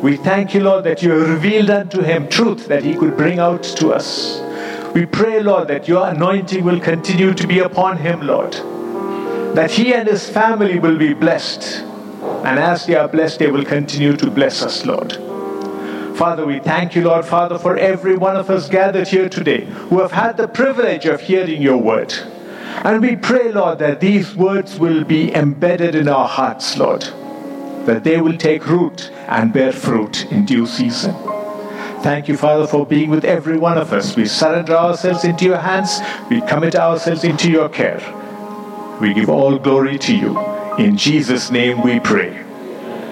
We 0.00 0.16
thank 0.16 0.54
you, 0.54 0.60
Lord, 0.60 0.84
that 0.84 1.02
you 1.02 1.10
have 1.10 1.28
revealed 1.28 1.70
unto 1.70 2.02
him 2.02 2.28
truth 2.28 2.68
that 2.68 2.84
he 2.84 2.94
could 2.94 3.16
bring 3.16 3.40
out 3.40 3.64
to 3.64 3.92
us. 3.92 4.40
We 4.94 5.06
pray, 5.06 5.42
Lord, 5.42 5.66
that 5.66 5.88
your 5.88 6.06
anointing 6.06 6.64
will 6.64 6.78
continue 6.78 7.34
to 7.34 7.46
be 7.48 7.58
upon 7.58 7.96
him, 7.96 8.24
Lord. 8.24 8.52
That 9.56 9.72
he 9.72 9.92
and 9.92 10.06
his 10.06 10.30
family 10.30 10.78
will 10.78 10.96
be 10.96 11.14
blessed. 11.14 11.82
And 12.44 12.60
as 12.60 12.86
they 12.86 12.94
are 12.94 13.08
blessed, 13.08 13.40
they 13.40 13.50
will 13.50 13.64
continue 13.64 14.16
to 14.16 14.30
bless 14.30 14.62
us, 14.62 14.86
Lord. 14.86 15.27
Father, 16.18 16.44
we 16.44 16.58
thank 16.58 16.96
you, 16.96 17.04
Lord, 17.04 17.24
Father, 17.24 17.60
for 17.60 17.76
every 17.76 18.16
one 18.16 18.34
of 18.34 18.50
us 18.50 18.68
gathered 18.68 19.06
here 19.06 19.28
today 19.28 19.66
who 19.88 20.00
have 20.00 20.10
had 20.10 20.36
the 20.36 20.48
privilege 20.48 21.06
of 21.06 21.20
hearing 21.20 21.62
your 21.62 21.76
word. 21.76 22.12
And 22.82 23.00
we 23.00 23.14
pray, 23.14 23.52
Lord, 23.52 23.78
that 23.78 24.00
these 24.00 24.34
words 24.34 24.80
will 24.80 25.04
be 25.04 25.32
embedded 25.32 25.94
in 25.94 26.08
our 26.08 26.26
hearts, 26.26 26.76
Lord, 26.76 27.02
that 27.86 28.02
they 28.02 28.20
will 28.20 28.36
take 28.36 28.66
root 28.66 29.12
and 29.28 29.52
bear 29.52 29.70
fruit 29.70 30.26
in 30.32 30.44
due 30.44 30.66
season. 30.66 31.14
Thank 32.02 32.26
you, 32.26 32.36
Father, 32.36 32.66
for 32.66 32.84
being 32.84 33.10
with 33.10 33.24
every 33.24 33.56
one 33.56 33.78
of 33.78 33.92
us. 33.92 34.16
We 34.16 34.26
surrender 34.26 34.74
ourselves 34.74 35.22
into 35.22 35.44
your 35.44 35.58
hands. 35.58 36.00
We 36.28 36.40
commit 36.40 36.74
ourselves 36.74 37.22
into 37.22 37.48
your 37.48 37.68
care. 37.68 38.02
We 39.00 39.14
give 39.14 39.30
all 39.30 39.56
glory 39.56 40.00
to 40.00 40.16
you. 40.16 40.36
In 40.78 40.96
Jesus' 40.96 41.52
name 41.52 41.80
we 41.80 42.00
pray. 42.00 42.44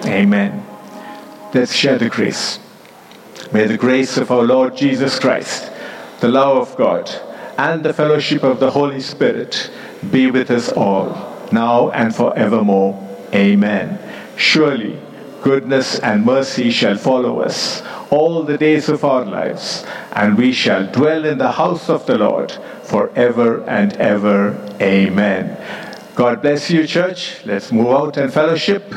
Amen. 0.03 0.61
Let's 1.53 1.73
share 1.73 1.97
the 1.97 2.09
grace. 2.09 2.59
May 3.53 3.65
the 3.65 3.77
grace 3.77 4.17
of 4.17 4.29
our 4.29 4.43
Lord 4.43 4.75
Jesus 4.75 5.17
Christ, 5.19 5.71
the 6.19 6.27
love 6.27 6.57
of 6.57 6.77
God, 6.77 7.09
and 7.57 7.81
the 7.81 7.93
fellowship 7.93 8.43
of 8.43 8.59
the 8.59 8.71
Holy 8.71 8.99
Spirit 8.99 9.71
be 10.11 10.29
with 10.29 10.51
us 10.51 10.69
all, 10.73 11.47
now 11.53 11.89
and 11.91 12.13
forevermore. 12.13 13.01
Amen. 13.33 13.99
Surely, 14.35 14.99
goodness 15.41 15.97
and 15.99 16.25
mercy 16.25 16.71
shall 16.71 16.97
follow 16.97 17.39
us 17.39 17.81
all 18.09 18.43
the 18.43 18.57
days 18.57 18.89
of 18.89 19.05
our 19.05 19.23
lives, 19.23 19.85
and 20.11 20.37
we 20.37 20.51
shall 20.51 20.85
dwell 20.91 21.23
in 21.23 21.37
the 21.37 21.53
house 21.53 21.89
of 21.89 22.05
the 22.05 22.17
Lord 22.17 22.51
forever 22.83 23.63
and 23.63 23.93
ever. 23.93 24.57
Amen. 24.81 25.57
God 26.15 26.41
bless 26.41 26.69
you, 26.69 26.85
church. 26.85 27.45
Let's 27.45 27.71
move 27.71 27.87
out 27.87 28.17
and 28.17 28.33
fellowship. 28.33 28.93